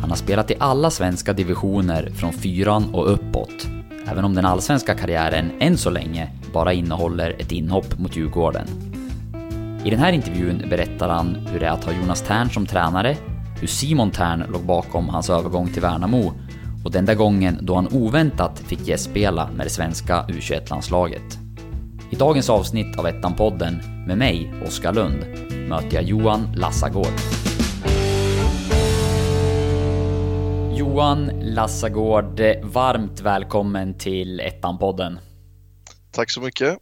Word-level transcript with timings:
Han 0.00 0.10
har 0.10 0.16
spelat 0.16 0.50
i 0.50 0.54
alla 0.58 0.90
svenska 0.90 1.32
divisioner 1.32 2.10
från 2.14 2.32
fyran 2.32 2.94
och 2.94 3.12
uppåt, 3.12 3.68
även 4.06 4.24
om 4.24 4.34
den 4.34 4.44
allsvenska 4.44 4.94
karriären 4.94 5.50
än 5.60 5.76
så 5.76 5.90
länge 5.90 6.30
bara 6.52 6.72
innehåller 6.72 7.36
ett 7.38 7.52
inhopp 7.52 7.98
mot 7.98 8.16
Djurgården. 8.16 8.66
I 9.84 9.90
den 9.90 9.98
här 9.98 10.12
intervjun 10.12 10.66
berättar 10.70 11.08
han 11.08 11.34
hur 11.34 11.60
det 11.60 11.66
är 11.66 11.70
att 11.70 11.84
ha 11.84 11.92
Jonas 11.92 12.22
Tern 12.22 12.50
som 12.50 12.66
tränare, 12.66 13.16
hur 13.60 13.66
Simon 13.66 14.10
Tern 14.10 14.44
låg 14.52 14.62
bakom 14.62 15.08
hans 15.08 15.30
övergång 15.30 15.68
till 15.72 15.82
Värnamo 15.82 16.32
och 16.84 16.90
den 16.90 17.04
där 17.04 17.14
gången 17.14 17.58
då 17.62 17.74
han 17.74 17.88
oväntat 17.92 18.58
fick 18.58 18.88
gästspela 18.88 19.48
med 19.56 19.66
det 19.66 19.70
svenska 19.70 20.24
U21-landslaget. 20.28 21.49
I 22.12 22.16
dagens 22.16 22.50
avsnitt 22.50 22.98
av 22.98 23.06
Ettan-podden 23.06 23.74
med 24.06 24.18
mig, 24.18 24.52
Oskar 24.66 24.92
Lund, 24.92 25.24
möter 25.68 25.94
jag 25.94 26.04
Johan 26.04 26.52
Lassagård. 26.56 27.14
Johan 30.78 31.30
Lassagård, 31.40 32.40
varmt 32.62 33.20
välkommen 33.20 33.98
till 33.98 34.40
Ettan-podden. 34.40 35.18
Tack 36.12 36.30
så 36.30 36.40
mycket. 36.40 36.78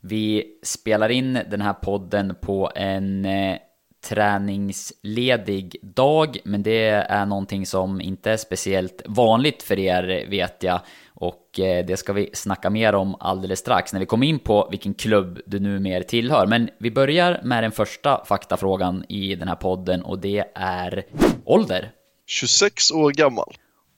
Vi 0.00 0.44
spelar 0.62 1.08
in 1.08 1.38
den 1.50 1.60
här 1.60 1.74
podden 1.74 2.34
på 2.40 2.70
en 2.74 3.24
eh, 3.24 3.56
träningsledig 4.08 5.76
dag, 5.82 6.38
men 6.44 6.62
det 6.62 6.88
är 6.88 7.26
någonting 7.26 7.66
som 7.66 8.00
inte 8.00 8.30
är 8.30 8.36
speciellt 8.36 9.02
vanligt 9.06 9.62
för 9.62 9.78
er 9.78 10.26
vet 10.30 10.62
jag. 10.62 10.80
Och 11.20 11.60
eh, 11.60 11.86
det 11.86 11.96
ska 11.96 12.12
vi 12.12 12.30
snacka 12.32 12.70
mer 12.70 12.94
om 12.94 13.16
alldeles 13.20 13.58
strax 13.58 13.92
när 13.92 14.00
vi 14.00 14.06
kommer 14.06 14.26
in 14.26 14.38
på 14.38 14.68
vilken 14.70 14.94
klubb 14.94 15.40
du 15.46 15.60
numera 15.60 16.02
tillhör. 16.02 16.46
Men 16.46 16.70
vi 16.78 16.90
börjar 16.90 17.40
med 17.44 17.64
den 17.64 17.72
första 17.72 18.24
faktafrågan 18.24 19.04
i 19.08 19.34
den 19.34 19.48
här 19.48 19.54
podden 19.54 20.02
och 20.02 20.18
det 20.18 20.44
är 20.54 21.04
ålder. 21.44 21.90
26 22.26 22.90
år 22.90 23.10
gammal. 23.10 23.54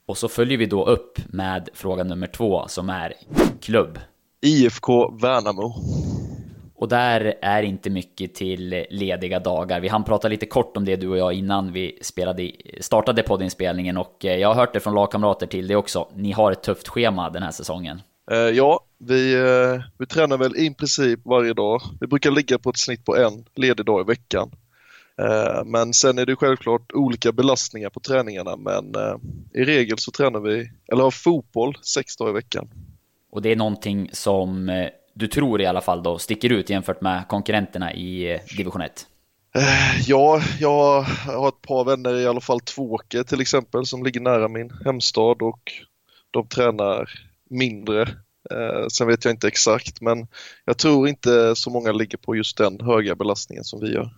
Och 0.07 0.19
så 0.19 0.29
följer 0.29 0.59
vi 0.59 0.67
då 0.67 0.87
upp 0.87 1.19
med 1.29 1.69
fråga 1.75 2.05
nummer 2.05 2.27
två 2.27 2.69
som 2.69 2.91
är 2.91 3.15
klubb. 3.61 3.99
IFK 4.43 5.11
Värnamo. 5.11 5.75
Och 6.81 6.89
där 6.89 7.35
är 7.43 7.63
inte 7.63 7.91
mycket 7.91 8.35
till 8.35 8.87
lediga 8.91 9.41
dagar. 9.41 9.81
Vi 9.81 9.89
hann 9.89 10.05
prata 10.05 10.29
lite 10.29 10.47
kort 10.47 10.77
om 10.77 10.85
det 10.85 10.97
du 10.97 11.09
och 11.09 11.19
jag 11.19 11.33
innan 11.33 11.73
vi 11.73 11.99
spelade, 12.03 12.53
startade 12.81 13.23
poddinspelningen 13.23 13.97
och 13.97 14.25
eh, 14.25 14.37
jag 14.37 14.49
har 14.49 14.55
hört 14.55 14.73
det 14.73 14.81
från 14.81 14.95
lagkamrater 14.95 15.47
till 15.47 15.67
det 15.67 15.77
också. 15.77 16.09
Ni 16.15 16.33
har 16.33 16.53
ett 16.53 16.63
tufft 16.63 16.89
schema 16.89 17.31
den 17.31 17.43
här 17.43 17.51
säsongen. 17.51 18.03
Eh, 18.31 18.39
ja, 18.39 18.81
vi, 18.99 19.35
eh, 19.35 19.83
vi 19.99 20.07
tränar 20.07 20.39
väl 20.39 20.57
i 20.57 20.75
princip 20.75 21.21
varje 21.25 21.53
dag. 21.53 21.83
Vi 22.01 22.07
brukar 22.07 22.31
ligga 22.31 22.59
på 22.59 22.71
ett 22.71 22.79
snitt 22.79 23.05
på 23.05 23.17
en 23.17 23.45
ledig 23.55 23.87
dag 23.87 24.01
i 24.01 24.05
veckan. 24.05 24.51
Men 25.65 25.93
sen 25.93 26.19
är 26.19 26.27
det 26.27 26.37
självklart 26.37 26.93
olika 26.93 27.33
belastningar 27.33 27.91
på 27.91 28.01
träningarna 28.01 28.57
men 28.57 28.95
i 29.55 29.65
regel 29.65 29.99
så 29.99 30.11
tränar 30.11 30.41
vi, 30.41 30.71
eller 30.93 31.03
har 31.03 31.11
fotboll 31.11 31.77
sex 31.83 32.17
dagar 32.17 32.31
i 32.31 32.35
veckan. 32.35 32.69
Och 33.33 33.43
det 33.43 33.53
är 33.53 33.57
någonting 33.57 34.11
som 34.13 34.71
du 35.21 35.27
tror 35.27 35.61
i 35.61 35.67
alla 35.67 35.81
fall 35.81 36.03
då 36.03 36.19
sticker 36.19 36.53
ut 36.53 36.71
jämfört 36.71 37.01
med 37.01 37.29
konkurrenterna 37.29 37.93
i 37.95 38.33
eh, 38.33 38.41
division 38.57 38.83
1? 38.83 39.07
Eh, 39.55 40.01
ja, 40.07 40.41
jag 40.61 41.03
har 41.27 41.49
ett 41.49 41.63
par 41.63 41.85
vänner 41.85 42.21
i 42.21 42.27
alla 42.27 42.41
fall 42.41 42.61
Tvååker 42.61 43.23
till 43.23 43.41
exempel 43.41 43.87
som 43.87 44.05
ligger 44.05 44.21
nära 44.21 44.49
min 44.49 44.71
hemstad 44.85 45.43
och 45.43 45.61
de 46.31 46.49
tränar 46.49 47.11
mindre. 47.51 48.03
Eh, 48.51 48.87
sen 48.93 49.07
vet 49.07 49.25
jag 49.25 49.33
inte 49.33 49.49
exakt 49.49 50.01
men 50.01 50.27
jag 50.65 50.79
tror 50.79 51.09
inte 51.09 51.57
så 51.57 51.71
många 51.71 51.93
ligger 51.93 52.19
på 52.19 52.37
just 52.37 52.57
den 52.57 52.81
höga 52.81 53.15
belastningen 53.15 53.65
som 53.65 53.81
vi 53.81 53.93
gör. 53.93 54.11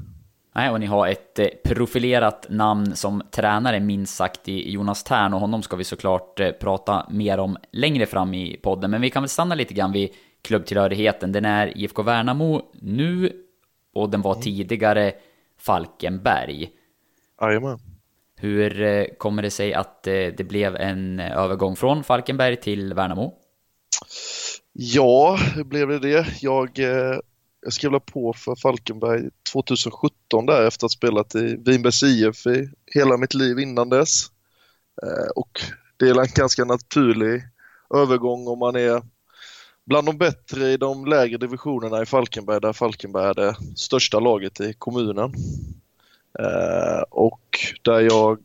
Nej, 0.55 0.71
och 0.71 0.81
ni 0.81 0.87
har 0.87 1.09
ett 1.09 1.63
profilerat 1.65 2.47
namn 2.49 2.97
som 2.97 3.23
tränare 3.31 3.81
minst 3.81 4.17
sagt 4.17 4.49
i 4.49 4.71
Jonas 4.71 5.05
Tern 5.05 5.35
och 5.35 5.41
honom 5.41 5.63
ska 5.63 5.77
vi 5.77 5.85
såklart 5.85 6.41
prata 6.61 7.07
mer 7.11 7.39
om 7.39 7.57
längre 7.73 8.07
fram 8.07 8.35
i 8.35 8.57
podden. 8.63 8.91
Men 8.91 9.01
vi 9.01 9.11
kan 9.11 9.23
väl 9.23 9.29
stanna 9.29 9.55
lite 9.55 9.75
grann 9.75 9.93
vid 9.93 10.11
klubbtillhörigheten. 10.43 11.33
Den 11.33 11.45
är 11.45 11.79
IFK 11.79 12.03
Värnamo 12.03 12.63
nu 12.73 13.33
och 13.95 14.11
den 14.11 14.23
var 14.23 14.33
mm. 14.33 14.43
tidigare 14.43 15.13
Falkenberg. 15.59 16.71
Jajamän. 17.41 17.79
Hur 18.37 18.83
eh, 18.83 19.05
kommer 19.19 19.43
det 19.43 19.51
sig 19.51 19.75
att 19.75 20.07
eh, 20.07 20.13
det 20.13 20.49
blev 20.49 20.77
en 20.77 21.21
övergång 21.21 21.77
från 21.77 22.05
Falkenberg 22.05 22.57
till 22.57 22.95
Värnamo? 22.95 23.35
Ja, 24.73 25.39
hur 25.55 25.65
blev 25.65 25.89
det 25.89 25.99
det? 25.99 26.27
Jag, 26.41 26.79
eh, 26.79 27.19
jag 27.63 27.73
skrev 27.73 27.99
på 27.99 28.33
för 28.33 28.57
Falkenberg 28.57 29.31
2017 29.53 30.47
där 30.47 30.67
efter 30.67 30.87
att 30.87 30.93
ha 30.93 30.97
spelat 30.97 31.35
i 31.35 31.57
Vinbergs 31.57 32.03
IF 32.03 32.47
i 32.47 32.71
hela 32.87 33.17
mitt 33.17 33.35
liv 33.35 33.59
innan 33.59 33.89
dess. 33.89 34.27
Och 35.35 35.61
det 35.97 36.09
är 36.09 36.21
en 36.21 36.27
ganska 36.35 36.65
naturlig 36.65 37.43
övergång 37.95 38.49
om 38.49 38.59
man 38.59 38.77
är 38.77 39.03
bland 39.85 40.07
de 40.07 40.19
bättre 40.19 40.69
i 40.69 40.77
de 40.77 41.07
lägre 41.07 41.39
divisionerna 41.39 42.03
i 42.03 42.07
Falkenberg 42.07 42.61
där 42.61 42.73
Falkenberg 42.73 43.25
är 43.25 43.35
det 43.35 43.57
största 43.77 44.21
laget 44.21 44.61
i 44.61 44.73
kommunen. 44.73 45.35
Eh, 46.39 47.03
och 47.11 47.59
där 47.83 48.01
jag 48.01 48.39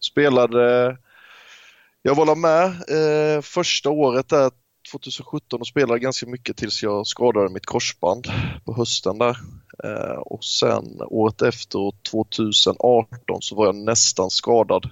spelade, 0.00 0.96
jag 2.02 2.14
var 2.14 2.36
med 2.36 2.66
eh, 2.66 3.42
första 3.42 3.90
året 3.90 4.28
där 4.28 4.50
2017 4.92 5.60
och 5.60 5.66
spelade 5.66 6.00
ganska 6.00 6.26
mycket 6.26 6.56
tills 6.56 6.82
jag 6.82 7.06
skadade 7.06 7.48
mitt 7.48 7.66
korsband 7.66 8.26
på 8.64 8.74
hösten 8.74 9.18
där. 9.18 9.36
Eh, 9.84 10.18
och 10.18 10.44
sen 10.44 11.00
året 11.06 11.42
efter, 11.42 11.92
2018, 12.10 13.42
så 13.42 13.54
var 13.54 13.66
jag 13.66 13.74
nästan 13.74 14.30
skadad 14.30 14.90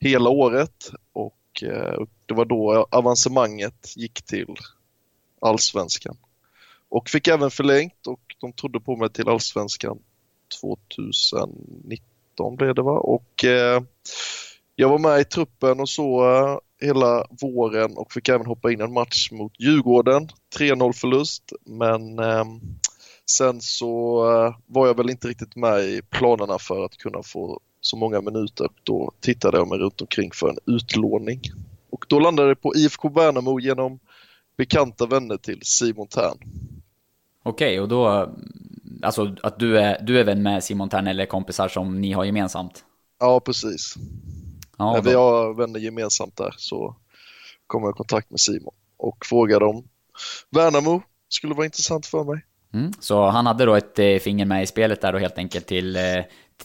hela 0.00 0.30
året 0.30 0.90
och 1.12 1.62
eh, 1.62 2.02
det 2.26 2.34
var 2.34 2.44
då 2.44 2.86
avancemanget 2.90 3.96
gick 3.96 4.22
till 4.22 4.56
allsvenskan. 5.40 6.16
Och 6.88 7.08
fick 7.08 7.28
även 7.28 7.50
förlängt 7.50 8.06
och 8.06 8.20
de 8.40 8.52
trodde 8.52 8.80
på 8.80 8.96
mig 8.96 9.10
till 9.12 9.28
allsvenskan 9.28 9.98
2019 10.60 12.56
blev 12.56 12.74
det 12.74 12.82
va 12.82 12.98
och 12.98 13.44
eh, 13.44 13.82
jag 14.76 14.88
var 14.88 14.98
med 14.98 15.20
i 15.20 15.24
truppen 15.24 15.80
och 15.80 15.88
så 15.88 16.34
eh, 16.34 16.58
hela 16.86 17.26
våren 17.40 17.96
och 17.96 18.12
fick 18.12 18.28
även 18.28 18.46
hoppa 18.46 18.72
in 18.72 18.80
en 18.80 18.92
match 18.92 19.30
mot 19.30 19.52
Djurgården. 19.60 20.28
3-0 20.58 20.92
förlust 20.92 21.52
men 21.64 22.18
eh, 22.18 22.44
sen 23.30 23.60
så 23.60 24.18
eh, 24.30 24.56
var 24.66 24.86
jag 24.86 24.96
väl 24.96 25.10
inte 25.10 25.28
riktigt 25.28 25.56
med 25.56 25.80
i 25.80 26.02
planerna 26.10 26.58
för 26.58 26.84
att 26.84 26.96
kunna 26.96 27.22
få 27.22 27.60
så 27.80 27.96
många 27.96 28.20
minuter. 28.20 28.68
Då 28.82 29.12
tittade 29.20 29.58
jag 29.58 29.68
mig 29.68 29.78
runt 29.78 30.00
omkring 30.00 30.30
för 30.32 30.48
en 30.48 30.58
utlåning. 30.66 31.40
Och 31.90 32.04
då 32.08 32.20
landade 32.20 32.48
det 32.48 32.56
på 32.56 32.74
IFK 32.74 33.08
Värnamo 33.08 33.60
genom 33.60 33.98
bekanta 34.56 35.06
vänner 35.06 35.36
till 35.36 35.60
Simon 35.62 36.08
Tern. 36.08 36.38
Okej, 37.42 37.66
okay, 37.66 37.80
och 37.80 37.88
då, 37.88 38.34
alltså 39.02 39.36
att 39.42 39.58
du 39.58 39.78
är, 39.78 40.02
du 40.02 40.20
är 40.20 40.24
vän 40.24 40.42
med 40.42 40.64
Simon 40.64 40.88
Tern 40.88 41.06
eller 41.06 41.26
kompisar 41.26 41.68
som 41.68 42.00
ni 42.00 42.12
har 42.12 42.24
gemensamt? 42.24 42.84
Ja, 43.20 43.40
precis. 43.40 43.94
Ja, 44.78 45.00
vi 45.04 45.14
har 45.14 45.54
vänner 45.54 45.80
gemensamt 45.80 46.36
där 46.36 46.54
så 46.58 46.96
kom 47.66 47.82
jag 47.82 47.90
i 47.90 47.96
kontakt 47.96 48.30
med 48.30 48.40
Simon 48.40 48.74
och 48.96 49.26
frågade 49.26 49.64
om 49.64 49.88
Värnamo 50.50 51.02
skulle 51.28 51.54
vara 51.54 51.64
intressant 51.64 52.06
för 52.06 52.24
mig. 52.24 52.44
Mm, 52.74 52.92
så 53.00 53.26
han 53.26 53.46
hade 53.46 53.64
då 53.64 53.74
ett 53.74 53.98
eh, 53.98 54.16
finger 54.16 54.44
med 54.44 54.62
i 54.62 54.66
spelet 54.66 55.00
där 55.00 55.12
då 55.12 55.18
helt 55.18 55.38
enkelt 55.38 55.66
till, 55.66 55.96
eh, 55.96 56.02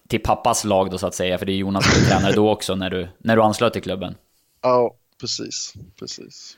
till 0.07 0.19
pappas 0.19 0.63
lag 0.63 0.91
då 0.91 0.97
så 0.97 1.07
att 1.07 1.15
säga, 1.15 1.37
för 1.37 1.45
det 1.45 1.51
är 1.51 1.55
Jonas 1.55 1.93
som 1.93 2.05
tränare 2.05 2.33
då 2.33 2.51
också 2.51 2.75
när 2.75 2.89
du, 2.89 3.07
när 3.19 3.35
du 3.35 3.41
anslöt 3.41 3.73
till 3.73 3.81
klubben. 3.81 4.15
Ja, 4.61 4.95
precis, 5.19 5.73
precis. 5.99 6.57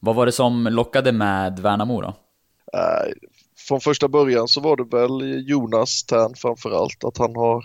Vad 0.00 0.14
var 0.14 0.26
det 0.26 0.32
som 0.32 0.64
lockade 0.64 1.12
med 1.12 1.58
Värnamo 1.58 2.00
då? 2.00 2.14
Äh, 2.72 3.12
från 3.56 3.80
första 3.80 4.08
början 4.08 4.48
så 4.48 4.60
var 4.60 4.76
det 4.76 4.96
väl 4.96 5.48
Jonas 5.48 6.04
Tern 6.04 6.34
framförallt, 6.34 7.04
att 7.04 7.18
han 7.18 7.36
har 7.36 7.64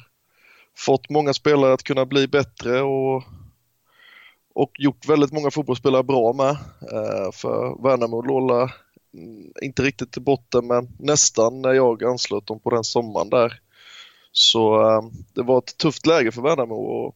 fått 0.77 1.09
många 1.09 1.33
spelare 1.33 1.73
att 1.73 1.83
kunna 1.83 2.05
bli 2.05 2.27
bättre 2.27 2.81
och, 2.81 3.23
och 4.55 4.71
gjort 4.77 5.09
väldigt 5.09 5.31
många 5.31 5.51
fotbollsspelare 5.51 6.03
bra 6.03 6.33
med. 6.33 6.49
Äh, 6.91 7.31
för 7.33 7.83
Värnamo 7.83 8.21
låg 8.21 8.51
mm, 8.51 9.51
inte 9.61 9.83
riktigt 9.83 10.11
till 10.11 10.21
botten 10.21 10.67
men 10.67 10.87
nästan 10.99 11.61
när 11.61 11.73
jag 11.73 12.03
anslöt 12.03 12.47
dem 12.47 12.59
på 12.59 12.69
den 12.69 12.83
sommaren 12.83 13.29
där. 13.29 13.59
Så 14.31 14.89
äh, 14.89 15.01
det 15.33 15.43
var 15.43 15.57
ett 15.57 15.77
tufft 15.77 16.05
läge 16.05 16.31
för 16.31 16.41
Värnamo 16.41 16.75
och 16.75 17.15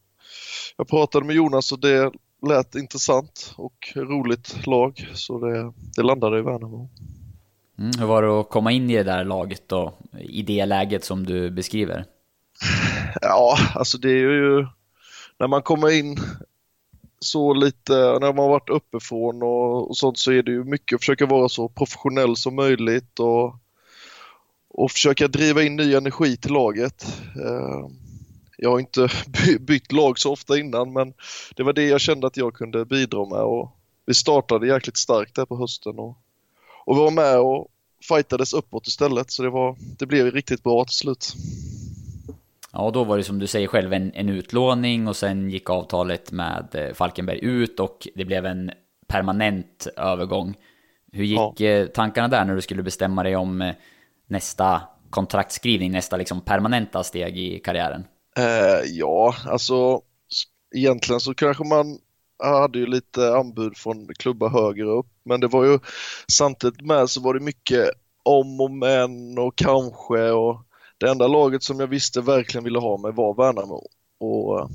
jag 0.78 0.88
pratade 0.88 1.26
med 1.26 1.36
Jonas 1.36 1.72
och 1.72 1.80
det 1.80 2.12
lät 2.48 2.76
intressant 2.76 3.54
och 3.58 3.94
roligt 3.96 4.68
lag 4.68 5.10
så 5.14 5.40
det, 5.40 5.74
det 5.96 6.04
landade 6.04 6.40
i 6.40 6.42
Värnamo. 6.42 6.90
Mm, 7.80 7.92
hur 8.00 8.06
var 8.06 8.24
det 8.24 8.40
att 8.40 8.50
komma 8.50 8.72
in 8.72 8.90
i 8.90 8.96
det 8.96 9.04
där 9.04 9.24
laget 9.24 9.64
då, 9.68 9.94
i 10.20 10.42
det 10.42 10.66
läget 10.66 11.06
som 11.06 11.26
du 11.26 11.52
beskriver? 11.52 12.06
Ja, 13.22 13.58
alltså 13.76 13.98
det 13.98 14.10
är 14.10 14.14
ju 14.14 14.68
när 15.40 15.48
man 15.48 15.62
kommer 15.62 16.00
in 16.00 16.18
så 17.20 17.54
lite, 17.54 17.94
när 17.94 18.34
man 18.34 18.38
har 18.38 18.50
varit 18.50 18.70
uppifrån 18.70 19.44
och, 19.44 19.90
och 19.90 19.98
sånt 19.98 20.18
så 20.18 20.32
är 20.32 20.44
det 20.44 20.52
ju 20.52 20.64
mycket 20.64 20.96
att 20.96 21.02
försöka 21.02 21.26
vara 21.26 21.50
så 21.50 21.70
professionell 21.70 22.36
som 22.36 22.56
möjligt 22.56 23.20
och, 23.20 23.56
och 24.70 24.92
försöka 24.92 25.28
driva 25.28 25.64
in 25.64 25.76
ny 25.76 25.94
energi 25.94 26.38
till 26.38 26.54
laget. 26.54 27.22
Eh, 27.36 27.88
jag 28.62 28.72
har 28.72 28.80
inte 28.80 29.10
bytt 29.60 29.92
lag 29.92 30.20
så 30.20 30.32
ofta 30.32 30.58
innan 30.58 30.94
men 30.94 31.14
det 31.56 31.64
var 31.64 31.74
det 31.74 31.88
jag 31.88 32.02
kände 32.02 32.28
att 32.28 32.38
jag 32.38 32.54
kunde 32.54 32.86
bidra 32.86 33.26
med 33.26 33.42
och 33.42 33.76
vi 34.06 34.14
startade 34.14 34.68
jäkligt 34.68 34.98
starkt 34.98 35.36
där 35.36 35.46
på 35.46 35.58
hösten 35.58 36.00
och, 36.00 36.18
och 36.86 36.96
var 36.96 37.12
med 37.12 37.40
och 37.40 37.68
fightades 38.08 38.54
uppåt 38.54 38.88
istället 38.88 39.32
så 39.32 39.44
det, 39.44 39.50
var, 39.50 39.76
det 40.00 40.06
blev 40.06 40.32
riktigt 40.32 40.64
bra 40.64 40.86
till 40.86 40.96
slut. 40.96 41.34
Ja, 42.72 42.92
då 42.94 43.04
var 43.04 43.18
det 43.18 43.24
som 43.24 43.40
du 43.40 43.48
säger 43.48 43.68
själv 43.68 43.94
en, 43.94 44.12
en 44.14 44.30
utlåning 44.30 45.08
och 45.08 45.16
sen 45.16 45.50
gick 45.50 45.70
avtalet 45.70 46.32
med 46.32 46.68
eh, 46.74 46.94
Falkenberg 46.94 47.40
ut 47.42 47.80
och 47.80 48.08
det 48.16 48.26
blev 48.26 48.46
en 48.46 48.72
permanent 49.08 49.88
övergång. 49.98 50.56
Hur 51.12 51.24
gick 51.24 51.40
ja. 51.40 51.68
Eh, 51.68 51.88
tankarna 51.88 52.28
där 52.28 52.46
när 52.46 52.56
du 52.56 52.62
skulle 52.62 52.84
bestämma 52.84 53.24
dig 53.24 53.36
om 53.36 53.62
eh, 53.62 53.76
nästa 54.28 54.82
kontraktskrivning, 55.10 55.92
nästa 55.92 56.18
liksom 56.18 56.42
permanenta 56.42 57.04
steg 57.04 57.38
i 57.38 57.60
karriären? 57.60 58.04
Eh, 58.40 58.84
ja, 58.86 59.36
alltså 59.46 60.02
egentligen 60.76 61.20
så 61.20 61.34
kanske 61.34 61.64
man 61.64 62.00
hade 62.44 62.80
ju 62.80 62.86
lite 62.86 63.36
anbud 63.36 63.78
från 63.78 64.08
klubbar 64.08 64.50
högre 64.50 64.86
upp, 64.86 65.08
men 65.24 65.40
det 65.40 65.48
var 65.48 65.66
ju 65.66 65.80
samtidigt 66.28 66.82
med 66.82 67.10
så 67.10 67.22
var 67.22 67.34
det 67.34 67.40
mycket 67.40 67.90
om 68.24 68.62
och 68.62 68.72
men 68.72 69.38
och 69.38 69.56
kanske 69.56 70.32
och 70.32 70.62
det 70.98 71.10
enda 71.10 71.28
laget 71.28 71.64
som 71.64 71.80
jag 71.80 71.88
visste 71.88 72.22
verkligen 72.22 72.64
ville 72.64 72.80
ha 72.80 72.98
mig 72.98 73.12
var 73.12 73.34
Värnamo 73.34 73.88
och 74.20 74.60
eh, 74.60 74.68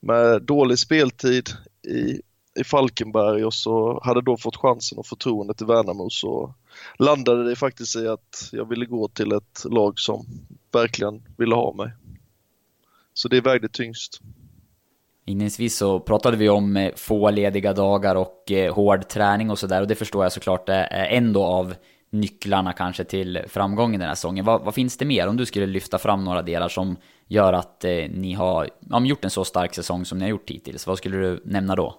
med 0.00 0.42
dålig 0.42 0.78
speltid 0.78 1.48
i, 1.88 2.20
i 2.60 2.64
Falkenberg 2.64 3.44
och 3.44 3.54
så 3.54 4.00
hade 4.04 4.20
då 4.20 4.36
fått 4.36 4.56
chansen 4.56 4.98
och 4.98 5.06
förtroendet 5.06 5.62
i 5.62 5.64
Värnamo 5.64 6.10
så 6.10 6.54
landade 6.98 7.48
det 7.48 7.56
faktiskt 7.56 7.96
i 7.96 8.08
att 8.08 8.48
jag 8.52 8.68
ville 8.68 8.86
gå 8.86 9.08
till 9.08 9.32
ett 9.32 9.64
lag 9.64 9.98
som 9.98 10.26
verkligen 10.72 11.22
ville 11.36 11.54
ha 11.54 11.72
mig. 11.72 11.92
Så 13.22 13.28
det 13.28 13.40
vägde 13.40 13.68
tyngst. 13.68 14.20
Inledningsvis 15.26 15.76
så 15.76 16.00
pratade 16.00 16.36
vi 16.36 16.48
om 16.48 16.76
eh, 16.76 16.94
få 16.96 17.30
lediga 17.30 17.72
dagar 17.72 18.14
och 18.14 18.52
eh, 18.52 18.74
hård 18.74 19.08
träning 19.08 19.50
och 19.50 19.58
sådär 19.58 19.80
och 19.80 19.88
det 19.88 19.94
förstår 19.94 20.24
jag 20.24 20.32
såklart 20.32 20.68
är 20.68 21.06
ändå 21.06 21.44
av 21.44 21.74
nycklarna 22.10 22.72
kanske 22.72 23.04
till 23.04 23.42
framgången 23.48 24.00
den 24.00 24.08
här 24.08 24.14
säsongen. 24.14 24.44
Vad, 24.44 24.62
vad, 24.62 24.74
finns 24.74 24.96
det 24.96 25.04
mer 25.04 25.28
om 25.28 25.36
du 25.36 25.46
skulle 25.46 25.66
lyfta 25.66 25.98
fram 25.98 26.24
några 26.24 26.42
delar 26.42 26.68
som 26.68 26.96
gör 27.28 27.52
att 27.52 27.84
eh, 27.84 27.90
ni 28.10 28.32
har 28.32 28.70
ja, 28.90 29.04
gjort 29.04 29.24
en 29.24 29.30
så 29.30 29.44
stark 29.44 29.74
säsong 29.74 30.04
som 30.04 30.18
ni 30.18 30.24
har 30.24 30.30
gjort 30.30 30.50
hittills? 30.50 30.86
Vad 30.86 30.98
skulle 30.98 31.16
du 31.16 31.42
nämna 31.44 31.76
då? 31.76 31.94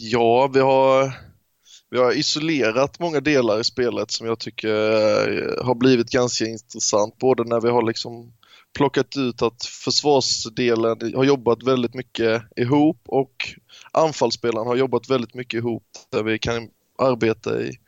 Ja, 0.00 0.50
vi 0.54 0.60
har, 0.60 1.12
vi 1.90 1.98
har 1.98 2.12
isolerat 2.12 3.00
många 3.00 3.20
delar 3.20 3.60
i 3.60 3.64
spelet 3.64 4.10
som 4.10 4.26
jag 4.26 4.38
tycker 4.38 5.62
har 5.64 5.74
blivit 5.74 6.10
ganska 6.10 6.44
intressant. 6.44 7.18
Både 7.18 7.44
när 7.44 7.60
vi 7.60 7.68
har 7.68 7.82
liksom 7.82 8.32
plockat 8.76 9.16
ut 9.16 9.42
att 9.42 9.64
försvarsdelen 9.64 11.14
har 11.14 11.24
jobbat 11.24 11.62
väldigt 11.62 11.94
mycket 11.94 12.42
ihop 12.56 13.00
och 13.06 13.54
anfallsspelaren 13.92 14.66
har 14.66 14.76
jobbat 14.76 15.10
väldigt 15.10 15.34
mycket 15.34 15.58
ihop 15.58 15.84
där 16.10 16.22
vi 16.22 16.38
kan 16.38 16.68
arbeta 16.98 17.62
i 17.62 17.78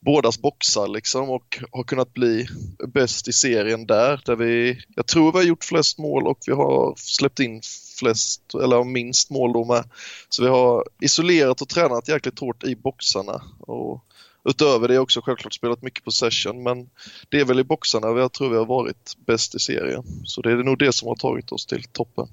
bådas 0.00 0.38
boxar 0.38 0.88
liksom 0.88 1.30
och 1.30 1.58
har 1.72 1.82
kunnat 1.82 2.12
bli 2.12 2.46
bäst 2.88 3.28
i 3.28 3.32
serien 3.32 3.86
där. 3.86 4.22
där 4.26 4.36
vi, 4.36 4.78
jag 4.96 5.06
tror 5.06 5.32
vi 5.32 5.38
har 5.38 5.44
gjort 5.44 5.64
flest 5.64 5.98
mål 5.98 6.26
och 6.26 6.38
vi 6.46 6.52
har 6.52 6.94
släppt 6.96 7.40
in 7.40 7.60
flest, 7.98 8.54
eller 8.54 8.84
minst 8.84 9.30
mål 9.30 9.52
då 9.52 9.64
med. 9.64 9.84
Så 10.28 10.42
vi 10.42 10.48
har 10.48 10.84
isolerat 11.00 11.62
och 11.62 11.68
tränat 11.68 12.08
jäkligt 12.08 12.38
hårt 12.38 12.64
i 12.64 12.76
boxarna. 12.76 13.42
Och 13.60 14.04
utöver 14.44 14.88
det 14.88 14.98
också 14.98 15.20
självklart 15.20 15.54
spelat 15.54 15.82
mycket 15.82 16.04
på 16.04 16.10
session 16.10 16.62
men 16.62 16.90
det 17.28 17.40
är 17.40 17.44
väl 17.44 17.60
i 17.60 17.64
boxarna 17.64 18.20
jag 18.20 18.32
tror 18.32 18.50
vi 18.50 18.56
har 18.56 18.66
varit 18.66 19.16
bäst 19.26 19.54
i 19.54 19.58
serien. 19.58 20.02
Så 20.24 20.42
det 20.42 20.52
är 20.52 20.56
nog 20.56 20.78
det 20.78 20.92
som 20.92 21.08
har 21.08 21.16
tagit 21.16 21.52
oss 21.52 21.66
till 21.66 21.84
toppen. 21.84 22.28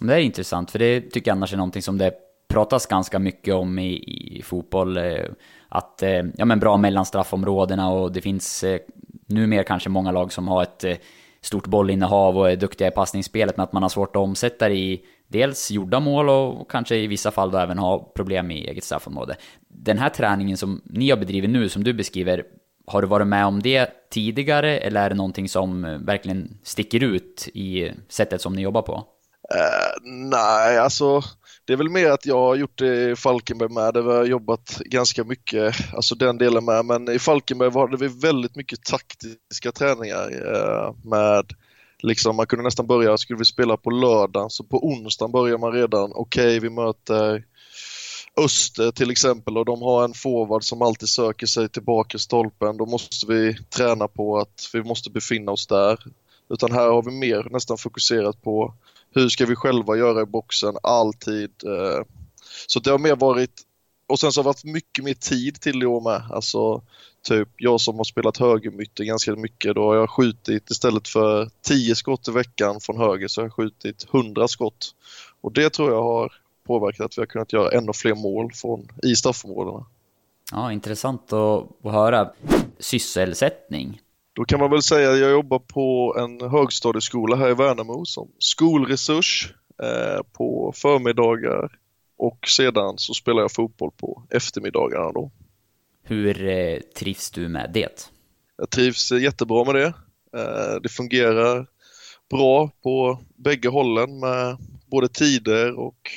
Det 0.00 0.14
är 0.14 0.18
intressant 0.18 0.70
för 0.70 0.78
det 0.78 1.00
tycker 1.00 1.30
jag 1.30 1.36
annars 1.36 1.52
är 1.52 1.56
någonting 1.56 1.82
som 1.82 1.98
det 1.98 2.14
pratas 2.48 2.86
ganska 2.86 3.18
mycket 3.18 3.54
om 3.54 3.78
i, 3.78 3.94
i 4.38 4.42
fotboll. 4.42 4.96
Eh, 4.96 5.24
att, 5.68 6.02
eh, 6.02 6.22
ja 6.36 6.44
men 6.44 6.60
bra 6.60 6.76
mellan 6.76 7.06
straffområdena 7.06 7.90
och 7.90 8.12
det 8.12 8.20
finns 8.20 8.64
eh, 8.64 8.80
numera 9.26 9.64
kanske 9.64 9.88
många 9.88 10.12
lag 10.12 10.32
som 10.32 10.48
har 10.48 10.62
ett 10.62 10.84
stort 11.40 11.66
bollinnehav 11.66 12.38
och 12.38 12.50
är 12.50 12.56
duktiga 12.56 12.88
i 12.88 12.90
passningsspelet 12.90 13.56
men 13.56 13.64
att 13.64 13.72
man 13.72 13.82
har 13.82 13.90
svårt 13.90 14.16
att 14.16 14.22
omsätta 14.22 14.68
det 14.68 14.74
i 14.74 15.04
dels 15.32 15.70
gjorda 15.70 16.00
mål 16.00 16.28
och 16.28 16.70
kanske 16.70 16.96
i 16.96 17.06
vissa 17.06 17.30
fall 17.30 17.50
då 17.50 17.58
även 17.58 17.78
ha 17.78 18.12
problem 18.16 18.50
i 18.50 18.68
eget 18.68 18.84
straffområde. 18.84 19.36
Den 19.68 19.98
här 19.98 20.08
träningen 20.08 20.56
som 20.56 20.80
ni 20.84 21.10
har 21.10 21.16
bedrivit 21.16 21.50
nu, 21.50 21.68
som 21.68 21.84
du 21.84 21.92
beskriver, 21.92 22.44
har 22.86 23.02
du 23.02 23.08
varit 23.08 23.26
med 23.26 23.46
om 23.46 23.62
det 23.62 23.90
tidigare 24.10 24.78
eller 24.78 25.04
är 25.04 25.08
det 25.08 25.14
någonting 25.14 25.48
som 25.48 25.84
eh, 25.84 25.98
verkligen 25.98 26.58
sticker 26.62 27.02
ut 27.02 27.48
i 27.54 27.92
sättet 28.08 28.40
som 28.40 28.52
ni 28.52 28.62
jobbar 28.62 28.82
på? 28.82 29.04
Uh, 29.54 30.10
nej, 30.30 30.78
alltså 30.78 31.22
det 31.64 31.72
är 31.72 31.76
väl 31.76 31.88
mer 31.88 32.10
att 32.10 32.26
jag 32.26 32.38
har 32.38 32.56
gjort 32.56 32.78
det 32.78 33.10
i 33.10 33.16
Falkenberg 33.16 33.68
med, 33.68 33.94
där 33.94 34.02
vi 34.02 34.12
har 34.12 34.24
jobbat 34.24 34.80
ganska 34.84 35.24
mycket, 35.24 35.74
alltså 35.94 36.14
den 36.14 36.38
delen 36.38 36.64
med, 36.64 36.84
men 36.84 37.10
i 37.10 37.18
Falkenberg 37.18 37.70
hade 37.72 37.96
vi 37.96 38.08
väldigt 38.08 38.56
mycket 38.56 38.82
taktiska 38.82 39.72
träningar 39.72 40.30
uh, 40.32 40.94
med 41.04 41.44
liksom 42.02 42.36
man 42.36 42.46
kunde 42.46 42.64
nästan 42.64 42.86
börja, 42.86 43.18
skulle 43.18 43.38
vi 43.38 43.44
spela 43.44 43.76
på 43.76 43.90
lördagen 43.90 44.50
så 44.50 44.64
på 44.64 44.86
onsdagen 44.86 45.32
börjar 45.32 45.58
man 45.58 45.72
redan, 45.72 46.12
okej 46.14 46.46
okay, 46.46 46.60
vi 46.60 46.70
möter 46.70 47.44
Öster 48.36 48.84
eh, 48.84 48.90
till 48.90 49.10
exempel 49.10 49.58
och 49.58 49.64
de 49.64 49.82
har 49.82 50.04
en 50.04 50.14
forward 50.14 50.64
som 50.64 50.82
alltid 50.82 51.08
söker 51.08 51.46
sig 51.46 51.68
tillbaka 51.68 52.16
i 52.16 52.20
stolpen. 52.20 52.76
Då 52.76 52.86
måste 52.86 53.26
vi 53.26 53.56
träna 53.76 54.08
på 54.08 54.38
att 54.38 54.70
vi 54.72 54.82
måste 54.82 55.10
befinna 55.10 55.52
oss 55.52 55.66
där. 55.66 55.98
Utan 56.50 56.72
här 56.72 56.88
har 56.88 57.02
vi 57.02 57.10
mer 57.10 57.48
nästan 57.50 57.78
fokuserat 57.78 58.42
på 58.42 58.74
hur 59.14 59.28
ska 59.28 59.46
vi 59.46 59.56
själva 59.56 59.96
göra 59.96 60.22
i 60.22 60.26
boxen 60.26 60.76
alltid. 60.82 61.50
Eh. 61.64 62.04
Så 62.66 62.80
det 62.80 62.90
har 62.90 62.98
mer 62.98 63.16
varit 63.16 63.62
och 64.08 64.20
sen 64.20 64.32
så 64.32 64.40
har 64.40 64.44
det 64.44 64.48
varit 64.48 64.64
mycket 64.64 65.04
mer 65.04 65.14
tid 65.14 65.60
till 65.60 65.78
det 65.78 65.86
år 65.86 66.00
med. 66.00 66.22
Alltså 66.30 66.82
typ 67.22 67.48
jag 67.56 67.80
som 67.80 67.96
har 67.96 68.04
spelat 68.04 68.38
högerytter 68.38 69.04
ganska 69.04 69.36
mycket, 69.36 69.74
då 69.74 69.84
har 69.84 69.96
jag 69.96 70.10
skjutit 70.10 70.70
istället 70.70 71.08
för 71.08 71.50
10 71.62 71.94
skott 71.94 72.28
i 72.28 72.30
veckan 72.30 72.80
från 72.80 72.98
höger 72.98 73.28
så 73.28 73.40
har 73.40 73.46
jag 73.46 73.52
skjutit 73.52 74.06
100 74.14 74.48
skott. 74.48 74.94
Och 75.40 75.52
det 75.52 75.70
tror 75.70 75.90
jag 75.90 76.02
har 76.02 76.32
påverkat 76.66 77.04
att 77.04 77.18
vi 77.18 77.22
har 77.22 77.26
kunnat 77.26 77.52
göra 77.52 77.70
ännu 77.70 77.92
fler 77.92 78.14
mål 78.14 78.52
från, 78.54 78.88
i 79.02 79.16
straffområdena. 79.16 79.86
Ja, 80.52 80.72
intressant 80.72 81.32
att, 81.32 81.86
att 81.86 81.92
höra. 81.92 82.30
Sysselsättning? 82.78 84.00
Då 84.32 84.44
kan 84.44 84.60
man 84.60 84.70
väl 84.70 84.82
säga 84.82 85.10
att 85.10 85.18
jag 85.18 85.30
jobbar 85.30 85.58
på 85.58 86.16
en 86.18 86.50
högstadieskola 86.50 87.36
här 87.36 87.50
i 87.50 87.54
Värnamo 87.54 88.04
som 88.04 88.28
skolresurs 88.38 89.54
eh, 89.82 90.22
på 90.32 90.72
förmiddagar 90.76 91.78
och 92.16 92.48
sedan 92.48 92.94
så 92.98 93.14
spelar 93.14 93.42
jag 93.42 93.52
fotboll 93.52 93.90
på 93.96 94.22
eftermiddagarna 94.30 95.12
då. 95.12 95.30
Hur 96.02 96.48
eh, 96.48 96.78
trivs 96.78 97.30
du 97.30 97.48
med 97.48 97.70
det? 97.74 98.10
Jag 98.56 98.70
trivs 98.70 99.12
jättebra 99.12 99.64
med 99.64 99.74
det. 99.74 99.94
Eh, 100.38 100.80
det 100.82 100.88
fungerar 100.88 101.66
bra 102.30 102.70
på 102.82 103.20
bägge 103.36 103.68
hållen 103.68 104.20
med 104.20 104.56
både 104.86 105.08
tider 105.08 105.78
och 105.78 106.10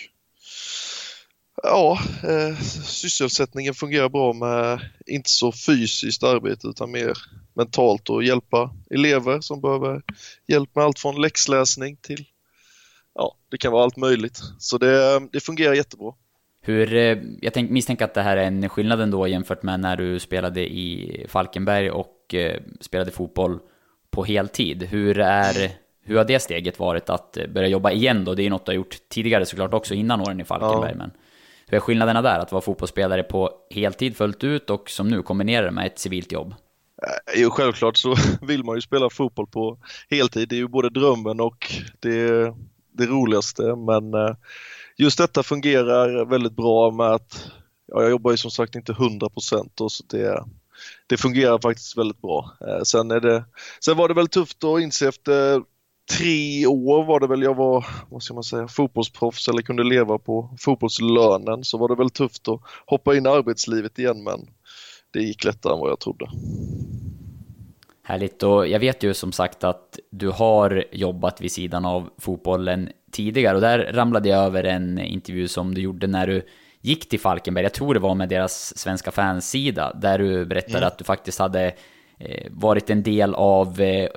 ja, 1.63 1.99
eh, 2.23 2.59
sysselsättningen 2.85 3.73
fungerar 3.73 4.09
bra 4.09 4.33
med 4.33 4.79
inte 5.05 5.29
så 5.29 5.51
fysiskt 5.51 6.23
arbete 6.23 6.67
utan 6.67 6.91
mer 6.91 7.17
mentalt 7.53 8.09
och 8.09 8.23
hjälpa 8.23 8.75
elever 8.89 9.41
som 9.41 9.61
behöver 9.61 10.01
hjälp 10.47 10.75
med 10.75 10.85
allt 10.85 10.99
från 10.99 11.21
läxläsning 11.21 11.97
till 12.01 12.25
ja, 13.15 13.35
det 13.51 13.57
kan 13.57 13.71
vara 13.71 13.83
allt 13.83 13.97
möjligt. 13.97 14.39
Så 14.59 14.77
det, 14.77 15.19
det 15.31 15.39
fungerar 15.39 15.73
jättebra. 15.73 16.13
Hur, 16.67 16.93
eh, 16.93 17.17
jag 17.41 17.53
tänk, 17.53 17.71
misstänker 17.71 18.05
att 18.05 18.13
det 18.13 18.21
här 18.21 18.37
är 18.37 18.43
en 18.43 18.69
skillnad 18.69 19.01
ändå 19.01 19.27
jämfört 19.27 19.63
med 19.63 19.79
när 19.79 19.97
du 19.97 20.19
spelade 20.19 20.61
i 20.61 21.25
Falkenberg 21.29 21.91
och 21.91 22.33
eh, 22.33 22.61
spelade 22.81 23.11
fotboll 23.11 23.59
på 24.11 24.23
heltid. 24.23 24.83
Hur, 24.83 25.19
är, 25.19 25.71
hur 26.03 26.17
har 26.17 26.25
det 26.25 26.39
steget 26.39 26.79
varit 26.79 27.09
att 27.09 27.37
börja 27.53 27.67
jobba 27.67 27.91
igen 27.91 28.25
då? 28.25 28.35
Det 28.35 28.41
är 28.41 28.43
ju 28.43 28.49
något 28.49 28.65
du 28.65 28.71
har 28.71 28.75
gjort 28.75 28.97
tidigare 29.09 29.45
såklart 29.45 29.73
också 29.73 29.93
innan 29.93 30.21
åren 30.21 30.39
i 30.39 30.43
Falkenberg. 30.43 30.91
Ja. 30.91 30.97
Men 30.97 31.11
hur 31.67 31.75
är 31.77 31.81
skillnaderna 31.81 32.21
där? 32.21 32.39
Att 32.39 32.51
vara 32.51 32.61
fotbollsspelare 32.61 33.23
på 33.23 33.51
heltid 33.69 34.17
fullt 34.17 34.43
ut 34.43 34.69
och 34.69 34.89
som 34.89 35.07
nu 35.07 35.21
kombinera 35.21 35.65
det 35.65 35.71
med 35.71 35.85
ett 35.85 35.99
civilt 35.99 36.31
jobb? 36.31 36.55
Eh, 37.03 37.41
jo, 37.41 37.49
självklart 37.49 37.97
så 37.97 38.15
vill 38.41 38.63
man 38.63 38.75
ju 38.75 38.81
spela 38.81 39.09
fotboll 39.09 39.47
på 39.47 39.77
heltid. 40.09 40.49
Det 40.49 40.55
är 40.55 40.59
ju 40.59 40.67
både 40.67 40.89
drömmen 40.89 41.39
och 41.39 41.73
det, 41.99 42.53
det 42.91 43.05
roligaste. 43.05 43.63
Men 43.63 44.13
eh, 44.13 44.35
just 44.97 45.17
detta 45.17 45.43
fungerar 45.43 46.25
väldigt 46.25 46.55
bra 46.55 46.91
med 46.91 47.11
att 47.11 47.51
ja, 47.87 48.01
jag 48.01 48.11
jobbar 48.11 48.31
ju 48.31 48.37
som 48.37 48.51
sagt 48.51 48.75
inte 48.75 48.91
100 48.91 49.29
procent 49.29 49.81
och 49.81 49.91
så 49.91 50.03
det, 50.07 50.43
det 51.07 51.17
fungerar 51.17 51.59
faktiskt 51.59 51.97
väldigt 51.97 52.21
bra. 52.21 52.51
Eh, 52.67 52.81
sen, 52.83 53.11
är 53.11 53.19
det, 53.19 53.45
sen 53.85 53.97
var 53.97 54.07
det 54.07 54.13
väl 54.13 54.27
tufft 54.27 54.63
att 54.63 54.81
inse 54.81 55.07
efter 55.07 55.61
tre 56.17 56.65
år 56.67 57.05
var 57.05 57.19
det 57.19 57.27
väl 57.27 57.41
jag 57.41 57.55
var, 57.55 57.85
vad 58.09 58.23
ska 58.23 58.33
man 58.33 58.43
säga, 58.43 58.67
fotbollsproffs 58.67 59.47
eller 59.47 59.61
kunde 59.61 59.83
leva 59.83 60.17
på 60.17 60.55
fotbollslönen 60.59 61.63
så 61.63 61.77
var 61.77 61.89
det 61.89 61.95
väl 61.95 62.09
tufft 62.09 62.47
att 62.47 62.61
hoppa 62.85 63.15
in 63.15 63.25
i 63.25 63.29
arbetslivet 63.29 63.99
igen 63.99 64.23
men 64.23 64.47
det 65.11 65.19
gick 65.19 65.43
lättare 65.43 65.73
än 65.73 65.79
vad 65.79 65.89
jag 65.89 65.99
trodde. 65.99 66.25
Härligt, 68.03 68.43
och 68.43 68.67
jag 68.67 68.79
vet 68.79 69.03
ju 69.03 69.13
som 69.13 69.31
sagt 69.31 69.63
att 69.63 69.99
du 70.11 70.29
har 70.29 70.85
jobbat 70.91 71.41
vid 71.41 71.51
sidan 71.51 71.85
av 71.85 72.09
fotbollen 72.17 72.89
tidigare 73.15 73.55
och 73.55 73.61
där 73.61 73.91
ramlade 73.93 74.29
jag 74.29 74.45
över 74.45 74.63
en 74.63 74.99
intervju 74.99 75.47
som 75.47 75.73
du 75.73 75.81
gjorde 75.81 76.07
när 76.07 76.27
du 76.27 76.41
gick 76.81 77.09
till 77.09 77.19
Falkenberg, 77.19 77.63
jag 77.63 77.73
tror 77.73 77.93
det 77.93 77.99
var 77.99 78.15
med 78.15 78.29
deras 78.29 78.77
svenska 78.77 79.11
fansida, 79.11 79.93
där 79.93 80.19
du 80.19 80.45
berättade 80.45 80.77
mm. 80.77 80.87
att 80.87 80.97
du 80.97 81.03
faktiskt 81.03 81.39
hade 81.39 81.65
eh, 82.19 82.47
varit 82.49 82.89
en 82.89 83.03
del 83.03 83.35
av 83.35 83.81
eh, 83.81 84.09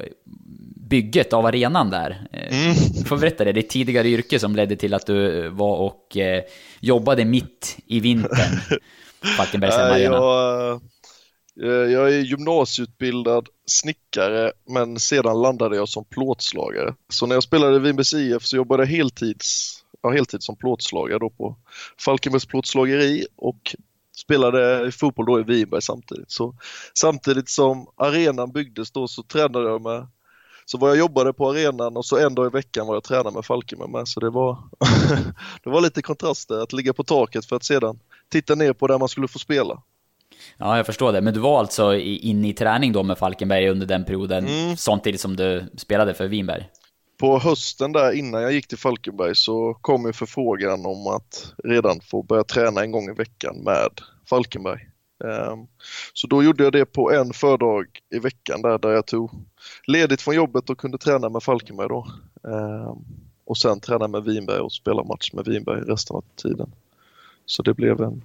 bygget 0.88 1.32
av 1.32 1.46
arenan 1.46 1.90
där. 1.90 2.28
Eh, 2.32 2.64
mm. 2.64 2.76
Du 2.94 3.04
får 3.04 3.16
berätta 3.16 3.44
det, 3.44 3.52
ditt 3.52 3.70
tidigare 3.70 4.08
yrke 4.08 4.38
som 4.38 4.56
ledde 4.56 4.76
till 4.76 4.94
att 4.94 5.06
du 5.06 5.48
var 5.48 5.76
och 5.76 6.16
jobbade 6.80 7.24
mitt 7.24 7.78
i 7.86 8.00
vintern. 8.00 8.80
Falkenbergs. 9.36 9.76
Jag, 9.78 10.72
eh, 10.72 10.78
Eh, 11.62 11.68
jag 11.68 12.14
är 12.14 12.18
gymnasieutbildad 12.18 13.48
snickare 13.66 14.52
men 14.66 14.98
sedan 14.98 15.42
landade 15.42 15.76
jag 15.76 15.88
som 15.88 16.04
plåtslagare. 16.04 16.94
Så 17.08 17.26
när 17.26 17.36
jag 17.36 17.42
spelade 17.42 17.76
i 17.76 17.78
Vinbergs 17.78 18.14
IF 18.14 18.42
så 18.42 18.56
jobbade 18.56 18.82
jag 18.82 18.88
heltids, 18.88 19.78
ja, 20.02 20.10
heltid 20.10 20.42
som 20.42 20.56
plåtslagare 20.56 21.18
då 21.18 21.30
på 21.30 21.56
Falkenbergs 22.04 22.46
plåtslageri 22.46 23.26
och 23.36 23.76
spelade 24.16 24.92
fotboll 24.92 25.26
då 25.26 25.40
i 25.40 25.42
Vinberg 25.42 25.82
samtidigt. 25.82 26.30
Så 26.30 26.54
samtidigt 26.94 27.48
som 27.48 27.86
arenan 27.96 28.52
byggdes 28.52 28.90
då 28.90 29.08
så 29.08 29.22
tränade 29.22 29.68
jag 29.68 29.82
med 29.82 30.06
så 30.64 30.78
var 30.78 30.88
jag 30.88 30.98
jobbade 30.98 31.32
på 31.32 31.48
arenan 31.50 31.96
och 31.96 32.04
så 32.04 32.18
en 32.18 32.34
dag 32.34 32.46
i 32.46 32.50
veckan 32.50 32.86
var 32.86 32.94
jag 32.94 33.04
tränare 33.04 33.34
med 33.34 33.44
Falkenberg 33.44 33.90
med. 33.90 34.08
Så 34.08 34.20
det 34.20 34.30
var, 34.30 34.58
det 35.62 35.70
var 35.70 35.80
lite 35.80 36.02
kontraster 36.02 36.62
att 36.62 36.72
ligga 36.72 36.92
på 36.92 37.04
taket 37.04 37.46
för 37.46 37.56
att 37.56 37.64
sedan 37.64 37.98
titta 38.28 38.54
ner 38.54 38.72
på 38.72 38.86
där 38.86 38.98
man 38.98 39.08
skulle 39.08 39.28
få 39.28 39.38
spela. 39.38 39.82
Ja, 40.57 40.76
jag 40.76 40.87
förstår 40.87 41.12
det. 41.12 41.21
Men 41.21 41.35
du 41.35 41.40
var 41.40 41.59
alltså 41.59 41.95
inne 41.97 42.49
i 42.49 42.52
träning 42.52 42.92
då 42.92 43.02
med 43.02 43.18
Falkenberg 43.18 43.68
under 43.68 43.87
den 43.87 44.04
perioden, 44.04 44.47
mm. 44.47 44.76
samtidigt 44.76 45.21
som 45.21 45.37
du 45.37 45.64
spelade 45.76 46.14
för 46.14 46.28
Vinberg? 46.28 46.68
På 47.21 47.38
hösten 47.38 47.92
där 47.92 48.12
innan 48.12 48.42
jag 48.42 48.52
gick 48.52 48.68
till 48.68 48.78
Falkenberg 48.78 49.35
så 49.35 49.75
kom 49.75 50.07
ju 50.07 50.12
förfrågan 50.12 50.87
om 50.87 51.07
att 51.07 51.54
redan 51.64 52.00
få 52.00 52.23
börja 52.23 52.45
träna 52.45 52.80
en 52.80 52.92
gång 52.92 53.09
i 53.09 53.12
veckan 53.12 53.57
med 53.57 53.90
Falkenberg. 54.30 54.88
Ehm, 55.25 55.66
så 56.12 56.26
då 56.26 56.42
gjorde 56.42 56.64
jag 56.64 56.73
det 56.73 56.85
på 56.85 57.12
en 57.12 57.33
fördag 57.33 57.87
i 58.14 58.18
veckan 58.18 58.62
där, 58.62 58.78
där 58.78 58.90
jag 58.90 59.07
tog 59.07 59.30
ledigt 59.87 60.23
från 60.23 60.35
jobbet 60.35 60.71
och 60.71 60.78
kunde 60.78 60.99
träna 60.99 61.28
med 61.28 61.42
Falkenberg 61.42 61.88
då. 61.88 62.07
Ehm, 62.49 63.04
och 63.45 63.59
sen 63.59 63.80
träna 63.80 64.09
med 64.09 64.25
Vinberg 64.25 64.61
och 64.61 64.73
spela 64.73 65.04
match 65.04 65.33
med 65.33 65.45
Vinberg 65.45 65.80
resten 65.80 66.16
av 66.16 66.25
tiden. 66.37 66.73
Så 67.47 67.62
det 67.62 67.75
blev 67.75 68.00
en 68.00 68.25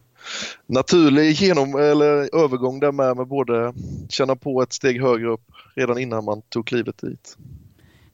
naturlig 0.66 1.32
genom, 1.32 1.76
eller 1.76 2.36
övergång 2.44 2.80
där 2.80 2.92
med, 2.92 3.18
med 3.18 3.28
både 3.28 3.74
känna 4.10 4.36
på 4.36 4.62
ett 4.62 4.74
steg 4.74 5.02
högre 5.02 5.28
upp 5.28 5.46
redan 5.76 5.98
innan 5.98 6.26
man 6.26 6.42
tog 6.42 6.68
klivet 6.68 6.98
dit. 6.98 7.38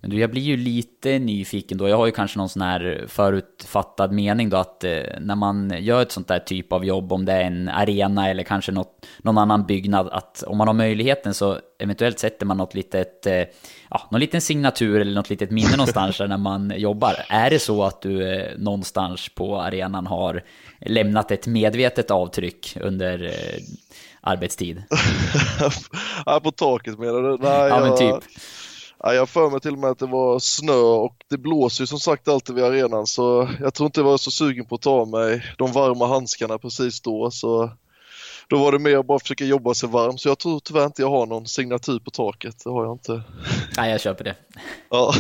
Men 0.01 0.10
du, 0.10 0.20
jag 0.20 0.32
blir 0.32 0.41
ju 0.41 0.58
lite 0.58 1.20
nyfiken 1.20 1.77
då. 1.77 1.89
Jag 1.89 1.98
har 1.98 2.06
ju 2.06 2.12
kanske 2.12 2.38
någon 2.38 2.50
sån 2.50 2.62
här 2.62 3.06
förutfattad 3.08 4.12
mening 4.12 4.50
då 4.50 4.58
att 4.58 4.84
eh, 4.84 5.01
när 5.20 5.36
man 5.36 5.74
gör 5.79 6.01
ett 6.01 6.12
sånt 6.12 6.27
där 6.27 6.39
typ 6.39 6.74
av 6.74 6.86
jobb, 6.86 7.13
om 7.13 7.25
det 7.25 7.34
är 7.34 7.41
en 7.41 7.70
arena 7.70 8.29
eller 8.29 8.44
kanske 8.44 8.72
något, 8.72 9.06
någon 9.18 9.38
annan 9.38 9.65
byggnad, 9.65 10.10
att 10.12 10.44
om 10.48 10.58
man 10.58 10.68
har 10.68 10.74
möjligheten 10.74 11.34
så 11.34 11.58
eventuellt 11.79 12.20
sätter 12.20 12.46
man 12.46 12.58
något 12.58 12.74
litet, 12.74 13.25
eh, 13.25 13.44
ja, 13.89 14.08
någon 14.12 14.20
liten 14.20 14.41
signatur 14.41 15.01
eller 15.01 15.13
något 15.13 15.29
litet 15.29 15.51
minne 15.51 15.72
någonstans 15.72 16.20
när 16.20 16.38
man 16.38 16.74
jobbar. 16.75 17.15
Är 17.29 17.50
det 17.50 17.60
så 17.60 17.84
att 17.84 18.01
du 18.01 18.34
eh, 18.34 18.58
någonstans 18.58 19.29
på 19.29 19.62
arenan 19.62 20.08
har 20.08 20.44
lämnat 20.82 21.32
ett 21.32 21.48
medvetet 21.48 22.12
avtryck 22.12 22.77
under 22.82 23.24
eh, 23.24 23.62
arbetstid? 24.22 24.84
ja, 26.25 26.39
på 26.44 26.51
taket 26.51 27.00
menar 27.00 27.22
du? 27.22 27.38
Nej, 27.38 27.68
ja, 27.70 27.79
men 27.79 27.98
typ. 27.98 28.29
Ja, 29.03 29.13
jag 29.13 29.29
för 29.29 29.50
mig 29.50 29.60
till 29.60 29.74
och 29.74 29.79
med 29.79 29.89
att 29.89 30.00
det 30.00 30.06
var 30.06 30.39
snö 30.39 30.74
och 30.74 31.15
det 31.29 31.38
blåser 31.38 31.84
ju 31.84 31.88
som 31.88 32.00
sagt 32.00 32.27
alltid 32.27 32.56
vid 32.56 32.63
arenan 32.63 33.08
så 33.08 33.50
jag 33.60 33.74
tror 33.74 33.86
inte 33.86 34.00
jag 34.00 34.06
var 34.06 34.18
så 34.18 34.32
sugen 34.32 34.65
på 34.65 34.75
att 34.75 34.82
ta 34.82 35.06
mig 35.06 35.46
de 35.58 35.72
varma 35.72 36.08
handskarna 36.08 36.58
precis 36.58 37.01
då. 37.01 37.32
Så 37.32 37.72
då 38.50 38.58
var 38.58 38.72
det 38.72 38.79
mer 38.79 38.98
att 38.98 39.06
bara 39.06 39.20
försöka 39.20 39.46
jobba 39.46 39.74
sig 39.74 39.89
varm 39.89 40.18
så 40.18 40.29
jag 40.29 40.39
tror 40.39 40.60
tyvärr 40.60 40.86
inte 40.86 41.01
jag 41.01 41.10
har 41.10 41.25
någon 41.25 41.48
signatur 41.48 42.00
på 42.00 42.12
taket. 42.12 42.56
Det 42.63 42.70
har 42.70 42.84
jag 42.84 42.94
inte. 42.94 43.22
Nej, 43.77 43.91
jag 43.91 44.01
köper 44.01 44.24
det. 44.24 44.36
Ja. 44.89 45.13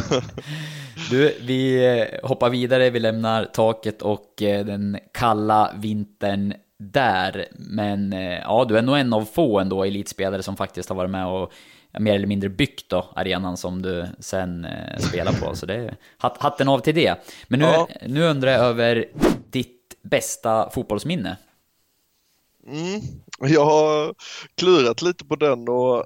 Du, 1.09 1.37
vi 1.41 1.87
eh, 1.99 2.29
hoppar 2.29 2.49
vidare. 2.49 2.89
Vi 2.89 2.99
lämnar 2.99 3.45
taket 3.45 4.01
och 4.01 4.41
eh, 4.41 4.65
den 4.65 4.99
kalla 5.13 5.71
vintern 5.75 6.53
där. 6.79 7.45
Men 7.51 8.13
eh, 8.13 8.39
ja, 8.39 8.65
du 8.69 8.77
är 8.77 8.81
nog 8.81 8.97
en 8.97 9.13
av 9.13 9.25
få 9.25 9.59
ändå 9.59 9.83
elitspelare 9.83 10.43
som 10.43 10.57
faktiskt 10.57 10.89
har 10.89 10.95
varit 10.95 11.11
med 11.11 11.27
och 11.27 11.51
mer 11.99 12.15
eller 12.15 12.27
mindre 12.27 12.49
byggt 12.49 12.89
då, 12.89 13.09
arenan 13.15 13.57
som 13.57 13.81
du 13.81 14.07
sen 14.19 14.65
eh, 14.65 14.97
spelar 14.99 15.33
på. 15.33 15.55
Så 15.55 15.65
det 15.65 15.75
är 15.75 15.97
hatten 16.17 16.67
av 16.67 16.79
till 16.79 16.95
det. 16.95 17.15
Men 17.47 17.59
nu, 17.59 17.65
ja. 17.65 17.87
nu 18.07 18.23
undrar 18.23 18.51
jag 18.51 18.61
över 18.61 19.05
ditt 19.49 19.95
bästa 20.01 20.69
fotbollsminne. 20.69 21.37
Mm. 22.67 23.01
Jag 23.39 23.65
har 23.65 24.15
klurat 24.55 25.01
lite 25.01 25.25
på 25.25 25.35
den 25.35 25.69
och 25.69 26.05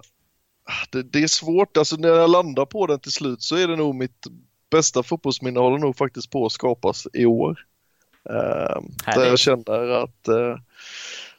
det, 0.89 1.03
det, 1.03 1.23
är 1.23 1.27
svårt, 1.27 1.77
alltså 1.77 1.95
när 1.95 2.09
jag 2.09 2.29
landar 2.29 2.65
på 2.65 2.87
den 2.87 2.99
till 2.99 3.11
slut 3.11 3.41
så 3.41 3.55
är 3.55 3.67
det 3.67 3.75
nog 3.75 3.95
mitt 3.95 4.27
bästa 4.71 5.03
fotbollsminne 5.03 5.59
håller 5.59 5.77
nog 5.77 5.97
faktiskt 5.97 6.29
på 6.29 6.45
att 6.45 6.51
skapas 6.51 7.07
i 7.13 7.25
år. 7.25 7.65
Eh, 8.29 8.81
där 9.15 9.25
jag 9.25 9.39
känner 9.39 9.89
att 10.03 10.27
eh, 10.27 10.57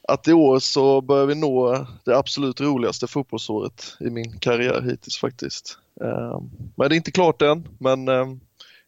att 0.09 0.29
i 0.29 0.33
år 0.33 0.59
så 0.59 1.01
börjar 1.01 1.27
vi 1.27 1.35
nå 1.35 1.87
det 2.05 2.17
absolut 2.17 2.61
roligaste 2.61 3.07
fotbollsåret 3.07 3.97
i 4.01 4.11
min 4.11 4.39
karriär 4.39 4.83
hittills 4.83 5.19
faktiskt. 5.19 5.79
Ehm, 6.01 6.51
men 6.77 6.89
det 6.89 6.95
är 6.95 6.97
inte 6.97 7.11
klart 7.11 7.43
än, 7.43 7.69
men 7.79 8.09
ehm, 8.09 8.41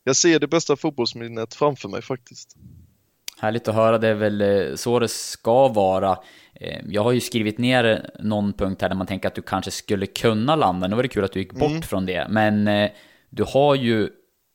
jag 0.04 0.16
ser 0.16 0.40
det 0.40 0.46
bästa 0.46 0.76
fotbollsminnet 0.76 1.54
framför 1.54 1.88
mig 1.88 2.02
faktiskt. 2.02 2.56
Härligt 3.38 3.68
att 3.68 3.74
höra, 3.74 3.98
det 3.98 4.08
är 4.08 4.14
väl 4.14 4.40
eh, 4.40 4.74
så 4.74 4.98
det 4.98 5.08
ska 5.08 5.68
vara. 5.68 6.18
Ehm, 6.54 6.92
jag 6.92 7.02
har 7.02 7.12
ju 7.12 7.20
skrivit 7.20 7.58
ner 7.58 8.10
någon 8.20 8.52
punkt 8.52 8.82
här 8.82 8.88
där 8.88 8.96
man 8.96 9.06
tänker 9.06 9.28
att 9.28 9.34
du 9.34 9.42
kanske 9.42 9.70
skulle 9.70 10.06
kunna 10.06 10.56
landa. 10.56 10.88
Nu 10.88 10.96
var 10.96 11.02
det 11.02 11.08
kul 11.08 11.24
att 11.24 11.32
du 11.32 11.40
gick 11.40 11.52
bort 11.52 11.70
mm. 11.70 11.82
från 11.82 12.06
det, 12.06 12.26
men 12.30 12.68
eh, 12.68 12.90
du 13.30 13.44
har 13.44 13.74
ju 13.74 14.10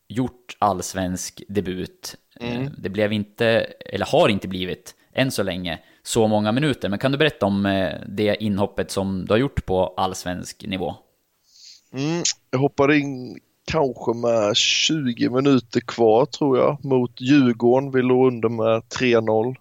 gjort 0.07 0.57
allsvensk 0.59 1.43
debut. 1.47 2.15
Mm. 2.39 2.69
Det 2.77 2.89
blev 2.89 3.13
inte, 3.13 3.45
eller 3.79 4.05
har 4.05 4.29
inte 4.29 4.47
blivit, 4.47 4.95
än 5.13 5.31
så 5.31 5.43
länge, 5.43 5.79
så 6.03 6.27
många 6.27 6.51
minuter. 6.51 6.89
Men 6.89 6.99
kan 6.99 7.11
du 7.11 7.17
berätta 7.17 7.45
om 7.45 7.65
eh, 7.65 7.89
det 8.07 8.43
inhoppet 8.43 8.91
som 8.91 9.25
du 9.25 9.33
har 9.33 9.37
gjort 9.37 9.65
på 9.65 9.93
allsvensk 9.97 10.65
nivå? 10.67 10.95
Mm, 11.93 12.23
jag 12.51 12.59
hoppade 12.59 12.99
in 12.99 13.39
kanske 13.65 14.13
med 14.13 14.55
20 14.55 15.29
minuter 15.29 15.79
kvar 15.79 16.25
tror 16.25 16.57
jag 16.57 16.85
mot 16.85 17.21
Djurgården. 17.21 17.91
Vi 17.91 18.01
låg 18.01 18.27
under 18.27 18.49
med 18.49 18.81
3-0. 18.81 19.55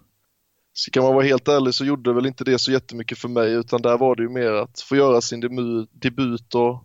Så 0.73 0.91
kan 0.91 1.03
man 1.03 1.13
vara 1.15 1.25
helt 1.25 1.47
ärlig 1.47 1.73
så 1.73 1.85
gjorde 1.85 2.13
väl 2.13 2.25
inte 2.25 2.43
det 2.43 2.59
så 2.59 2.71
jättemycket 2.71 3.17
för 3.17 3.29
mig 3.29 3.53
utan 3.53 3.81
där 3.81 3.97
var 3.97 4.15
det 4.15 4.23
ju 4.23 4.29
mer 4.29 4.51
att 4.51 4.81
få 4.81 4.95
göra 4.95 5.21
sin 5.21 5.39
debut 5.91 6.55
och 6.55 6.83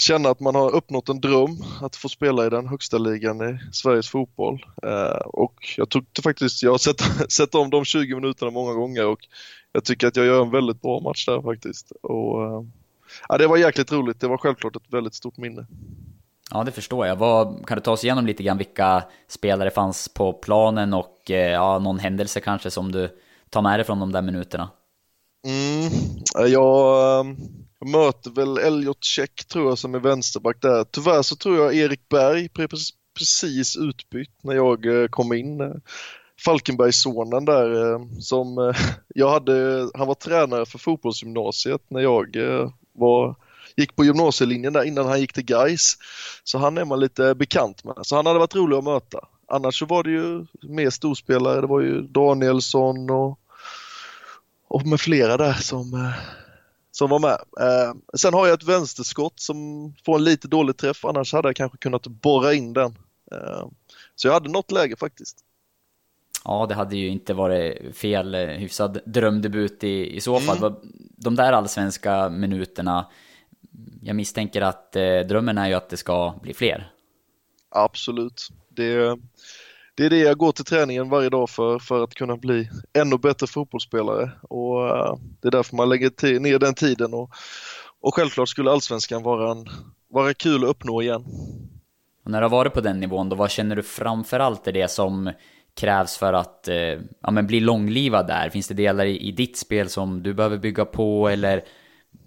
känna 0.00 0.28
att 0.28 0.40
man 0.40 0.54
har 0.54 0.74
uppnått 0.74 1.08
en 1.08 1.20
dröm 1.20 1.64
att 1.82 1.96
få 1.96 2.08
spela 2.08 2.46
i 2.46 2.50
den 2.50 2.68
högsta 2.68 2.98
ligan 2.98 3.50
i 3.50 3.58
Sveriges 3.72 4.08
fotboll. 4.08 4.66
Eh, 4.82 5.26
och 5.26 5.74
jag 5.76 5.88
tyckte 5.88 6.22
faktiskt, 6.22 6.62
jag 6.62 6.70
har 6.70 6.78
sett, 6.78 7.00
sett 7.32 7.54
om 7.54 7.70
de 7.70 7.84
20 7.84 8.14
minuterna 8.14 8.50
många 8.50 8.72
gånger 8.72 9.06
och 9.06 9.18
jag 9.72 9.84
tycker 9.84 10.06
att 10.06 10.16
jag 10.16 10.26
gör 10.26 10.42
en 10.42 10.50
väldigt 10.50 10.82
bra 10.82 11.00
match 11.00 11.26
där 11.26 11.42
faktiskt. 11.42 11.92
Och, 12.02 12.44
eh, 12.44 12.62
ja, 13.28 13.38
det 13.38 13.46
var 13.46 13.56
jäkligt 13.56 13.92
roligt, 13.92 14.20
det 14.20 14.28
var 14.28 14.38
självklart 14.38 14.76
ett 14.76 14.92
väldigt 14.92 15.14
stort 15.14 15.36
minne. 15.36 15.66
Ja, 16.50 16.64
det 16.64 16.72
förstår 16.72 17.06
jag. 17.06 17.16
Vad, 17.16 17.66
kan 17.66 17.76
du 17.76 17.82
ta 17.82 17.92
oss 17.92 18.04
igenom 18.04 18.26
lite 18.26 18.42
grann 18.42 18.58
vilka 18.58 19.02
spelare 19.28 19.70
fanns 19.70 20.08
på 20.08 20.32
planen 20.32 20.94
och 20.94 21.30
eh, 21.30 21.52
ja, 21.52 21.78
någon 21.78 21.98
händelse 21.98 22.40
kanske 22.40 22.70
som 22.70 22.92
du 22.92 23.08
tar 23.50 23.62
med 23.62 23.78
dig 23.78 23.86
från 23.86 24.00
de 24.00 24.12
där 24.12 24.22
minuterna? 24.22 24.70
Mm, 25.46 25.90
jag 26.52 27.26
jag 27.80 27.88
möter 27.88 28.30
väl 28.30 28.58
Elliot 28.58 29.04
Check 29.04 29.44
tror 29.44 29.68
jag 29.68 29.78
som 29.78 29.94
är 29.94 29.98
vänsterback 29.98 30.56
där. 30.60 30.84
Tyvärr 30.84 31.22
så 31.22 31.36
tror 31.36 31.56
jag 31.56 31.74
Erik 31.74 32.08
Berg 32.08 32.48
precis 33.18 33.76
utbytt 33.76 34.38
när 34.42 34.54
jag 34.54 34.86
eh, 34.86 35.08
kom 35.08 35.32
in. 35.32 35.80
Falkenbergssonen 36.44 37.44
där 37.44 37.92
eh, 37.92 38.00
som 38.18 38.58
eh, 38.58 38.76
jag 39.14 39.30
hade, 39.30 39.88
han 39.94 40.06
var 40.06 40.14
tränare 40.14 40.66
för 40.66 40.78
fotbollsgymnasiet 40.78 41.80
när 41.88 42.00
jag 42.00 42.36
var, 42.92 43.36
gick 43.76 43.96
på 43.96 44.04
gymnasielinjen 44.04 44.72
där 44.72 44.84
innan 44.84 45.06
han 45.06 45.20
gick 45.20 45.32
till 45.32 45.50
Geis. 45.50 45.96
Så 46.44 46.58
han 46.58 46.78
är 46.78 46.84
man 46.84 47.00
lite 47.00 47.34
bekant 47.34 47.84
med. 47.84 47.94
Så 48.02 48.16
han 48.16 48.26
hade 48.26 48.38
varit 48.38 48.54
rolig 48.54 48.76
att 48.76 48.84
möta. 48.84 49.18
Annars 49.48 49.78
så 49.78 49.86
var 49.86 50.02
det 50.02 50.10
ju 50.10 50.46
mer 50.62 50.90
storspelare. 50.90 51.60
Det 51.60 51.66
var 51.66 51.80
ju 51.80 52.02
Danielsson 52.02 53.10
och, 53.10 53.38
och 54.68 54.86
med 54.86 55.00
flera 55.00 55.36
där 55.36 55.52
som 55.52 56.12
som 56.90 57.10
var 57.10 57.18
med. 57.18 57.38
Eh, 57.60 57.94
sen 58.14 58.34
har 58.34 58.46
jag 58.46 58.54
ett 58.54 58.68
vänsterskott 58.68 59.40
som 59.40 59.92
får 60.04 60.16
en 60.16 60.24
lite 60.24 60.48
dålig 60.48 60.76
träff, 60.76 61.04
annars 61.04 61.32
hade 61.32 61.48
jag 61.48 61.56
kanske 61.56 61.78
kunnat 61.78 62.06
borra 62.06 62.54
in 62.54 62.72
den. 62.72 62.98
Eh, 63.32 63.66
så 64.14 64.28
jag 64.28 64.32
hade 64.32 64.50
något 64.50 64.70
läge 64.70 64.96
faktiskt. 64.96 65.44
Ja, 66.44 66.66
det 66.66 66.74
hade 66.74 66.96
ju 66.96 67.08
inte 67.08 67.34
varit 67.34 67.96
fel. 67.96 68.34
Eh, 68.34 68.40
hyfsad 68.40 69.00
drömdebut 69.06 69.84
i, 69.84 70.16
i 70.16 70.20
så 70.20 70.40
fall. 70.40 70.58
Mm. 70.58 70.74
De 71.16 71.36
där 71.36 71.52
allsvenska 71.52 72.28
minuterna, 72.28 73.06
jag 74.02 74.16
misstänker 74.16 74.62
att 74.62 74.96
eh, 74.96 75.20
drömmen 75.20 75.58
är 75.58 75.68
ju 75.68 75.74
att 75.74 75.88
det 75.88 75.96
ska 75.96 76.34
bli 76.42 76.54
fler. 76.54 76.92
Absolut. 77.68 78.48
Det, 78.68 79.18
det 80.00 80.06
är 80.06 80.10
det 80.10 80.18
jag 80.18 80.38
går 80.38 80.52
till 80.52 80.64
träningen 80.64 81.08
varje 81.08 81.28
dag 81.28 81.50
för, 81.50 81.78
för 81.78 82.04
att 82.04 82.14
kunna 82.14 82.36
bli 82.36 82.68
ännu 82.92 83.18
bättre 83.18 83.46
fotbollsspelare. 83.46 84.30
Och 84.42 84.84
uh, 84.84 85.16
Det 85.40 85.48
är 85.48 85.52
därför 85.52 85.76
man 85.76 85.88
lägger 85.88 86.38
ner 86.40 86.58
den 86.58 86.74
tiden. 86.74 87.14
Och, 87.14 87.30
och 88.00 88.14
självklart 88.14 88.48
skulle 88.48 88.70
allsvenskan 88.70 89.22
vara, 89.22 89.50
en, 89.50 89.66
vara 90.10 90.34
kul 90.34 90.64
att 90.64 90.70
uppnå 90.70 91.02
igen. 91.02 91.24
Och 92.24 92.30
när 92.30 92.40
du 92.40 92.44
har 92.44 92.50
varit 92.50 92.74
på 92.74 92.80
den 92.80 93.00
nivån, 93.00 93.28
då 93.28 93.36
vad 93.36 93.50
känner 93.50 93.76
du 93.76 93.82
framförallt 93.82 94.66
är 94.66 94.72
det 94.72 94.90
som 94.90 95.32
krävs 95.80 96.16
för 96.16 96.32
att 96.32 96.68
eh, 96.68 96.76
ja, 97.22 97.30
men 97.30 97.46
bli 97.46 97.60
långlivad 97.60 98.26
där? 98.26 98.50
Finns 98.50 98.68
det 98.68 98.74
delar 98.74 99.04
i, 99.04 99.18
i, 99.18 99.32
ditt 99.32 99.56
spel 99.56 99.88
som 99.88 100.22
du 100.22 100.34
behöver 100.34 100.58
bygga 100.58 100.84
på 100.84 101.28
eller 101.28 101.64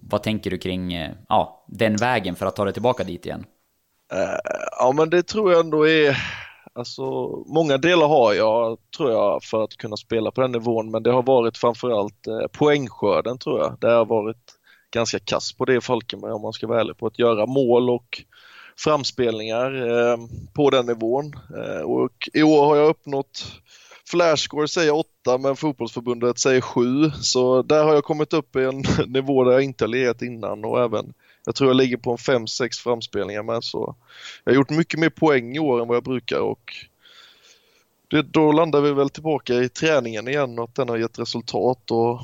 vad 0.01 0.23
tänker 0.23 0.51
du 0.51 0.57
kring 0.57 0.93
eh, 0.93 1.11
ja, 1.29 1.65
den 1.67 1.95
vägen 1.95 2.35
för 2.35 2.45
att 2.45 2.55
ta 2.55 2.63
dig 2.63 2.73
tillbaka 2.73 3.03
dit 3.03 3.25
igen? 3.25 3.45
Uh, 4.13 4.37
ja 4.79 4.91
men 4.91 5.09
det 5.09 5.23
tror 5.23 5.51
jag 5.51 5.59
ändå 5.59 5.87
är 5.87 6.17
Alltså, 6.75 7.03
många 7.45 7.77
delar 7.77 8.07
har 8.07 8.33
jag, 8.33 8.77
tror 8.97 9.11
jag, 9.11 9.43
för 9.43 9.63
att 9.63 9.77
kunna 9.77 9.97
spela 9.97 10.31
på 10.31 10.41
den 10.41 10.51
nivån, 10.51 10.91
men 10.91 11.03
det 11.03 11.11
har 11.11 11.23
varit 11.23 11.57
framförallt 11.57 12.27
eh, 12.27 12.47
poängskörden, 12.47 13.37
tror 13.37 13.59
jag. 13.59 13.77
Det 13.81 13.91
har 13.91 14.05
varit 14.05 14.57
ganska 14.91 15.19
kass 15.19 15.53
på 15.53 15.65
det 15.65 15.75
i 15.75 15.81
Falkenberg, 15.81 16.31
om 16.31 16.41
man 16.41 16.53
ska 16.53 16.67
vara 16.67 16.79
ärlig, 16.79 16.97
på 16.97 17.07
att 17.07 17.19
göra 17.19 17.45
mål 17.45 17.89
och 17.89 18.23
framspelningar 18.77 19.87
eh, 19.89 20.17
på 20.53 20.69
den 20.69 20.85
nivån. 20.85 21.33
Eh, 21.57 21.81
och 21.81 22.29
I 22.33 22.43
år 22.43 22.65
har 22.65 22.75
jag 22.75 22.89
uppnått 22.89 23.45
Flashscore 24.05 24.67
säger 24.67 24.95
8 24.95 25.37
men 25.39 25.55
fotbollsförbundet 25.55 26.39
säger 26.39 26.61
7 26.61 27.11
så 27.21 27.61
där 27.61 27.83
har 27.83 27.93
jag 27.93 28.03
kommit 28.03 28.33
upp 28.33 28.55
i 28.55 28.63
en 28.63 28.83
nivå 29.07 29.43
där 29.43 29.51
jag 29.51 29.63
inte 29.63 29.83
har 29.83 29.89
legat 29.89 30.21
innan 30.21 30.65
och 30.65 30.83
även 30.83 31.13
jag 31.45 31.55
tror 31.55 31.69
jag 31.69 31.77
ligger 31.77 31.97
på 31.97 32.11
en 32.11 32.17
5-6 32.17 32.83
framspelningar 32.83 33.43
med 33.43 33.63
så 33.63 33.95
jag 34.43 34.51
har 34.51 34.55
gjort 34.55 34.69
mycket 34.69 34.99
mer 34.99 35.09
poäng 35.09 35.55
i 35.55 35.59
år 35.59 35.81
än 35.81 35.87
vad 35.87 35.97
jag 35.97 36.03
brukar 36.03 36.39
och 36.39 36.73
det, 38.07 38.21
då 38.21 38.51
landar 38.51 38.81
vi 38.81 38.93
väl 38.93 39.09
tillbaka 39.09 39.53
i 39.53 39.69
träningen 39.69 40.27
igen 40.27 40.59
och 40.59 40.65
att 40.65 40.75
den 40.75 40.89
har 40.89 40.97
gett 40.97 41.19
resultat 41.19 41.91
och 41.91 42.21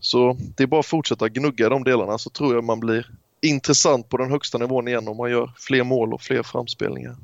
så 0.00 0.36
det 0.56 0.62
är 0.62 0.66
bara 0.66 0.80
att 0.80 0.86
fortsätta 0.86 1.28
gnugga 1.28 1.68
de 1.68 1.84
delarna 1.84 2.18
så 2.18 2.30
tror 2.30 2.54
jag 2.54 2.64
man 2.64 2.80
blir 2.80 3.10
intressant 3.40 4.08
på 4.08 4.16
den 4.16 4.30
högsta 4.30 4.58
nivån 4.58 4.88
igen 4.88 5.08
om 5.08 5.16
man 5.16 5.30
gör 5.30 5.52
fler 5.56 5.84
mål 5.84 6.14
och 6.14 6.22
fler 6.22 6.42
framspelningar. 6.42 7.16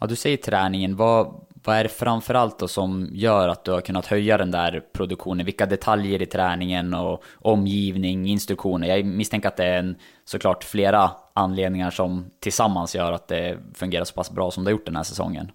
Ja, 0.00 0.06
du 0.06 0.16
säger 0.16 0.36
träningen. 0.36 0.96
Vad, 0.96 1.40
vad 1.64 1.76
är 1.76 1.82
det 1.82 1.88
framförallt 1.88 2.58
då 2.58 2.68
som 2.68 3.08
gör 3.12 3.48
att 3.48 3.64
du 3.64 3.70
har 3.70 3.80
kunnat 3.80 4.06
höja 4.06 4.38
den 4.38 4.50
där 4.50 4.82
produktionen? 4.92 5.46
Vilka 5.46 5.66
detaljer 5.66 6.22
i 6.22 6.26
träningen 6.26 6.94
och 6.94 7.22
omgivning, 7.34 8.26
instruktioner? 8.26 8.88
Jag 8.88 9.04
misstänker 9.04 9.48
att 9.48 9.56
det 9.56 9.64
är 9.64 9.78
en, 9.78 9.96
såklart 10.24 10.64
flera 10.64 11.10
anledningar 11.34 11.90
som 11.90 12.30
tillsammans 12.40 12.94
gör 12.94 13.12
att 13.12 13.28
det 13.28 13.58
fungerar 13.74 14.04
så 14.04 14.14
pass 14.14 14.30
bra 14.30 14.50
som 14.50 14.64
det 14.64 14.68
har 14.68 14.72
gjort 14.72 14.86
den 14.86 14.96
här 14.96 15.02
säsongen. 15.02 15.50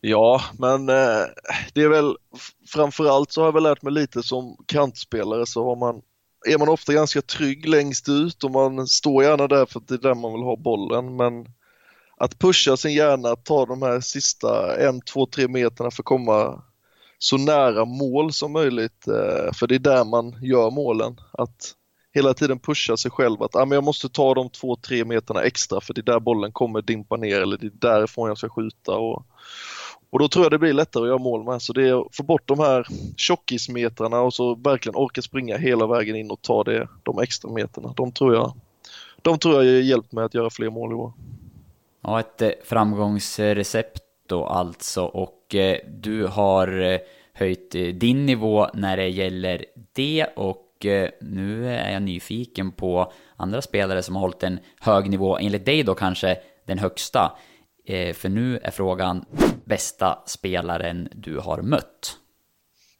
Ja, 0.00 0.40
men 0.58 0.88
eh, 0.88 1.24
det 1.74 1.82
är 1.82 1.88
väl 1.88 2.16
framförallt 2.68 3.32
så 3.32 3.40
har 3.40 3.46
jag 3.46 3.52
väl 3.52 3.62
lärt 3.62 3.82
mig 3.82 3.92
lite 3.92 4.22
som 4.22 4.56
kantspelare 4.66 5.46
så 5.46 5.64
har 5.64 5.76
man 5.76 6.02
är 6.48 6.58
man 6.58 6.68
ofta 6.68 6.92
ganska 6.92 7.22
trygg 7.22 7.68
längst 7.68 8.08
ut 8.08 8.44
och 8.44 8.50
man 8.50 8.86
står 8.86 9.24
gärna 9.24 9.46
där 9.46 9.66
för 9.66 9.80
att 9.80 9.88
det 9.88 9.94
är 9.94 9.98
där 9.98 10.14
man 10.14 10.32
vill 10.32 10.42
ha 10.42 10.56
bollen 10.56 11.16
men 11.16 11.46
att 12.16 12.38
pusha 12.38 12.76
sin 12.76 12.92
hjärna, 12.92 13.28
att 13.28 13.44
ta 13.44 13.66
de 13.66 13.82
här 13.82 14.00
sista 14.00 14.76
en, 14.76 15.00
två, 15.00 15.26
tre 15.26 15.48
meterna 15.48 15.90
för 15.90 16.02
att 16.02 16.06
komma 16.06 16.62
så 17.18 17.36
nära 17.36 17.84
mål 17.84 18.32
som 18.32 18.52
möjligt. 18.52 19.08
Eh, 19.08 19.52
för 19.52 19.66
det 19.66 19.74
är 19.74 19.78
där 19.78 20.04
man 20.04 20.36
gör 20.42 20.70
målen. 20.70 21.20
Att 21.32 21.74
hela 22.16 22.34
tiden 22.34 22.58
pusha 22.58 22.96
sig 22.96 23.10
själv 23.10 23.42
att 23.42 23.56
ah, 23.56 23.64
men 23.64 23.76
jag 23.76 23.84
måste 23.84 24.08
ta 24.08 24.34
de 24.34 24.50
två, 24.50 24.76
tre 24.76 25.04
meterna 25.04 25.42
extra 25.42 25.80
för 25.80 25.94
det 25.94 26.00
är 26.00 26.12
där 26.12 26.20
bollen 26.20 26.52
kommer 26.52 26.82
dimpa 26.82 27.16
ner 27.16 27.40
eller 27.40 27.56
det 27.56 27.66
är 27.66 27.70
därifrån 27.70 28.28
jag 28.28 28.38
ska 28.38 28.48
skjuta. 28.48 28.92
Och, 28.92 29.26
och 30.10 30.18
då 30.18 30.28
tror 30.28 30.44
jag 30.44 30.52
det 30.52 30.58
blir 30.58 30.72
lättare 30.72 31.02
att 31.02 31.08
göra 31.08 31.18
mål 31.18 31.44
med. 31.44 31.62
Så 31.62 31.72
det 31.72 31.88
är 31.88 32.06
att 32.06 32.16
få 32.16 32.22
bort 32.22 32.48
de 32.48 32.58
här 32.58 32.86
tjockismetrarna 33.16 34.20
och 34.20 34.34
så 34.34 34.54
verkligen 34.54 34.96
orka 34.96 35.22
springa 35.22 35.56
hela 35.56 35.86
vägen 35.86 36.16
in 36.16 36.30
och 36.30 36.42
ta 36.42 36.64
det, 36.64 36.88
de 37.02 37.18
extra 37.18 37.50
meterna. 37.50 37.92
De 37.96 38.12
tror 38.12 38.34
jag, 38.34 38.52
de 39.22 39.38
tror 39.38 39.64
jag 39.64 39.82
hjälpt 39.82 40.12
mig 40.12 40.24
att 40.24 40.34
göra 40.34 40.50
fler 40.50 40.70
mål 40.70 40.92
i 40.92 40.94
år. 40.94 41.12
Ja, 42.06 42.20
ett 42.20 42.42
eh, 42.42 42.50
framgångsrecept 42.64 44.02
då 44.28 44.44
alltså. 44.44 45.04
Och 45.04 45.54
eh, 45.54 45.78
du 45.88 46.26
har 46.26 46.80
eh, 46.80 47.00
höjt 47.32 47.70
din 47.70 48.26
nivå 48.26 48.68
när 48.74 48.96
det 48.96 49.08
gäller 49.08 49.64
det 49.92 50.26
och 50.36 50.62
nu 51.20 51.68
är 51.68 51.92
jag 51.92 52.02
nyfiken 52.02 52.72
på 52.72 53.12
andra 53.36 53.62
spelare 53.62 54.02
som 54.02 54.14
har 54.14 54.20
hållit 54.20 54.42
en 54.42 54.58
hög 54.80 55.10
nivå, 55.10 55.38
enligt 55.38 55.64
dig 55.64 55.82
då 55.82 55.94
kanske 55.94 56.38
den 56.66 56.78
högsta. 56.78 57.32
För 58.14 58.28
nu 58.28 58.58
är 58.58 58.70
frågan 58.70 59.24
bästa 59.64 60.22
spelaren 60.26 61.08
du 61.14 61.38
har 61.38 61.62
mött. 61.62 62.16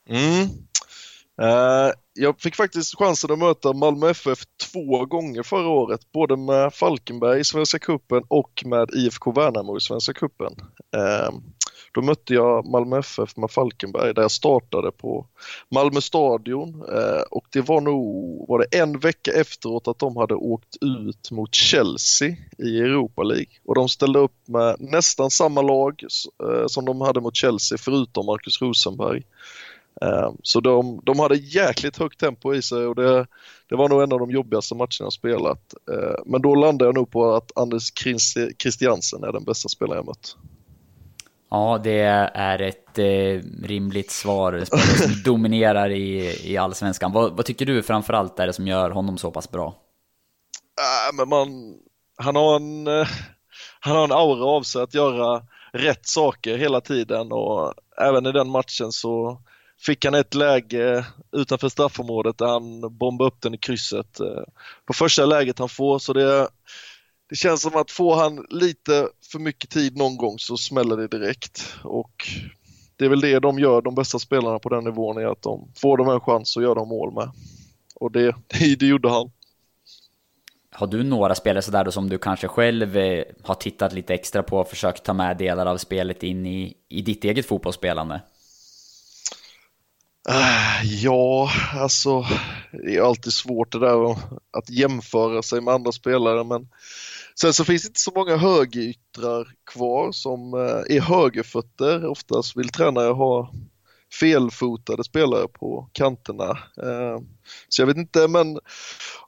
Mm. 0.08 0.42
Uh, 1.42 1.92
jag 2.16 2.40
fick 2.40 2.56
faktiskt 2.56 2.98
chansen 2.98 3.32
att 3.32 3.38
möta 3.38 3.72
Malmö 3.72 4.10
FF 4.10 4.38
två 4.72 5.06
gånger 5.06 5.42
förra 5.42 5.68
året, 5.68 6.12
både 6.12 6.36
med 6.36 6.74
Falkenberg 6.74 7.40
i 7.40 7.44
Svenska 7.44 7.78
Kuppen 7.78 8.22
och 8.28 8.62
med 8.66 8.90
IFK 8.94 9.32
Värnamo 9.32 9.76
i 9.76 9.80
Svenska 9.80 10.12
Kuppen. 10.12 10.52
Ehm, 10.96 11.34
då 11.94 12.02
mötte 12.02 12.34
jag 12.34 12.66
Malmö 12.66 12.98
FF 12.98 13.36
med 13.36 13.50
Falkenberg 13.50 14.14
där 14.14 14.22
jag 14.22 14.30
startade 14.30 14.92
på 14.92 15.26
Malmö 15.70 16.00
stadion 16.00 16.68
ehm, 16.68 17.22
och 17.30 17.46
det 17.52 17.60
var 17.60 17.80
nog 17.80 18.48
var 18.48 18.58
det 18.58 18.78
en 18.78 18.98
vecka 18.98 19.32
efteråt 19.32 19.88
att 19.88 19.98
de 19.98 20.16
hade 20.16 20.34
åkt 20.34 20.76
ut 20.80 21.30
mot 21.30 21.54
Chelsea 21.54 22.36
i 22.58 22.78
Europa 22.78 23.22
League 23.22 23.52
och 23.64 23.74
de 23.74 23.88
ställde 23.88 24.18
upp 24.18 24.48
med 24.48 24.76
nästan 24.78 25.30
samma 25.30 25.62
lag 25.62 26.02
eh, 26.42 26.66
som 26.66 26.84
de 26.84 27.00
hade 27.00 27.20
mot 27.20 27.36
Chelsea 27.36 27.78
förutom 27.78 28.26
Marcus 28.26 28.62
Rosenberg. 28.62 29.22
Ehm, 30.00 30.36
så 30.42 30.60
de, 30.60 31.00
de 31.04 31.18
hade 31.18 31.36
jäkligt 31.36 31.96
högt 31.96 32.20
tempo 32.20 32.54
i 32.54 32.62
sig 32.62 32.86
och 32.86 32.94
det, 32.94 33.26
det 33.68 33.76
var 33.76 33.88
nog 33.88 34.02
en 34.02 34.12
av 34.12 34.18
de 34.18 34.30
jobbigaste 34.30 34.74
matcherna 34.74 34.88
jag 34.98 35.12
spelat. 35.12 35.74
Ehm, 35.92 36.22
men 36.26 36.42
då 36.42 36.54
landade 36.54 36.88
jag 36.88 36.94
nog 36.94 37.10
på 37.10 37.34
att 37.34 37.52
Anders 37.58 37.92
Christiansen 38.58 39.24
är 39.24 39.32
den 39.32 39.44
bästa 39.44 39.68
spelaren 39.68 39.96
jag 39.96 40.06
mött. 40.06 40.36
Ja, 41.50 41.80
det 41.84 42.00
är 42.34 42.62
ett 42.62 42.98
eh, 42.98 43.64
rimligt 43.66 44.10
svar. 44.10 44.64
Som 44.64 45.22
dominerar 45.24 45.90
i, 45.90 46.38
i 46.52 46.56
allsvenskan. 46.56 47.12
Vad, 47.12 47.36
vad 47.36 47.46
tycker 47.46 47.66
du 47.66 47.82
framförallt 47.82 48.38
är 48.38 48.46
det 48.46 48.52
som 48.52 48.66
gör 48.66 48.90
honom 48.90 49.18
så 49.18 49.30
pass 49.30 49.50
bra? 49.50 49.66
Äh, 50.80 51.16
men 51.16 51.28
man, 51.28 51.74
han, 52.16 52.36
har 52.36 52.56
en, 52.56 52.86
eh, 52.86 53.08
han 53.80 53.96
har 53.96 54.04
en 54.04 54.12
aura 54.12 54.44
av 54.44 54.62
sig 54.62 54.82
att 54.82 54.94
göra 54.94 55.42
rätt 55.72 56.06
saker 56.06 56.56
hela 56.56 56.80
tiden 56.80 57.32
och 57.32 57.74
även 58.00 58.26
i 58.26 58.32
den 58.32 58.50
matchen 58.50 58.92
så 58.92 59.42
fick 59.78 60.04
han 60.04 60.14
ett 60.14 60.34
läge 60.34 61.06
utanför 61.32 61.68
straffområdet 61.68 62.38
där 62.38 62.46
han 62.46 62.96
bombade 62.96 63.28
upp 63.28 63.40
den 63.40 63.54
i 63.54 63.58
krysset 63.58 64.20
eh, 64.20 64.42
på 64.86 64.92
första 64.92 65.26
läget 65.26 65.58
han 65.58 65.68
får. 65.68 65.98
Så 65.98 66.12
det, 66.12 66.48
det 67.30 67.36
känns 67.36 67.62
som 67.62 67.76
att 67.76 67.90
får 67.90 68.16
han 68.16 68.46
lite 68.50 69.08
för 69.32 69.38
mycket 69.38 69.70
tid 69.70 69.96
någon 69.96 70.16
gång 70.16 70.38
så 70.38 70.56
smäller 70.56 70.96
det 70.96 71.08
direkt. 71.08 71.74
Och 71.82 72.28
det 72.96 73.04
är 73.04 73.08
väl 73.08 73.20
det 73.20 73.38
de 73.38 73.58
gör, 73.58 73.82
de 73.82 73.94
bästa 73.94 74.18
spelarna 74.18 74.58
på 74.58 74.68
den 74.68 74.84
nivån, 74.84 75.16
är 75.16 75.26
att 75.26 75.42
de 75.42 75.68
får 75.76 75.96
de 75.96 76.08
en 76.08 76.20
chans 76.20 76.50
så 76.50 76.62
gör 76.62 76.74
de 76.74 76.88
mål 76.88 77.14
med. 77.14 77.30
Och 77.94 78.12
det, 78.12 78.34
det, 78.46 78.76
det 78.78 78.86
gjorde 78.86 79.10
han. 79.10 79.30
Har 80.70 80.86
du 80.86 81.02
några 81.02 81.34
spelare 81.34 81.62
sådär 81.62 81.84
då 81.84 81.92
som 81.92 82.08
du 82.08 82.18
kanske 82.18 82.48
själv 82.48 82.96
eh, 82.96 83.24
har 83.42 83.54
tittat 83.54 83.92
lite 83.92 84.14
extra 84.14 84.42
på 84.42 84.58
och 84.58 84.68
försökt 84.68 85.04
ta 85.04 85.12
med 85.12 85.36
delar 85.36 85.66
av 85.66 85.76
spelet 85.76 86.22
in 86.22 86.46
i, 86.46 86.76
i 86.88 87.02
ditt 87.02 87.24
eget 87.24 87.46
fotbollsspelande? 87.46 88.20
Ah, 90.28 90.82
ja, 90.82 91.50
alltså 91.74 92.24
det 92.72 92.96
är 92.96 93.02
alltid 93.02 93.32
svårt 93.32 93.72
det 93.72 93.78
där 93.78 94.10
att 94.52 94.70
jämföra 94.70 95.42
sig 95.42 95.60
med 95.60 95.74
andra 95.74 95.92
spelare 95.92 96.44
men 96.44 96.68
sen 97.40 97.52
så 97.52 97.64
finns 97.64 97.82
det 97.82 97.86
inte 97.86 98.00
så 98.00 98.12
många 98.14 98.36
högeryttrar 98.36 99.48
kvar 99.72 100.12
som 100.12 100.54
eh, 100.54 100.96
är 100.96 101.00
högerfötter. 101.00 102.06
Oftast 102.06 102.56
vill 102.56 102.68
tränare 102.68 103.12
ha 103.12 103.52
felfotade 104.12 105.04
spelare 105.04 105.48
på 105.48 105.88
kanterna. 105.92 106.50
Uh, 106.82 107.18
så 107.68 107.82
jag 107.82 107.86
vet 107.86 107.96
inte 107.96 108.28
men 108.28 108.58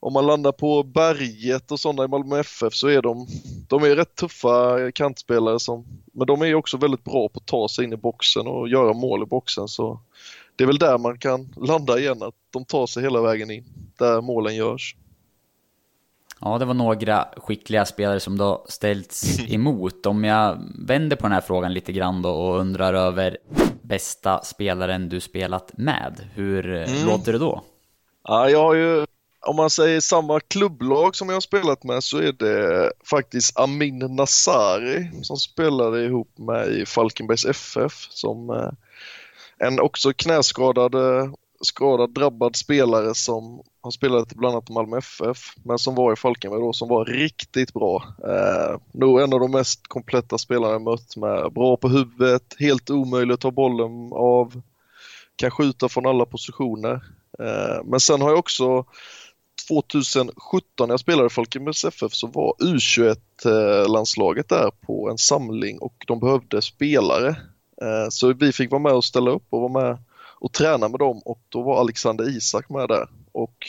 om 0.01 0.13
man 0.13 0.27
landar 0.27 0.53
på 0.53 0.83
Berget 0.83 1.73
och 1.73 1.81
sådana 1.81 2.05
i 2.05 2.09
Malmö 2.09 2.41
FF 2.41 2.75
så 2.75 2.89
är 2.89 3.03
de, 3.03 3.27
de 3.69 3.83
är 3.83 3.97
rätt 3.97 4.15
tuffa 4.15 4.93
kantspelare 4.93 5.61
som, 5.61 5.87
men 6.13 6.27
de 6.27 6.43
är 6.43 6.55
också 6.55 6.77
väldigt 6.77 7.05
bra 7.05 7.29
på 7.29 7.39
att 7.39 7.47
ta 7.47 7.69
sig 7.69 7.85
in 7.85 7.93
i 7.93 7.97
boxen 7.97 8.47
och 8.47 8.69
göra 8.69 8.93
mål 8.93 9.23
i 9.23 9.27
boxen 9.27 9.69
så 9.69 10.01
det 10.57 10.65
är 10.65 10.67
väl 10.67 10.79
där 10.79 10.99
man 10.99 11.19
kan 11.19 11.55
landa 11.57 11.99
igen, 11.99 12.23
att 12.23 12.35
de 12.51 12.65
tar 12.65 12.87
sig 12.87 13.03
hela 13.03 13.23
vägen 13.23 13.51
in, 13.51 13.65
där 13.99 14.21
målen 14.21 14.57
görs. 14.57 14.97
Ja, 16.41 16.59
det 16.59 16.65
var 16.65 16.75
några 16.75 17.29
skickliga 17.37 17.85
spelare 17.85 18.21
som 18.21 18.39
då 18.39 18.65
ställts 18.69 19.41
emot. 19.49 20.07
Om 20.07 20.25
jag 20.25 20.59
vänder 20.87 21.17
på 21.17 21.23
den 21.23 21.33
här 21.33 21.41
frågan 21.41 21.73
lite 21.73 21.93
grann 21.93 22.23
då 22.23 22.31
och 22.31 22.61
undrar 22.61 22.95
över 22.95 23.39
bästa 23.89 24.45
spelaren 24.45 25.09
du 25.09 25.21
spelat 25.21 25.79
med, 25.79 26.29
hur 26.35 26.75
mm. 26.75 27.07
låter 27.07 27.33
det 27.33 27.39
då? 27.39 27.65
Ja, 28.25 28.51
jag 28.51 28.63
har 28.63 28.75
ju 28.75 29.07
om 29.41 29.57
man 29.57 29.71
säger 29.71 30.01
samma 30.01 30.41
klubblag 30.41 31.17
som 31.17 31.29
jag 31.29 31.37
har 31.37 31.41
spelat 31.41 31.85
med 31.85 32.05
så 32.05 32.19
är 32.19 32.33
det 32.33 32.93
faktiskt 33.11 33.59
Amin 33.59 33.99
Nasari 33.99 35.11
som 35.23 35.37
spelade 35.37 36.05
ihop 36.05 36.39
med 36.39 36.69
i 36.69 36.87
Falkenbergs 36.87 37.45
FF 37.45 37.93
som 38.11 38.51
eh, 38.51 38.71
en 39.59 39.81
också 39.81 40.13
knäskadad 40.13 40.95
skadad, 41.61 42.15
drabbad 42.15 42.57
spelare 42.57 43.15
som 43.15 43.63
har 43.81 43.91
spelat 43.91 44.35
bland 44.35 44.55
annat 44.55 44.71
Malmö 44.71 44.99
FF, 44.99 45.39
men 45.65 45.79
som 45.79 45.95
var 45.95 46.13
i 46.13 46.17
Falkenberg 46.17 46.61
då, 46.61 46.73
som 46.73 46.89
var 46.89 47.05
riktigt 47.05 47.73
bra. 47.73 48.05
Eh, 48.25 48.81
nog 48.93 49.21
en 49.21 49.33
av 49.33 49.41
de 49.41 49.51
mest 49.51 49.87
kompletta 49.87 50.39
spelarna 50.39 50.73
jag 50.73 50.83
mött 50.83 51.17
med 51.17 51.53
bra 51.53 51.77
på 51.77 51.89
huvudet, 51.89 52.57
helt 52.59 52.91
omöjligt 52.91 53.35
att 53.35 53.41
ta 53.41 53.51
bollen 53.51 54.13
av, 54.13 54.63
kan 55.37 55.51
skjuta 55.51 55.89
från 55.89 56.07
alla 56.07 56.27
positioner. 56.27 57.05
Eh, 57.39 57.85
men 57.85 58.01
sen 58.01 58.23
har 58.23 58.29
jag 58.29 58.39
också 58.39 58.85
2017 59.69 60.89
när 60.89 60.89
jag 60.89 61.01
spelade 61.01 61.27
i 61.27 61.31
Falkenbergs 61.31 61.85
FF 61.85 62.15
så 62.15 62.27
var 62.27 62.55
U21-landslaget 62.61 64.49
där 64.49 64.71
på 64.87 65.11
en 65.11 65.19
samling 65.19 65.79
och 65.79 66.05
de 66.07 66.21
behövde 66.21 66.63
spelare. 66.63 67.29
Eh, 67.83 68.09
så 68.11 68.33
vi 68.33 68.53
fick 68.53 68.71
vara 68.71 68.83
med 68.83 68.93
och 68.93 69.05
ställa 69.05 69.31
upp 69.31 69.47
och 69.51 69.61
vara 69.61 69.87
med 69.87 69.99
och 70.41 70.53
träna 70.53 70.89
med 70.89 71.01
dem 71.01 71.23
och 71.25 71.41
då 71.49 71.63
var 71.63 71.81
Alexander 71.81 72.37
Isak 72.37 72.69
med 72.69 72.89
där. 72.89 73.09
Och 73.33 73.67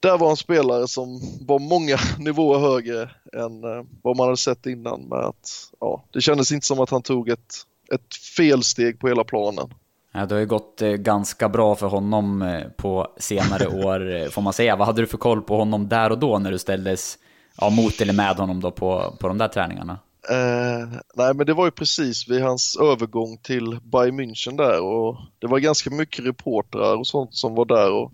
där 0.00 0.18
var 0.18 0.30
en 0.30 0.36
spelare 0.36 0.88
som 0.88 1.20
var 1.40 1.58
många 1.58 1.96
nivåer 2.18 2.58
högre 2.58 3.02
än 3.32 3.64
eh, 3.64 3.84
vad 4.02 4.16
man 4.16 4.26
hade 4.26 4.36
sett 4.36 4.66
innan 4.66 5.00
med 5.00 5.18
att 5.18 5.70
ja, 5.80 6.04
det 6.12 6.20
kändes 6.20 6.52
inte 6.52 6.66
som 6.66 6.80
att 6.80 6.90
han 6.90 7.02
tog 7.02 7.28
ett, 7.28 7.54
ett 7.94 8.14
felsteg 8.36 8.98
på 8.98 9.08
hela 9.08 9.24
planen. 9.24 9.74
Ja, 10.12 10.26
det 10.26 10.34
har 10.34 10.40
ju 10.40 10.46
gått 10.46 10.82
eh, 10.82 10.90
ganska 10.90 11.48
bra 11.48 11.74
för 11.74 11.86
honom 11.86 12.42
eh, 12.42 12.68
på 12.76 13.06
senare 13.16 13.66
år, 13.86 14.30
får 14.30 14.42
man 14.42 14.52
säga. 14.52 14.76
Vad 14.76 14.86
hade 14.86 15.02
du 15.02 15.06
för 15.06 15.18
koll 15.18 15.42
på 15.42 15.56
honom 15.56 15.88
där 15.88 16.10
och 16.10 16.18
då 16.18 16.38
när 16.38 16.50
du 16.50 16.58
ställdes 16.58 17.18
ja, 17.56 17.70
mot 17.70 18.00
eller 18.00 18.12
med 18.12 18.36
honom 18.36 18.60
då 18.60 18.70
på, 18.70 19.16
på 19.20 19.28
de 19.28 19.38
där 19.38 19.48
träningarna? 19.48 19.98
Eh, 20.28 20.88
nej 21.14 21.34
men 21.34 21.46
det 21.46 21.54
var 21.54 21.64
ju 21.64 21.70
precis 21.70 22.28
vid 22.28 22.42
hans 22.42 22.76
övergång 22.76 23.38
till 23.38 23.78
Bayern 23.82 24.20
München 24.20 24.56
där 24.56 24.80
och 24.80 25.16
det 25.38 25.46
var 25.46 25.58
ganska 25.58 25.90
mycket 25.90 26.24
reportrar 26.26 26.96
och 26.96 27.06
sånt 27.06 27.34
som 27.34 27.54
var 27.54 27.64
där 27.64 27.92
och 27.92 28.12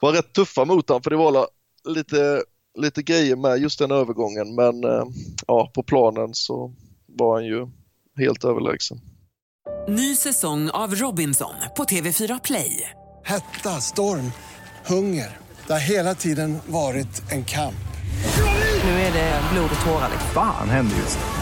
var 0.00 0.12
rätt 0.12 0.32
tuffa 0.32 0.64
mot 0.64 0.88
honom 0.88 1.02
för 1.02 1.10
det 1.10 1.16
var 1.16 1.46
lite, 1.88 2.42
lite 2.78 3.02
grejer 3.02 3.36
med 3.36 3.58
just 3.58 3.78
den 3.78 3.90
övergången 3.90 4.54
men 4.54 4.84
eh, 4.84 5.04
ja, 5.46 5.70
på 5.74 5.82
planen 5.82 6.34
så 6.34 6.74
var 7.06 7.34
han 7.34 7.44
ju 7.46 7.68
helt 8.18 8.44
överlägsen. 8.44 9.00
Ny 9.88 10.16
säsong 10.16 10.70
av 10.70 10.94
Robinson 10.94 11.54
på 11.76 11.84
TV4 11.84 12.40
Play. 12.44 12.90
Hetta, 13.24 13.68
storm, 13.68 14.32
hunger. 14.86 15.36
Det 15.66 15.72
har 15.72 15.80
hela 15.80 16.14
tiden 16.14 16.58
varit 16.66 17.32
en 17.32 17.44
kamp. 17.44 17.74
Nu 18.84 18.90
är 18.90 19.12
det 19.12 19.42
blod 19.52 19.70
och 19.74 19.86
tårar. 19.86 20.10
Fan 20.34 20.68
händer 20.68 20.96
just 20.96 21.18
det 21.18 21.41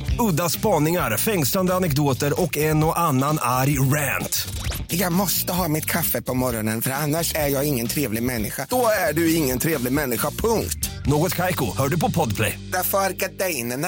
Udda 0.29 0.49
spaningar, 0.49 1.17
fängslande 1.17 1.73
anekdoter 1.73 2.41
och 2.41 2.57
en 2.57 2.83
och 2.83 2.99
annan 2.99 3.37
arg 3.41 3.79
rant. 3.79 4.47
Jag 4.87 5.13
måste 5.13 5.53
ha 5.53 5.67
mitt 5.67 5.85
kaffe 5.85 6.21
på 6.21 6.33
morgonen 6.33 6.81
för 6.81 6.91
annars 6.91 7.35
är 7.35 7.47
jag 7.47 7.67
ingen 7.67 7.87
trevlig 7.87 8.23
människa. 8.23 8.67
Då 8.69 8.85
är 9.09 9.13
du 9.13 9.35
ingen 9.35 9.59
trevlig 9.59 9.93
människa, 9.93 10.29
punkt. 10.29 10.89
Något 11.05 11.35
kajko, 11.35 11.65
hör 11.77 11.89
du 11.89 11.99
på 11.99 12.11
podplay. 12.11 12.59
Därför 12.71 12.97
är 12.97 13.13
gardinerna. 13.13 13.87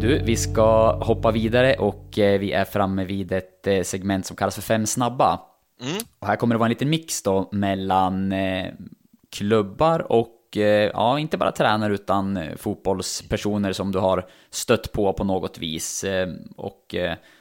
Du, 0.00 0.22
vi 0.24 0.36
ska 0.36 0.96
hoppa 1.04 1.30
vidare 1.30 1.74
och 1.74 2.18
eh, 2.18 2.40
vi 2.40 2.52
är 2.52 2.64
framme 2.64 3.04
vid 3.04 3.32
ett 3.32 3.66
eh, 3.66 3.82
segment 3.82 4.26
som 4.26 4.36
kallas 4.36 4.54
för 4.54 4.62
Fem 4.62 4.86
snabba. 4.86 5.40
Mm. 5.82 6.02
Och 6.18 6.26
här 6.26 6.36
kommer 6.36 6.54
det 6.54 6.58
vara 6.58 6.66
en 6.66 6.72
liten 6.72 6.90
mix 6.90 7.22
då 7.22 7.48
mellan 7.52 8.32
eh, 8.32 8.66
klubbar 9.30 10.12
och 10.12 10.28
ja, 10.56 11.18
inte 11.18 11.38
bara 11.38 11.52
tränare 11.52 11.94
utan 11.94 12.38
fotbollspersoner 12.56 13.72
som 13.72 13.92
du 13.92 13.98
har 13.98 14.28
stött 14.50 14.92
på 14.92 15.12
på 15.12 15.24
något 15.24 15.58
vis. 15.58 16.04
Och 16.56 16.94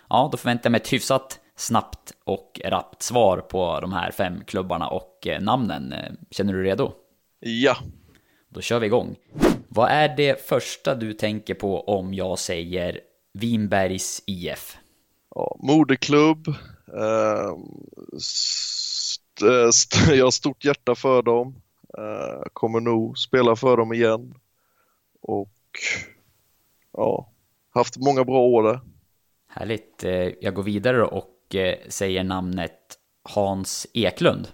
ja, 0.10 0.30
då 0.32 0.38
förväntar 0.38 0.66
jag 0.66 0.72
mig 0.72 0.82
ett 0.82 0.94
hyfsat 0.94 1.40
snabbt 1.56 2.14
och 2.24 2.62
rappt 2.66 3.02
svar 3.02 3.38
på 3.38 3.80
de 3.80 3.94
här 3.94 4.12
fem 4.12 4.44
klubbarna 4.46 4.88
och 4.88 5.28
namnen. 5.40 5.94
Känner 6.32 6.54
du 6.54 6.64
redo? 6.64 6.92
Ja. 7.40 7.78
Då 8.50 8.62
kör 8.62 8.80
vi 8.80 8.86
igång. 8.86 9.16
Vad 9.68 9.90
är 9.90 10.16
det 10.18 10.48
första 10.48 10.96
du 10.96 11.14
tänker 11.14 11.54
på 11.54 11.82
om 11.82 12.14
jag 12.14 12.40
säger 12.40 13.00
Vinbergs 13.34 14.24
IF? 14.26 14.78
Ja, 15.36 15.58
moderklubb. 15.60 16.48
Eh, 16.48 17.52
st 18.18 19.22
st 19.70 19.98
jag 20.16 20.26
har 20.26 20.32
stort 20.32 20.66
hjärta 20.66 20.96
för 20.96 21.22
dem. 21.22 21.56
Eh, 21.98 22.44
kommer 22.54 22.80
nog 22.80 23.18
spela 23.18 23.56
för 23.56 23.78
dem 23.78 23.94
igen. 23.94 24.34
Och 25.22 25.54
ja, 26.94 27.30
haft 27.70 27.98
många 27.98 28.24
bra 28.24 28.40
år 28.40 28.64
där. 28.64 28.80
Härligt. 29.48 30.04
Eh, 30.04 30.30
jag 30.42 30.54
går 30.54 30.64
vidare 30.64 31.04
och 31.06 31.56
eh, 31.56 31.78
säger 31.90 32.24
namnet 32.24 32.98
Hans 33.24 33.88
Eklund. 33.94 34.48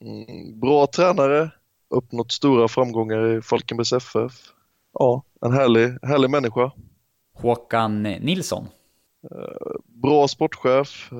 Mm, 0.00 0.60
bra 0.60 0.86
tränare, 0.86 1.50
uppnått 1.88 2.32
stora 2.32 2.68
framgångar 2.68 3.38
i 3.38 3.42
Falkenbergs 3.42 3.92
FF. 3.92 4.32
Ja, 4.92 5.22
en 5.40 5.52
härlig, 5.52 5.98
härlig 6.02 6.30
människa. 6.30 6.72
Håkan 7.34 8.02
Nilsson? 8.02 8.68
Bra 9.84 10.28
sportchef. 10.28 11.10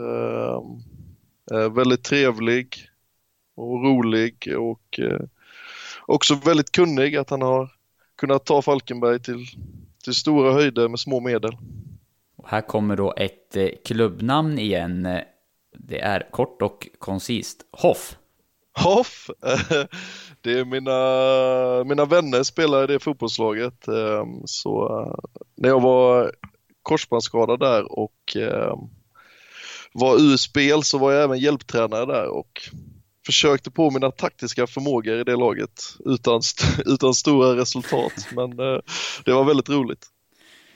Väldigt 1.70 2.04
trevlig 2.04 2.76
och 3.54 3.84
rolig 3.84 4.54
och 4.58 5.00
också 6.08 6.34
väldigt 6.34 6.72
kunnig 6.72 7.16
att 7.16 7.30
han 7.30 7.42
har 7.42 7.70
kunnat 8.16 8.44
ta 8.44 8.62
Falkenberg 8.62 9.20
till, 9.20 9.46
till 10.04 10.14
stora 10.14 10.52
höjder 10.52 10.88
med 10.88 11.00
små 11.00 11.20
medel. 11.20 11.56
Och 12.36 12.48
här 12.48 12.60
kommer 12.60 12.96
då 12.96 13.14
ett 13.16 13.56
klubbnamn 13.84 14.58
igen. 14.58 15.08
Det 15.78 16.00
är 16.00 16.30
kort 16.30 16.62
och 16.62 16.88
koncist. 16.98 17.62
Hoff. 17.72 18.16
Hoff? 18.78 19.30
det 20.40 20.58
är 20.58 20.64
mina, 20.64 21.84
mina 21.84 22.04
vänner 22.04 22.42
spelar 22.42 22.84
i 22.84 22.86
det 22.86 22.98
fotbollslaget. 22.98 23.88
Ehm, 23.88 24.42
så 24.44 25.00
eh, 25.00 25.30
när 25.56 25.68
jag 25.68 25.82
var 25.82 26.32
korsbandsskadad 26.82 27.60
där 27.60 27.98
och 27.98 28.36
ehm, 28.36 28.78
var 29.92 30.16
ur 30.16 30.36
spel 30.36 30.82
så 30.82 30.98
var 30.98 31.12
jag 31.12 31.24
även 31.24 31.38
hjälptränare 31.38 32.06
där 32.06 32.28
och 32.28 32.70
försökte 33.28 33.70
på 33.70 33.90
mina 33.90 34.10
taktiska 34.10 34.66
förmågor 34.66 35.20
i 35.20 35.24
det 35.24 35.36
laget 35.36 35.96
utan, 36.04 36.40
utan 36.86 37.14
stora 37.14 37.56
resultat. 37.56 38.12
Men 38.32 38.58
eh, 38.58 38.78
det 39.24 39.32
var 39.32 39.44
väldigt 39.44 39.68
roligt. 39.68 40.06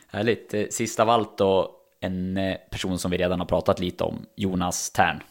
Härligt. 0.07 0.55
Eh, 0.55 0.65
sist 0.71 1.01
av 1.01 1.11
allt 1.11 1.39
då, 1.39 1.77
en 2.01 2.39
person 2.71 2.99
som 2.99 3.11
vi 3.11 3.17
redan 3.17 3.39
har 3.39 3.47
pratat 3.47 3.79
lite 3.79 4.05
om, 4.05 4.27
Jonas 4.37 4.91
Tern. 4.91 5.23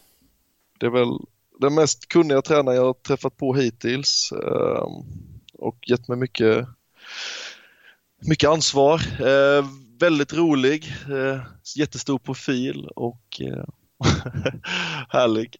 Det 0.78 0.86
är 0.86 0.90
väl 0.90 1.18
den 1.60 1.74
mest 1.74 2.08
kunniga 2.08 2.42
tränare 2.42 2.74
jag 2.74 2.84
har 2.84 2.92
träffat 2.92 3.36
på 3.36 3.54
hittills 3.54 4.32
ehm, 4.32 5.06
och 5.58 5.78
gett 5.86 6.08
mig 6.08 6.18
mycket, 6.18 6.66
mycket 8.26 8.50
ansvar. 8.50 9.00
Eh, 9.26 9.66
väldigt 9.98 10.32
rolig, 10.32 10.94
eh, 11.10 11.42
jättestor 11.76 12.18
profil 12.18 12.88
och 12.96 13.40
eh, 13.40 13.64
härlig. 15.08 15.56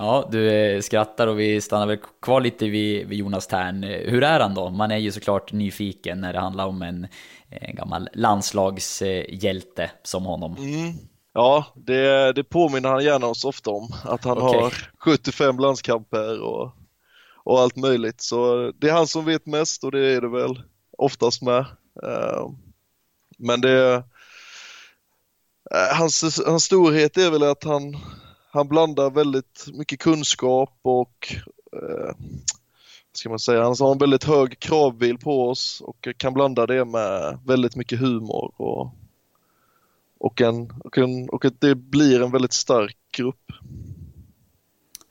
Ja, 0.00 0.28
du 0.30 0.82
skrattar 0.82 1.26
och 1.26 1.40
vi 1.40 1.60
stannar 1.60 1.86
väl 1.86 1.98
kvar 2.22 2.40
lite 2.40 2.68
vid, 2.68 3.06
vid 3.06 3.18
Jonas 3.18 3.46
Tern. 3.46 3.82
Hur 3.82 4.22
är 4.22 4.40
han 4.40 4.54
då? 4.54 4.70
Man 4.70 4.90
är 4.90 4.96
ju 4.96 5.12
såklart 5.12 5.52
nyfiken 5.52 6.20
när 6.20 6.32
det 6.32 6.38
handlar 6.38 6.66
om 6.66 6.82
en, 6.82 7.06
en 7.48 7.74
gammal 7.74 8.08
landslagshjälte 8.14 9.90
som 10.02 10.24
honom. 10.24 10.56
Mm. 10.56 10.92
Ja, 11.32 11.66
det, 11.74 12.32
det 12.32 12.44
påminner 12.44 12.88
han 12.88 13.04
gärna 13.04 13.26
oss 13.26 13.44
ofta 13.44 13.70
om. 13.70 13.88
Att 14.04 14.24
han 14.24 14.38
okay. 14.38 14.60
har 14.60 14.74
75 14.98 15.58
landskamper 15.58 16.40
och, 16.42 16.72
och 17.36 17.60
allt 17.60 17.76
möjligt. 17.76 18.20
Så 18.20 18.72
det 18.78 18.88
är 18.88 18.92
han 18.92 19.06
som 19.06 19.24
vet 19.24 19.46
mest 19.46 19.84
och 19.84 19.92
det 19.92 20.06
är 20.06 20.20
det 20.20 20.28
väl 20.28 20.62
oftast 20.98 21.42
med. 21.42 21.64
Uh, 22.06 22.50
men 23.38 23.60
det... 23.60 23.94
Uh, 23.96 24.02
hans, 25.94 26.40
hans 26.46 26.64
storhet 26.64 27.16
är 27.16 27.30
väl 27.30 27.42
att 27.42 27.64
han, 27.64 27.96
han 28.52 28.68
blandar 28.68 29.10
väldigt 29.10 29.66
mycket 29.72 29.98
kunskap 29.98 30.78
och 30.82 31.36
eh, 31.72 32.14
vad 33.10 33.16
ska 33.16 33.28
man 33.28 33.38
säga, 33.38 33.62
han 33.62 33.76
har 33.80 33.92
en 33.92 33.98
väldigt 33.98 34.24
hög 34.24 34.58
kravbild 34.58 35.20
på 35.20 35.48
oss 35.48 35.82
och 35.84 36.08
kan 36.16 36.34
blanda 36.34 36.66
det 36.66 36.84
med 36.84 37.38
väldigt 37.46 37.76
mycket 37.76 38.00
humor 38.00 38.52
och, 38.56 38.94
och, 40.18 40.40
en, 40.40 40.72
och, 40.84 40.98
en, 40.98 41.28
och 41.28 41.44
att 41.44 41.60
det 41.60 41.74
blir 41.74 42.22
en 42.22 42.32
väldigt 42.32 42.52
stark 42.52 42.96
grupp. 43.16 43.52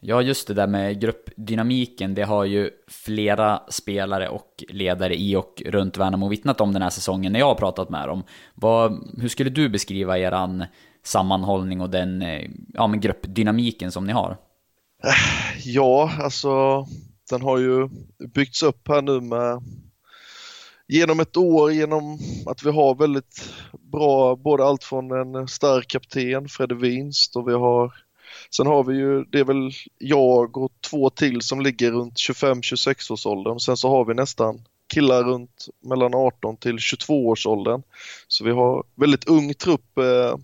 Ja, 0.02 0.22
just 0.22 0.48
det 0.48 0.54
där 0.54 0.68
med 0.68 1.02
gruppdynamiken, 1.02 2.16
det 2.16 2.24
har 2.24 2.46
ju 2.46 2.70
flera 2.88 3.62
spelare 3.70 4.30
och 4.30 4.64
ledare 4.70 5.16
i 5.16 5.36
och 5.36 5.64
runt 5.66 5.98
Värnamo 5.98 6.28
vittnat 6.28 6.62
om 6.62 6.74
den 6.74 6.82
här 6.82 6.90
säsongen 6.90 7.34
när 7.34 7.40
jag 7.40 7.48
har 7.48 7.56
pratat 7.56 7.90
med 7.90 8.08
dem. 8.08 8.24
Vad, 8.56 9.14
hur 9.18 9.28
skulle 9.28 9.50
du 9.50 9.70
beskriva 9.70 10.20
eran 10.20 10.64
sammanhållning 11.04 11.82
och 11.82 11.90
den 11.90 12.22
eh, 12.22 12.50
ja, 12.74 12.88
men 12.88 13.00
gruppdynamiken 13.00 13.92
som 13.92 14.06
ni 14.06 14.14
har? 14.14 14.38
Ja, 15.64 16.12
alltså 16.20 16.86
den 17.30 17.42
har 17.42 17.58
ju 17.58 17.90
byggts 18.34 18.64
upp 18.64 18.88
här 18.88 19.02
nu 19.02 19.22
med 19.22 19.64
genom 20.88 21.20
ett 21.20 21.38
år, 21.38 21.72
genom 21.72 22.20
att 22.46 22.64
vi 22.64 22.72
har 22.72 22.96
väldigt 22.96 23.54
bra, 23.92 24.36
både 24.36 24.66
allt 24.66 24.84
från 24.84 25.12
en 25.12 25.48
stark 25.48 25.88
kapten, 25.88 26.50
Fredde 26.50 26.76
Winst, 26.76 27.36
och 27.36 27.48
vi 27.48 27.54
har 27.54 27.94
Sen 28.56 28.68
har 28.68 28.84
vi 28.84 28.96
ju, 28.96 29.24
det 29.24 29.40
är 29.40 29.44
väl 29.44 29.72
jag 29.98 30.58
och 30.58 30.72
två 30.90 31.10
till 31.10 31.42
som 31.42 31.62
ligger 31.62 31.92
runt 31.92 32.14
25-26 32.14 33.12
års 33.12 33.26
åldern. 33.26 33.60
Sen 33.60 33.78
så 33.78 33.90
har 33.90 34.06
vi 34.06 34.14
nästan 34.14 34.62
killar 34.94 35.24
runt 35.24 35.68
mellan 35.82 36.16
18 36.16 36.58
till 36.58 36.80
22 36.80 37.28
års 37.28 37.48
åldern. 37.48 37.82
Så 38.28 38.44
vi 38.44 38.52
har 38.52 38.84
väldigt 38.96 39.28
ung 39.28 39.54
trupp 39.54 39.98
eh, 39.98 40.38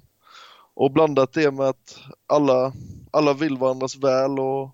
och 0.76 0.92
blandat 0.92 1.34
det 1.34 1.52
med 1.52 1.66
att 1.66 2.00
alla, 2.28 2.74
alla 3.12 3.34
vill 3.34 3.58
varandras 3.58 3.96
väl 3.96 4.40
och 4.40 4.70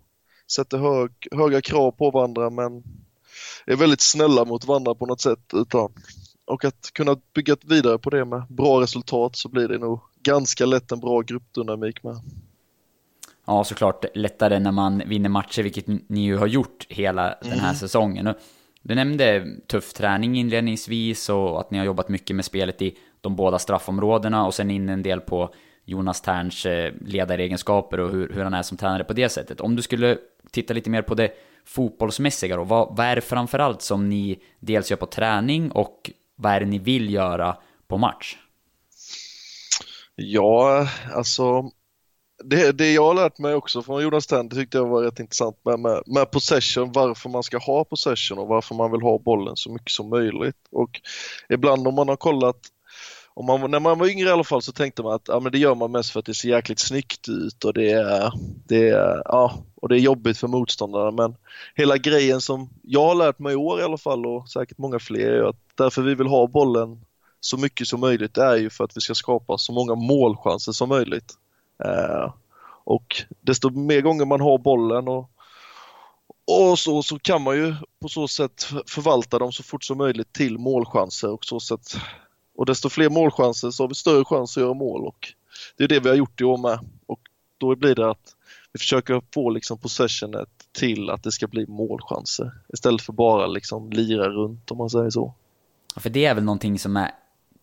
sätter 0.51 0.77
hög, 0.77 1.11
höga 1.31 1.61
krav 1.61 1.91
på 1.91 2.11
varandra 2.11 2.49
men 2.49 2.83
är 3.65 3.75
väldigt 3.75 4.01
snälla 4.01 4.45
mot 4.45 4.65
varandra 4.65 4.95
på 4.95 5.05
något 5.05 5.21
sätt. 5.21 5.53
Utan, 5.53 5.93
och 6.45 6.65
att 6.65 6.91
kunna 6.93 7.17
bygga 7.33 7.55
vidare 7.65 7.97
på 7.97 8.09
det 8.09 8.25
med 8.25 8.43
bra 8.49 8.81
resultat 8.81 9.35
så 9.35 9.49
blir 9.49 9.67
det 9.67 9.77
nog 9.77 9.99
ganska 10.23 10.65
lätt 10.65 10.91
en 10.91 10.99
bra 10.99 11.21
gruppdynamik 11.21 12.03
med. 12.03 12.19
Ja, 13.45 13.63
såklart 13.63 14.05
lättare 14.13 14.59
när 14.59 14.71
man 14.71 15.03
vinner 15.05 15.29
matcher, 15.29 15.63
vilket 15.63 15.87
ni 15.87 16.25
ju 16.25 16.37
har 16.37 16.47
gjort 16.47 16.85
hela 16.89 17.35
den 17.41 17.51
här 17.51 17.69
mm. 17.69 17.75
säsongen. 17.75 18.33
Du 18.81 18.95
nämnde 18.95 19.47
tuff 19.67 19.93
träning 19.93 20.35
inledningsvis 20.35 21.29
och 21.29 21.59
att 21.59 21.71
ni 21.71 21.77
har 21.77 21.85
jobbat 21.85 22.09
mycket 22.09 22.35
med 22.35 22.45
spelet 22.45 22.81
i 22.81 22.97
de 23.21 23.35
båda 23.35 23.59
straffområdena 23.59 24.45
och 24.45 24.53
sen 24.53 24.71
in 24.71 24.89
en 24.89 25.03
del 25.03 25.21
på 25.21 25.53
Jonas 25.85 26.21
Terns 26.21 26.65
eh, 26.65 26.93
ledaregenskaper 27.01 27.99
och 27.99 28.11
hur, 28.11 28.33
hur 28.33 28.43
han 28.43 28.53
är 28.53 28.63
som 28.63 28.77
tränare 28.77 29.03
på 29.03 29.13
det 29.13 29.29
sättet. 29.29 29.61
Om 29.61 29.75
du 29.75 29.81
skulle 29.81 30.17
titta 30.51 30.73
lite 30.73 30.89
mer 30.89 31.01
på 31.01 31.15
det 31.15 31.31
fotbollsmässiga 31.65 32.55
då, 32.55 32.63
vad, 32.63 32.97
vad 32.97 33.05
är 33.05 33.15
det 33.15 33.21
framförallt 33.21 33.81
som 33.81 34.09
ni 34.09 34.39
dels 34.59 34.91
gör 34.91 34.97
på 34.97 35.05
träning 35.05 35.71
och 35.71 36.11
vad 36.35 36.51
är 36.51 36.59
det 36.59 36.65
ni 36.65 36.79
vill 36.79 37.13
göra 37.13 37.57
på 37.87 37.97
match? 37.97 38.37
Ja, 40.15 40.87
alltså 41.13 41.71
det, 42.43 42.71
det 42.71 42.91
jag 42.91 43.03
har 43.03 43.13
lärt 43.13 43.37
mig 43.37 43.53
också 43.53 43.81
från 43.81 44.03
Jonas 44.03 44.27
Tern, 44.27 44.49
det 44.49 44.55
tyckte 44.55 44.77
jag 44.77 44.87
var 44.87 45.03
rätt 45.03 45.19
intressant 45.19 45.59
med, 45.65 45.79
med, 45.79 46.03
med, 46.05 46.31
possession, 46.31 46.91
varför 46.91 47.29
man 47.29 47.43
ska 47.43 47.57
ha 47.57 47.83
possession 47.83 48.39
och 48.39 48.47
varför 48.47 48.75
man 48.75 48.91
vill 48.91 49.01
ha 49.01 49.19
bollen 49.19 49.55
så 49.55 49.71
mycket 49.71 49.91
som 49.91 50.09
möjligt. 50.09 50.57
Och 50.71 51.01
ibland 51.49 51.87
om 51.87 51.95
man 51.95 52.09
har 52.09 52.15
kollat 52.15 52.57
om 53.33 53.45
man, 53.45 53.71
när 53.71 53.79
man 53.79 53.99
var 53.99 54.07
yngre 54.07 54.29
i 54.29 54.31
alla 54.31 54.43
fall 54.43 54.61
så 54.61 54.71
tänkte 54.71 55.03
man 55.03 55.13
att 55.13 55.27
ja, 55.27 55.39
men 55.39 55.51
det 55.51 55.57
gör 55.57 55.75
man 55.75 55.91
mest 55.91 56.11
för 56.11 56.19
att 56.19 56.25
det 56.25 56.33
ser 56.33 56.49
jäkligt 56.49 56.79
snyggt 56.79 57.29
ut 57.29 57.63
och 57.63 57.73
det 57.73 57.91
är, 57.91 58.33
det 58.67 58.89
är, 58.89 59.21
ja, 59.25 59.63
och 59.75 59.89
det 59.89 59.95
är 59.95 59.99
jobbigt 59.99 60.37
för 60.37 60.47
motståndarna. 60.47 61.11
Men 61.11 61.35
hela 61.75 61.97
grejen 61.97 62.41
som 62.41 62.69
jag 62.83 63.07
har 63.07 63.15
lärt 63.15 63.39
mig 63.39 63.53
i 63.53 63.55
år 63.55 63.79
i 63.79 63.83
alla 63.83 63.97
fall 63.97 64.25
och 64.25 64.49
säkert 64.49 64.77
många 64.77 64.99
fler 64.99 65.31
är 65.31 65.49
att 65.49 65.55
därför 65.75 66.01
vi 66.01 66.15
vill 66.15 66.27
ha 66.27 66.47
bollen 66.47 67.01
så 67.39 67.57
mycket 67.57 67.87
som 67.87 67.99
möjligt 67.99 68.37
är 68.37 68.55
ju 68.55 68.69
för 68.69 68.83
att 68.83 68.97
vi 68.97 69.01
ska 69.01 69.15
skapa 69.15 69.57
så 69.57 69.73
många 69.73 69.95
målchanser 69.95 70.71
som 70.71 70.89
möjligt. 70.89 71.33
Eh, 71.83 72.33
och 72.83 73.23
desto 73.41 73.69
mer 73.69 74.01
gånger 74.01 74.25
man 74.25 74.41
har 74.41 74.57
bollen 74.57 75.07
och, 75.07 75.29
och 76.47 76.79
så, 76.79 77.03
så 77.03 77.19
kan 77.19 77.41
man 77.41 77.55
ju 77.55 77.75
på 78.01 78.09
så 78.09 78.27
sätt 78.27 78.63
förvalta 78.87 79.39
dem 79.39 79.51
så 79.51 79.63
fort 79.63 79.83
som 79.83 79.97
möjligt 79.97 80.33
till 80.33 80.57
målchanser 80.57 81.31
och 81.31 81.45
så 81.45 81.59
sätt 81.59 81.97
och 82.55 82.65
desto 82.65 82.89
fler 82.89 83.09
målchanser 83.09 83.71
så 83.71 83.83
har 83.83 83.87
vi 83.87 83.95
större 83.95 84.25
chans 84.25 84.57
att 84.57 84.63
göra 84.63 84.73
mål 84.73 85.05
och 85.05 85.33
det 85.77 85.83
är 85.83 85.87
det 85.87 85.99
vi 85.99 86.09
har 86.09 86.15
gjort 86.15 86.41
i 86.41 86.43
år 86.43 86.57
med. 86.57 86.79
Och 87.05 87.19
då 87.57 87.75
blir 87.75 87.95
det 87.95 88.09
att 88.09 88.35
vi 88.73 88.77
försöker 88.79 89.21
få 89.33 89.49
liksom 89.49 89.77
possessionet 89.77 90.49
till 90.71 91.09
att 91.09 91.23
det 91.23 91.31
ska 91.31 91.47
bli 91.47 91.65
målchanser 91.67 92.51
istället 92.73 93.01
för 93.01 93.13
bara 93.13 93.47
liksom 93.47 93.89
lira 93.89 94.29
runt 94.29 94.71
om 94.71 94.77
man 94.77 94.89
säger 94.89 95.09
så. 95.09 95.33
För 95.95 96.09
det 96.09 96.25
är 96.25 96.35
väl 96.35 96.43
någonting 96.43 96.79
som 96.79 96.97
är 96.97 97.11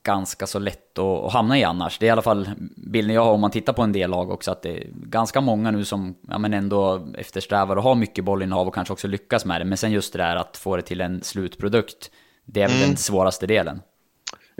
ganska 0.02 0.46
så 0.46 0.58
lätt 0.58 0.98
att, 0.98 1.24
att 1.24 1.32
hamna 1.32 1.58
i 1.58 1.64
annars. 1.64 1.98
Det 1.98 2.06
är 2.06 2.08
i 2.08 2.10
alla 2.10 2.22
fall 2.22 2.50
bilden 2.76 3.14
jag 3.14 3.24
har 3.24 3.32
om 3.32 3.40
man 3.40 3.50
tittar 3.50 3.72
på 3.72 3.82
en 3.82 3.92
del 3.92 4.10
lag 4.10 4.30
också, 4.30 4.50
att 4.50 4.62
det 4.62 4.78
är 4.78 4.86
ganska 4.92 5.40
många 5.40 5.70
nu 5.70 5.84
som 5.84 6.14
ja, 6.28 6.38
men 6.38 6.54
ändå 6.54 7.08
eftersträvar 7.18 7.76
att 7.76 7.82
ha 7.82 7.94
mycket 7.94 8.24
bollinnehav 8.24 8.68
och 8.68 8.74
kanske 8.74 8.92
också 8.92 9.08
lyckas 9.08 9.44
med 9.44 9.60
det. 9.60 9.64
Men 9.64 9.78
sen 9.78 9.92
just 9.92 10.12
det 10.12 10.18
där 10.18 10.36
att 10.36 10.56
få 10.56 10.76
det 10.76 10.82
till 10.82 11.00
en 11.00 11.22
slutprodukt, 11.22 12.10
det 12.44 12.62
är 12.62 12.68
väl 12.68 12.76
mm. 12.76 12.88
den 12.88 12.96
svåraste 12.96 13.46
delen. 13.46 13.80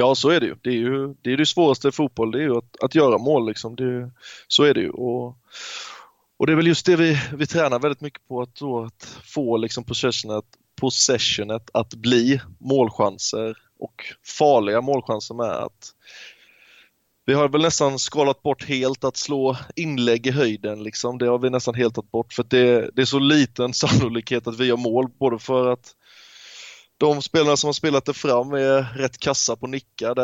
Ja, 0.01 0.15
så 0.15 0.29
är 0.29 0.41
det 0.41 0.47
ju. 0.47 0.57
Det 0.63 0.71
är 0.71 0.75
ju 0.75 1.15
det, 1.23 1.33
är 1.33 1.37
det 1.37 1.47
svåraste 1.47 1.89
i 1.89 1.93
fotboll, 1.93 2.31
det 2.31 2.39
är 2.39 2.43
ju 2.43 2.57
att, 2.57 2.83
att 2.83 2.95
göra 2.95 3.19
mål 3.19 3.47
liksom. 3.47 3.77
Det, 3.77 4.11
så 4.49 4.63
är 4.63 4.75
det 4.75 4.81
ju. 4.81 4.91
Och, 4.91 5.37
och 6.37 6.47
det 6.47 6.53
är 6.53 6.57
väl 6.57 6.67
just 6.67 6.87
det 6.87 6.97
vi, 6.97 7.19
vi 7.35 7.47
tränar 7.47 7.79
väldigt 7.79 8.01
mycket 8.01 8.29
på, 8.29 8.41
att, 8.41 8.55
då, 8.55 8.85
att 8.85 9.19
få 9.25 9.57
liksom 9.57 9.85
possessionet, 9.85 10.45
possessionet 10.81 11.71
att 11.75 11.95
bli 11.95 12.41
målchanser 12.59 13.59
och 13.79 14.05
farliga 14.39 14.81
målchanser 14.81 15.35
med. 15.35 15.51
Att 15.51 15.93
vi 17.27 17.35
har 17.35 17.49
väl 17.49 17.63
nästan 17.63 17.99
skalat 17.99 18.43
bort 18.43 18.65
helt 18.65 19.05
att 19.05 19.17
slå 19.17 19.57
inlägg 19.77 20.27
i 20.27 20.31
höjden. 20.31 20.83
Liksom. 20.83 21.19
Det 21.19 21.27
har 21.27 21.39
vi 21.39 21.51
nästan 21.51 21.75
helt 21.75 21.95
tagit 21.95 22.11
bort 22.11 22.33
för 22.33 22.47
det, 22.49 22.91
det 22.95 23.03
är 23.03 23.07
så 23.07 23.19
liten 23.19 23.75
sannolikhet 23.75 24.47
att 24.47 24.61
vi 24.61 24.67
gör 24.67 24.77
mål. 24.77 25.09
Både 25.19 25.39
för 25.39 25.73
att 25.73 25.95
de 26.99 27.23
spelarna 27.23 27.57
som 27.57 27.69
har 27.69 27.73
spelat 27.73 28.05
det 28.05 28.15
fram 28.15 28.53
är 28.53 28.99
rätt 28.99 29.19
kassa 29.19 29.57
på 29.57 29.67
nicka 29.67 30.15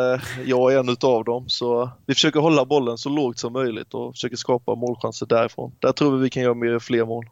jag 0.45 0.73
är 0.73 0.79
en 0.79 0.89
utav 0.89 1.23
dem. 1.23 1.49
Så 1.49 1.89
vi 2.05 2.13
försöker 2.13 2.39
hålla 2.39 2.65
bollen 2.65 2.97
så 2.97 3.09
lågt 3.09 3.39
som 3.39 3.53
möjligt 3.53 3.93
och 3.93 4.13
försöker 4.13 4.35
skapa 4.35 4.75
målchanser 4.75 5.25
därifrån. 5.25 5.71
Där 5.79 5.91
tror 5.91 6.17
vi 6.17 6.23
vi 6.23 6.29
kan 6.29 6.43
göra 6.43 6.53
mer, 6.53 6.79
fler 6.79 7.05
mål. 7.05 7.25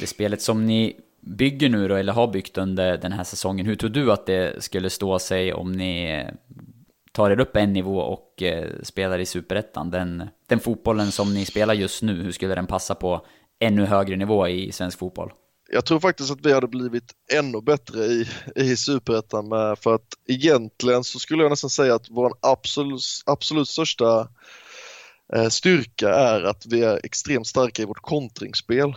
Det 0.00 0.06
spelet 0.06 0.42
som 0.42 0.66
ni 0.66 0.96
bygger 1.20 1.68
nu 1.68 1.88
då, 1.88 1.94
eller 1.94 2.12
har 2.12 2.26
byggt 2.26 2.58
under 2.58 2.98
den 2.98 3.12
här 3.12 3.24
säsongen, 3.24 3.66
hur 3.66 3.76
tror 3.76 3.90
du 3.90 4.12
att 4.12 4.26
det 4.26 4.64
skulle 4.64 4.90
stå 4.90 5.18
sig 5.18 5.52
om 5.52 5.72
ni 5.72 6.04
eh, 6.04 6.34
tar 7.12 7.30
er 7.30 7.40
upp 7.40 7.56
en 7.56 7.72
nivå 7.72 7.98
och 7.98 8.42
eh, 8.42 8.68
spelar 8.82 9.18
i 9.18 9.26
Superettan? 9.26 9.90
Den, 9.90 10.28
den 10.46 10.60
fotbollen 10.60 11.12
som 11.12 11.34
ni 11.34 11.44
spelar 11.44 11.74
just 11.74 12.02
nu, 12.02 12.22
hur 12.22 12.32
skulle 12.32 12.54
den 12.54 12.66
passa 12.66 12.94
på 12.94 13.26
ännu 13.58 13.84
högre 13.84 14.16
nivå 14.16 14.48
i 14.48 14.72
svensk 14.72 14.98
fotboll? 14.98 15.32
Jag 15.70 15.84
tror 15.84 16.00
faktiskt 16.00 16.30
att 16.30 16.46
vi 16.46 16.52
hade 16.52 16.68
blivit 16.68 17.12
ännu 17.32 17.60
bättre 17.60 18.04
i, 18.04 18.28
i 18.56 18.76
Superettan 18.76 19.76
för 19.76 19.94
att 19.94 20.08
egentligen 20.28 21.04
så 21.04 21.18
skulle 21.18 21.42
jag 21.42 21.50
nästan 21.50 21.70
säga 21.70 21.94
att 21.94 22.10
vår 22.10 22.32
absolut, 22.40 23.02
absolut 23.26 23.68
största 23.68 24.28
eh, 25.32 25.48
styrka 25.48 26.08
är 26.08 26.42
att 26.42 26.66
vi 26.66 26.82
är 26.82 27.00
extremt 27.04 27.46
starka 27.46 27.82
i 27.82 27.84
vårt 27.84 28.02
kontringsspel. 28.02 28.88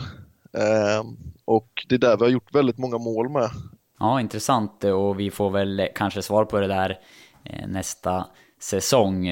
Eh, 0.53 1.03
och 1.45 1.85
det 1.89 1.95
är 1.95 1.99
där 1.99 2.17
vi 2.17 2.23
har 2.23 2.31
gjort 2.31 2.55
väldigt 2.55 2.77
många 2.77 2.97
mål 2.97 3.29
med. 3.29 3.49
Ja, 3.99 4.21
intressant 4.21 4.83
och 4.83 5.19
vi 5.19 5.31
får 5.31 5.49
väl 5.49 5.87
kanske 5.95 6.21
svar 6.21 6.45
på 6.45 6.59
det 6.59 6.67
där 6.67 6.99
eh, 7.45 7.67
nästa 7.67 8.25
säsong. 8.61 9.27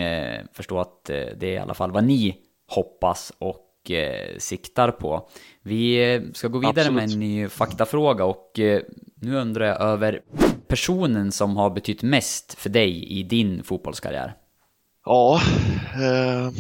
Förstå 0.54 0.80
att 0.80 1.06
det 1.06 1.44
är 1.44 1.54
i 1.54 1.58
alla 1.58 1.74
fall 1.74 1.92
vad 1.92 2.04
ni 2.04 2.38
hoppas 2.68 3.34
och 3.40 3.65
eh, 3.92 4.38
siktar 4.38 4.92
på. 4.92 5.30
Vi 5.62 6.14
eh, 6.14 6.22
ska 6.34 6.48
gå 6.48 6.60
vidare 6.60 6.80
Absolut. 6.80 6.94
med 6.96 7.12
en 7.12 7.20
ny 7.20 7.50
faktafråga 7.50 8.26
och 8.26 8.60
eh, 8.60 8.82
nu 9.22 9.36
undrar 9.36 9.66
jag 9.66 9.82
över 9.82 10.22
personen 10.68 11.32
som 11.32 11.58
har 11.58 11.70
betytt 11.70 12.02
mest 12.02 12.54
för 12.54 12.70
dig 12.70 13.20
i 13.20 13.24
din 13.24 13.64
fotbollskarriär. 13.64 14.34
Ja, 15.06 15.42
eh, 15.94 16.52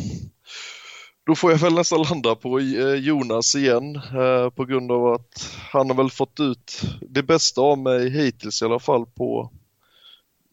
då 1.25 1.35
får 1.35 1.51
jag 1.51 1.57
väl 1.57 1.73
nästan 1.73 2.01
landa 2.01 2.35
på 2.35 2.59
Jonas 2.97 3.55
igen 3.55 3.95
eh, 3.95 4.49
på 4.49 4.65
grund 4.65 4.91
av 4.91 5.07
att 5.07 5.57
han 5.71 5.89
har 5.89 5.97
väl 5.97 6.11
fått 6.11 6.39
ut 6.39 6.81
det 7.01 7.23
bästa 7.23 7.61
av 7.61 7.77
mig 7.77 8.09
hittills 8.09 8.61
i 8.61 8.65
alla 8.65 8.79
fall 8.79 9.05
på 9.05 9.51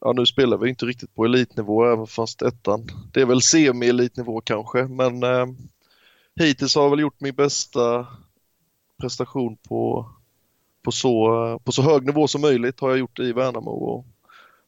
Ja 0.04 0.12
nu 0.12 0.26
spelar 0.26 0.56
vi 0.56 0.68
inte 0.68 0.86
riktigt 0.86 1.14
på 1.14 1.24
elitnivå 1.24 1.92
även 1.92 2.06
fast 2.06 2.42
ettan. 2.42 2.86
Det 3.12 3.20
är 3.20 3.26
väl 3.26 3.42
semi-elitnivå 3.42 4.40
kanske 4.40 4.82
men 4.82 5.22
eh, 5.22 5.46
hittills 6.40 6.74
har 6.74 6.82
jag 6.82 6.90
väl 6.90 7.00
gjort 7.00 7.20
min 7.20 7.34
bästa 7.34 8.06
prestation 9.00 9.56
på, 9.56 10.10
på, 10.82 10.92
så, 10.92 11.60
på 11.64 11.72
så 11.72 11.82
hög 11.82 12.06
nivå 12.06 12.28
som 12.28 12.40
möjligt 12.40 12.80
har 12.80 12.90
jag 12.90 12.98
gjort 12.98 13.16
det 13.16 13.24
i 13.24 13.32
Värnamo. 13.32 13.70
Och 13.70 14.06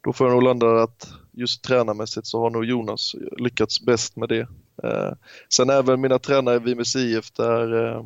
då 0.00 0.12
får 0.12 0.26
jag 0.26 0.34
nog 0.34 0.42
landa 0.42 0.82
att 0.82 1.12
just 1.32 1.62
tränarmässigt 1.62 2.26
så 2.26 2.40
har 2.40 2.50
nog 2.50 2.64
Jonas 2.64 3.14
lyckats 3.38 3.80
bäst 3.80 4.16
med 4.16 4.28
det. 4.28 4.48
Eh, 4.82 5.12
sen 5.48 5.70
även 5.70 6.00
mina 6.00 6.18
tränare 6.18 6.56
i 6.56 6.58
Vimes 6.58 6.96
IF 6.96 7.30
där, 7.32 7.84
eh, 7.84 8.04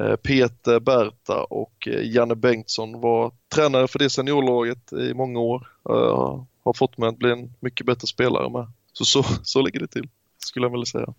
eh, 0.00 0.16
Peter, 0.16 0.80
Berta 0.80 1.44
och 1.44 1.88
eh, 1.88 2.14
Janne 2.14 2.34
Bengtsson 2.34 3.00
var 3.00 3.32
tränare 3.54 3.88
för 3.88 3.98
det 3.98 4.10
seniorlaget 4.10 4.92
i 4.92 5.14
många 5.14 5.40
år. 5.40 5.66
Uh, 5.90 6.44
har 6.64 6.72
fått 6.72 6.98
mig 6.98 7.08
att 7.08 7.18
bli 7.18 7.30
en 7.30 7.54
mycket 7.60 7.86
bättre 7.86 8.06
spelare 8.06 8.50
med. 8.50 8.66
Så, 8.92 9.04
så, 9.04 9.22
så 9.42 9.62
ligger 9.62 9.80
det 9.80 9.86
till, 9.86 10.08
skulle 10.38 10.66
jag 10.66 10.70
vilja 10.70 10.86
säga. 10.86 11.14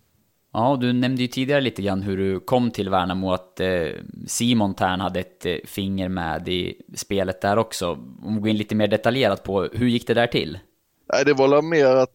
Ja, 0.58 0.76
du 0.80 0.92
nämnde 0.92 1.22
ju 1.22 1.28
tidigare 1.28 1.60
lite 1.60 1.82
grann 1.82 2.02
hur 2.02 2.16
du 2.16 2.40
kom 2.40 2.70
till 2.70 2.88
Värnamo, 2.88 3.32
att 3.32 3.60
eh, 3.60 3.88
Simon 4.26 4.74
Tern 4.74 5.00
hade 5.00 5.20
ett 5.20 5.46
eh, 5.46 5.56
finger 5.64 6.08
med 6.08 6.48
i 6.48 6.82
spelet 6.94 7.40
där 7.40 7.56
också. 7.56 7.90
Om 8.22 8.34
vi 8.34 8.40
går 8.40 8.48
in 8.48 8.56
lite 8.56 8.74
mer 8.74 8.88
detaljerat 8.88 9.42
på, 9.42 9.62
hur 9.62 9.86
gick 9.86 10.06
det 10.06 10.14
där 10.14 10.26
till? 10.26 10.58
Nej, 11.12 11.24
det 11.24 11.34
var 11.34 11.62
mer 11.62 11.86
att 11.86 12.10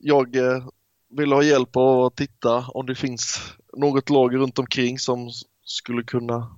jag 0.00 0.36
eh, 0.36 0.66
ville 1.10 1.34
ha 1.34 1.42
hjälp 1.42 1.76
av 1.76 2.04
att 2.04 2.16
titta 2.16 2.64
om 2.68 2.86
det 2.86 2.94
finns 2.94 3.54
något 3.76 4.10
lag 4.10 4.36
runt 4.36 4.58
omkring 4.58 4.98
som 4.98 5.30
skulle 5.64 6.02
kunna 6.02 6.56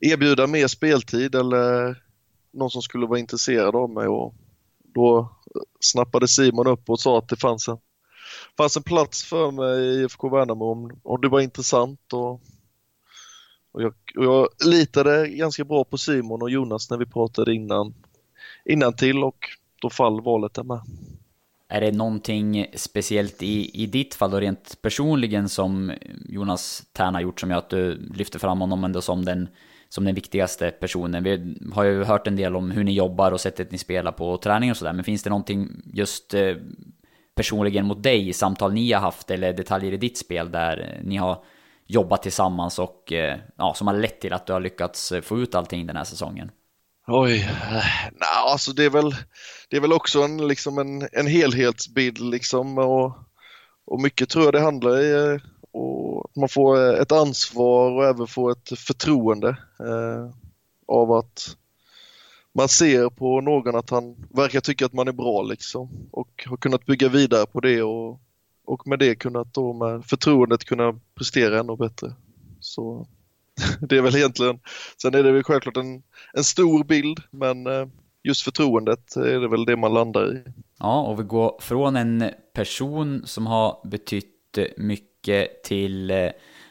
erbjuda 0.00 0.46
mer 0.46 0.66
speltid 0.66 1.34
eller 1.34 1.96
någon 2.52 2.70
som 2.70 2.82
skulle 2.82 3.06
vara 3.06 3.18
intresserad 3.18 3.76
av 3.76 3.90
mig. 3.90 4.06
Och 4.06 4.34
då 4.94 5.36
snappade 5.80 6.28
Simon 6.28 6.66
upp 6.66 6.90
och 6.90 7.00
sa 7.00 7.18
att 7.18 7.28
det 7.28 7.36
fanns 7.36 7.68
en, 7.68 7.78
fanns 8.56 8.76
en 8.76 8.82
plats 8.82 9.24
för 9.24 9.50
mig 9.50 9.84
i 9.84 10.02
IFK 10.02 10.28
Värnamo 10.28 10.64
om, 10.64 11.00
om 11.02 11.20
det 11.20 11.28
var 11.28 11.40
intressant. 11.40 12.12
Och, 12.12 12.32
och, 13.72 13.82
jag, 13.82 13.94
och 14.16 14.24
jag 14.24 14.48
litade 14.66 15.28
ganska 15.28 15.64
bra 15.64 15.84
på 15.84 15.98
Simon 15.98 16.42
och 16.42 16.50
Jonas 16.50 16.90
när 16.90 16.98
vi 16.98 17.06
pratade 17.06 17.54
innan, 17.54 17.94
innan 18.64 18.92
till 18.92 19.24
och 19.24 19.38
då 19.80 19.90
fall 19.90 20.20
valet 20.20 20.54
där 20.54 20.64
med. 20.64 20.80
Är 21.68 21.80
det 21.80 21.92
någonting 21.92 22.66
speciellt 22.74 23.42
i, 23.42 23.82
i 23.82 23.86
ditt 23.86 24.14
fall 24.14 24.34
och 24.34 24.40
rent 24.40 24.82
personligen 24.82 25.48
som 25.48 25.92
Jonas 26.28 26.82
Tern 26.92 27.14
har 27.14 27.20
gjort 27.20 27.40
som 27.40 27.50
gör 27.50 27.58
att 27.58 27.70
du 27.70 27.94
lyfter 28.14 28.38
fram 28.38 28.60
honom 28.60 28.84
ändå 28.84 29.00
som 29.00 29.24
den, 29.24 29.48
som 29.88 30.04
den 30.04 30.14
viktigaste 30.14 30.70
personen? 30.70 31.24
Vi 31.24 31.56
har 31.72 31.84
ju 31.84 32.04
hört 32.04 32.26
en 32.26 32.36
del 32.36 32.56
om 32.56 32.70
hur 32.70 32.84
ni 32.84 32.92
jobbar 32.92 33.32
och 33.32 33.40
sättet 33.40 33.72
ni 33.72 33.78
spelar 33.78 34.12
på 34.12 34.30
och 34.30 34.42
träning 34.42 34.70
och 34.70 34.76
sådär, 34.76 34.92
men 34.92 35.04
finns 35.04 35.22
det 35.22 35.30
någonting 35.30 35.68
just 35.84 36.34
eh, 36.34 36.56
personligen 37.36 37.86
mot 37.86 38.02
dig, 38.02 38.28
i 38.28 38.32
samtal 38.32 38.72
ni 38.72 38.92
har 38.92 39.00
haft 39.00 39.30
eller 39.30 39.52
detaljer 39.52 39.92
i 39.92 39.96
ditt 39.96 40.18
spel 40.18 40.52
där 40.52 41.00
ni 41.04 41.16
har 41.16 41.44
jobbat 41.86 42.22
tillsammans 42.22 42.78
och 42.78 43.12
eh, 43.12 43.38
ja, 43.56 43.74
som 43.74 43.86
har 43.86 43.94
lett 43.94 44.20
till 44.20 44.32
att 44.32 44.46
du 44.46 44.52
har 44.52 44.60
lyckats 44.60 45.12
eh, 45.12 45.22
få 45.22 45.38
ut 45.38 45.54
allting 45.54 45.86
den 45.86 45.96
här 45.96 46.04
säsongen? 46.04 46.50
Oj, 47.06 47.40
eh, 47.40 47.84
nej, 48.12 48.28
alltså 48.46 48.72
det 48.72 48.84
är 48.84 48.90
väl, 48.90 49.14
det 49.70 49.76
är 49.76 49.80
väl 49.80 49.92
också 49.92 50.22
en, 50.22 50.48
liksom 50.48 50.78
en, 50.78 51.08
en 51.12 51.26
helhetsbild 51.26 52.20
liksom 52.20 52.78
och, 52.78 53.18
och 53.86 54.00
mycket 54.00 54.28
tror 54.28 54.44
jag 54.44 54.54
det 54.54 54.60
handlar 54.60 55.00
i 55.00 55.40
och 55.72 56.30
man 56.36 56.48
får 56.48 57.00
ett 57.00 57.12
ansvar 57.12 57.90
och 57.90 58.04
även 58.04 58.26
får 58.26 58.50
ett 58.50 58.78
förtroende 58.78 59.48
eh, 59.80 60.30
av 60.88 61.12
att 61.12 61.56
man 62.56 62.68
ser 62.68 63.10
på 63.10 63.40
någon 63.40 63.76
att 63.76 63.90
han 63.90 64.16
verkar 64.30 64.60
tycka 64.60 64.86
att 64.86 64.92
man 64.92 65.08
är 65.08 65.12
bra 65.12 65.42
liksom 65.42 66.08
och 66.10 66.44
har 66.46 66.56
kunnat 66.56 66.86
bygga 66.86 67.08
vidare 67.08 67.46
på 67.46 67.60
det 67.60 67.82
och, 67.82 68.20
och 68.64 68.86
med 68.86 68.98
det 68.98 69.14
kunnat 69.14 69.54
då 69.54 69.72
med 69.72 70.04
förtroendet 70.04 70.64
kunna 70.64 71.00
prestera 71.14 71.60
ännu 71.60 71.76
bättre. 71.76 72.14
Så 72.60 73.06
det 73.80 73.96
är 73.96 74.02
väl 74.02 74.16
egentligen, 74.16 74.60
sen 75.02 75.14
är 75.14 75.22
det 75.22 75.32
väl 75.32 75.42
självklart 75.42 75.76
en, 75.76 76.02
en 76.32 76.44
stor 76.44 76.84
bild 76.84 77.20
men 77.30 77.66
eh, 77.66 77.86
just 78.22 78.42
förtroendet 78.42 79.16
är 79.16 79.40
det 79.40 79.48
väl 79.48 79.64
det 79.64 79.76
man 79.76 79.94
landar 79.94 80.36
i. 80.36 80.42
Ja, 80.78 81.00
och 81.00 81.20
vi 81.20 81.24
går 81.24 81.58
från 81.60 81.96
en 81.96 82.30
person 82.54 83.22
som 83.24 83.46
har 83.46 83.80
betytt 83.84 84.58
eh, 84.58 84.64
mycket 84.76 85.62
till 85.62 86.10
eh, 86.10 86.30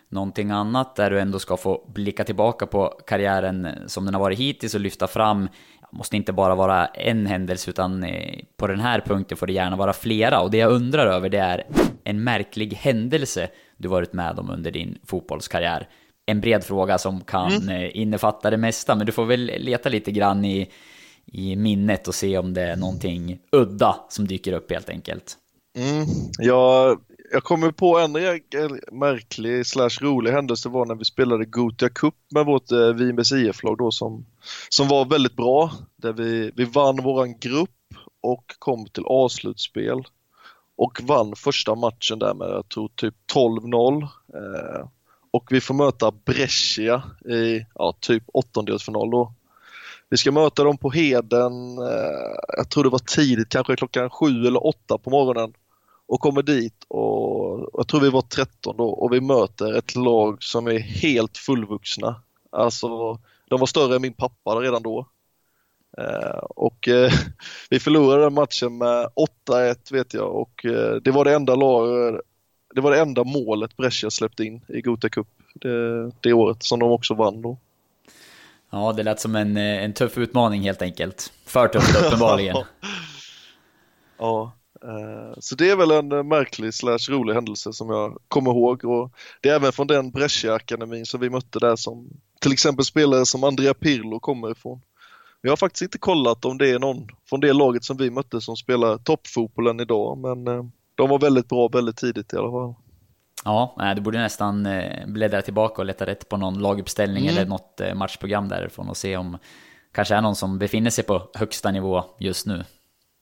någonting 0.10 0.52
annat 0.52 0.96
där 0.96 1.12
du 1.12 1.20
ändå 1.20 1.40
ska 1.40 1.58
få 1.58 1.90
blicka 1.94 2.24
tillbaka 2.24 2.66
på 2.66 2.88
karriären 3.08 3.68
som 3.88 4.06
den 4.06 4.14
har 4.14 4.22
varit 4.22 4.40
hittills 4.40 4.74
och 4.74 4.80
lyfta 4.80 5.08
fram 5.08 5.50
måste 5.96 6.16
inte 6.16 6.34
bara 6.34 6.56
vara 6.56 6.86
en 6.86 7.26
händelse 7.26 7.70
utan 7.70 8.04
eh, 8.04 8.40
på 8.58 8.68
den 8.68 8.80
här 8.80 9.02
punkten 9.06 9.38
får 9.38 9.48
det 9.48 9.54
gärna 9.54 9.76
vara 9.76 9.94
flera 9.94 10.42
och 10.42 10.52
det 10.52 10.58
jag 10.58 10.72
undrar 10.72 11.08
över 11.08 11.30
det 11.30 11.38
är 11.38 11.64
en 12.04 12.24
märklig 12.24 12.74
händelse 12.74 13.48
du 13.78 13.88
varit 13.88 14.14
med 14.14 14.40
om 14.40 14.50
under 14.50 14.72
din 14.72 14.98
fotbollskarriär 15.06 15.88
en 16.26 16.42
bred 16.42 16.64
fråga 16.64 16.98
som 16.98 17.22
kan 17.22 17.52
mm. 17.52 17.70
Eh, 17.70 17.98
innefatta 17.98 18.50
det 18.50 18.58
mesta, 18.58 18.96
men 18.96 19.06
du 19.06 19.12
får 19.12 19.26
väl 19.26 19.52
leta 19.58 19.90
lite 19.90 20.12
grann 20.12 20.46
i, 20.46 20.70
i 21.26 21.56
minnet 21.56 22.08
och 22.08 22.16
se 22.16 22.38
om 22.38 22.54
det 22.54 22.62
är 22.62 22.76
någonting 22.76 23.40
udda 23.52 23.96
som 24.10 24.28
dyker 24.28 24.54
upp 24.54 24.72
helt 24.72 24.90
enkelt. 24.90 25.38
Mm. 25.78 26.06
Jag, 26.40 27.00
jag 27.36 27.44
kommer 27.44 27.72
på 27.72 28.00
en 28.00 28.12
märklig 28.92 29.66
slash 29.66 30.02
rolig 30.02 30.32
händelse 30.32 30.70
var 30.70 30.86
när 30.86 30.96
vi 30.96 31.06
spelade 31.06 31.46
Gotia 31.46 31.90
Cup 31.90 32.16
med 32.30 32.46
vårt 32.46 32.72
eh, 32.72 32.94
Vinbergs 32.94 33.32
IF-lag 33.32 33.78
då 33.78 33.92
som, 33.92 34.26
som 34.70 34.88
var 34.88 35.06
väldigt 35.06 35.36
bra. 35.36 35.72
Där 35.96 36.14
vi, 36.14 36.52
vi 36.56 36.66
vann 36.66 37.04
våran 37.04 37.40
grupp 37.40 37.70
och 38.22 38.46
kom 38.60 38.86
till 38.86 39.04
avslutspel 39.06 40.04
och 40.78 41.02
vann 41.04 41.36
första 41.36 41.76
matchen 41.76 42.20
där 42.20 42.34
med, 42.34 42.48
jag 42.48 42.70
tror 42.70 42.90
typ 42.96 43.16
12-0. 43.34 44.04
Eh, 44.04 44.88
och 45.32 45.48
vi 45.52 45.62
får 45.62 45.74
möta 45.74 46.12
Brescia 46.12 47.04
i 47.26 47.66
ja, 47.76 47.94
typ 48.00 48.24
åttondelsfinal 48.28 49.12
då. 49.12 49.34
Vi 50.10 50.18
ska 50.18 50.32
möta 50.32 50.64
dem 50.64 50.78
på 50.78 50.92
Heden, 50.92 51.78
eh, 51.78 52.36
jag 52.58 52.70
tror 52.70 52.84
det 52.84 52.90
var 52.90 53.00
tidigt, 53.00 53.50
kanske 53.50 53.76
klockan 53.76 54.10
sju 54.10 54.46
eller 54.48 54.68
åtta 54.68 54.98
på 54.98 55.10
morgonen 55.10 55.54
och 56.08 56.20
kommer 56.20 56.42
dit 56.42 56.84
och 56.88 57.70
jag 57.74 57.88
tror 57.88 58.02
vi 58.02 58.10
var 58.10 58.22
13 58.22 58.78
då 58.78 58.90
och 58.90 59.14
vi 59.14 59.22
möter 59.22 59.74
ett 59.74 59.96
lag 59.96 60.44
som 60.44 60.68
är 60.68 60.80
helt 60.80 61.38
fullvuxna. 61.38 62.22
Alltså, 62.52 63.20
de 63.50 63.60
var 63.60 63.68
större 63.68 63.96
än 63.96 64.02
min 64.02 64.14
pappa 64.14 64.52
redan 64.52 64.84
då. 64.84 65.08
Eh, 65.98 66.38
och 66.40 66.88
eh, 66.88 67.12
vi 67.70 67.80
förlorade 67.80 68.24
den 68.24 68.34
matchen 68.34 68.78
med 68.78 69.08
8-1 69.50 69.94
vet 69.94 70.14
jag 70.14 70.36
och 70.36 70.66
eh, 70.66 70.96
det 70.96 71.12
var 71.12 71.26
det 71.26 71.34
enda 71.34 71.56
lag, 71.56 72.20
det 72.76 72.82
var 72.82 72.92
det 72.92 73.00
enda 73.00 73.24
målet 73.24 73.78
Brescia 73.78 74.12
släppte 74.12 74.44
in 74.44 74.62
i 74.68 74.82
Gothia 74.82 75.10
Cup 75.10 75.28
det, 75.54 76.12
det 76.22 76.34
året 76.34 76.64
som 76.64 76.80
de 76.80 76.92
också 76.92 77.14
vann 77.14 77.42
då. 77.42 77.58
Ja, 78.70 78.94
det 78.94 79.04
lät 79.04 79.20
som 79.20 79.36
en, 79.36 79.58
en 79.58 79.94
tuff 79.94 80.18
utmaning 80.18 80.62
helt 80.62 80.82
enkelt. 80.82 81.34
För 81.46 81.68
tufft 81.68 82.06
uppenbarligen. 82.06 82.56
ja, 84.18 84.44
eh, 84.44 84.65
så 85.40 85.56
det 85.56 85.70
är 85.70 85.76
väl 85.76 85.92
en 85.92 86.28
märklig 86.28 86.74
slash 86.74 87.10
rolig 87.10 87.34
händelse 87.34 87.74
som 87.74 87.90
jag 87.90 88.18
kommer 88.28 88.52
ihåg 88.52 88.86
och 88.86 89.12
det 89.42 89.50
är 89.50 89.56
även 89.56 89.72
från 89.72 89.88
den 89.88 90.12
Brescia-akademin 90.12 91.06
som 91.06 91.20
vi 91.20 91.30
mötte 91.30 91.60
där 91.60 91.76
som 91.76 92.10
till 92.42 92.52
exempel 92.54 92.86
spelare 92.86 93.26
som 93.26 93.44
Andrea 93.44 93.74
Pirlo 93.74 94.20
kommer 94.20 94.52
ifrån. 94.52 94.82
Jag 95.42 95.52
har 95.52 95.58
faktiskt 95.58 95.82
inte 95.82 95.98
kollat 95.98 96.46
om 96.46 96.58
det 96.58 96.70
är 96.70 96.80
någon 96.80 97.08
från 97.30 97.40
det 97.40 97.54
laget 97.54 97.84
som 97.84 97.98
vi 97.98 98.10
mötte 98.10 98.42
som 98.42 98.58
spelar 98.58 98.98
toppfotbollen 98.98 99.80
idag 99.80 100.18
men 100.18 100.48
eh, 100.48 100.66
de 100.96 101.10
var 101.10 101.20
väldigt 101.20 101.50
bra 101.50 101.68
väldigt 101.68 101.98
tidigt 101.98 102.34
i 102.34 102.38
alla 102.38 102.52
fall. 102.52 102.76
Ja, 103.46 103.94
du 103.96 104.02
borde 104.02 104.18
nästan 104.18 104.66
eh, 104.66 105.08
bläddra 105.08 105.42
tillbaka 105.42 105.82
och 105.82 105.86
leta 105.86 106.06
rätt 106.06 106.30
på 106.30 106.38
någon 106.38 106.60
laguppställning 106.60 107.24
mm. 107.24 107.38
eller 107.38 107.50
något 107.50 107.82
eh, 107.82 107.94
matchprogram 107.94 108.50
därifrån 108.50 108.90
och 108.90 108.98
se 108.98 109.18
om 109.18 109.38
kanske 109.92 110.16
är 110.16 110.22
någon 110.22 110.36
som 110.36 110.60
befinner 110.60 110.90
sig 110.90 111.04
på 111.04 111.30
högsta 111.34 111.72
nivå 111.72 112.04
just 112.20 112.46
nu. 112.46 112.64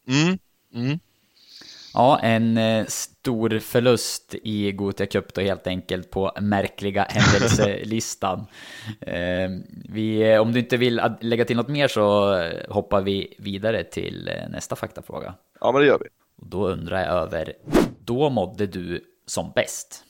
Mm. 0.08 0.38
Mm. 0.74 1.00
Ja, 1.94 2.20
en 2.20 2.58
eh, 2.58 2.86
stor 2.86 3.60
förlust 3.60 4.36
i 4.44 4.72
Gothia 4.72 5.08
Cup 5.08 5.34
då 5.34 5.42
helt 5.42 5.68
enkelt 5.68 6.10
på 6.10 6.32
märkliga 6.42 7.04
händelselistan. 7.10 8.46
vi, 9.90 10.38
om 10.38 10.52
du 10.52 10.60
inte 10.60 10.78
vill 10.78 11.02
lägga 11.22 11.46
till 11.46 11.58
något 11.58 11.68
mer 11.68 11.88
så 11.88 12.36
hoppar 12.70 13.02
vi 13.02 13.36
vidare 13.38 13.84
till 13.84 14.30
nästa 14.50 14.76
faktafråga. 14.76 15.34
Ja, 15.60 15.72
men 15.72 15.82
det 15.82 15.88
gör 15.88 16.00
vi. 16.00 16.08
Och 16.36 16.50
då 16.50 16.68
undrar 16.68 17.00
jag 17.02 17.10
över, 17.10 17.54
då 18.00 18.30
mådde 18.30 18.68
du 18.68 19.04
som 19.26 19.52
bäst? 19.56 20.04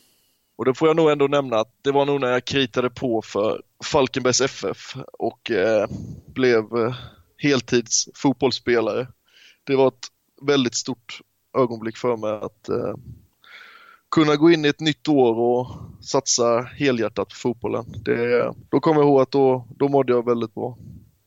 Och 0.55 0.65
då 0.65 0.73
får 0.73 0.87
jag 0.87 0.95
nog 0.95 1.11
ändå 1.11 1.27
nämna 1.27 1.57
att 1.57 1.73
det 1.81 1.91
var 1.91 2.05
nog 2.05 2.21
när 2.21 2.31
jag 2.31 2.45
kritade 2.45 2.89
på 2.89 3.21
för 3.21 3.61
Falkenbergs 3.83 4.41
FF 4.41 4.95
och 5.13 5.51
eh, 5.51 5.87
blev 6.25 6.57
eh, 6.59 6.95
heltids 7.37 8.09
fotbollsspelare. 8.15 9.07
Det 9.63 9.75
var 9.75 9.87
ett 9.87 10.07
väldigt 10.41 10.75
stort 10.75 11.19
ögonblick 11.53 11.97
för 11.97 12.17
mig 12.17 12.31
att 12.31 12.69
eh, 12.69 12.95
kunna 14.11 14.35
gå 14.35 14.51
in 14.51 14.65
i 14.65 14.67
ett 14.67 14.79
nytt 14.79 15.07
år 15.07 15.39
och 15.39 15.67
satsa 16.03 16.61
helhjärtat 16.61 17.29
på 17.29 17.35
fotbollen. 17.35 17.85
Det, 18.05 18.53
då 18.69 18.79
kommer 18.79 19.01
jag 19.01 19.07
ihåg 19.07 19.21
att 19.21 19.31
då, 19.31 19.67
då 19.77 19.87
mådde 19.87 20.13
jag 20.13 20.25
väldigt 20.25 20.53
bra. 20.53 20.77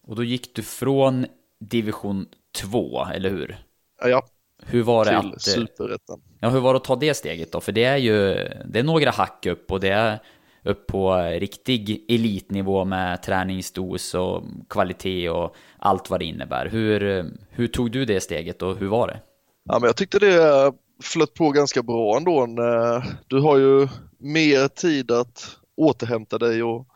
Och 0.07 0.17
då 0.17 0.25
gick 0.25 0.57
du 0.57 0.63
från 0.63 1.27
division 1.61 2.27
2, 2.63 3.07
eller 3.15 3.31
hur? 3.31 3.57
Ja. 4.03 4.27
Hur 4.63 4.83
var 4.83 5.05
det 5.05 5.21
till 5.21 5.33
att... 5.33 5.43
superettan. 5.43 6.21
Ja, 6.41 6.49
hur 6.49 6.61
var 6.61 6.73
det 6.73 6.77
att 6.77 6.85
ta 6.85 6.97
det 6.97 7.15
steget 7.15 7.53
då? 7.53 7.61
För 7.61 7.73
det 7.73 7.85
är 7.85 7.97
ju, 7.97 8.35
det 8.67 8.79
är 8.79 8.83
några 8.83 9.11
hack 9.11 9.47
upp 9.47 9.73
och 9.73 9.81
det 9.81 9.89
är 9.89 10.19
upp 10.63 10.87
på 10.87 11.17
riktig 11.17 12.05
elitnivå 12.09 12.85
med 12.85 13.23
träningsdos 13.23 14.15
och 14.15 14.43
kvalitet 14.69 15.31
och 15.31 15.57
allt 15.79 16.11
vad 16.11 16.21
det 16.21 16.25
innebär. 16.25 16.69
Hur, 16.69 17.25
hur 17.51 17.67
tog 17.69 17.91
du 17.91 18.05
det 18.05 18.21
steget 18.21 18.63
och 18.63 18.77
hur 18.77 18.89
var 18.89 19.09
det? 19.09 19.21
Ja, 19.69 19.79
men 19.79 19.87
jag 19.87 19.97
tyckte 19.97 20.19
det 20.19 20.73
flöt 21.03 21.35
på 21.35 21.51
ganska 21.51 21.83
bra 21.83 22.17
ändå. 22.17 22.43
Eh, 22.43 23.05
du 23.27 23.41
har 23.41 23.59
ju 23.59 23.89
mer 24.19 24.69
tid 24.69 25.11
att 25.11 25.59
återhämta 25.77 26.39
dig 26.39 26.63
och, 26.63 26.87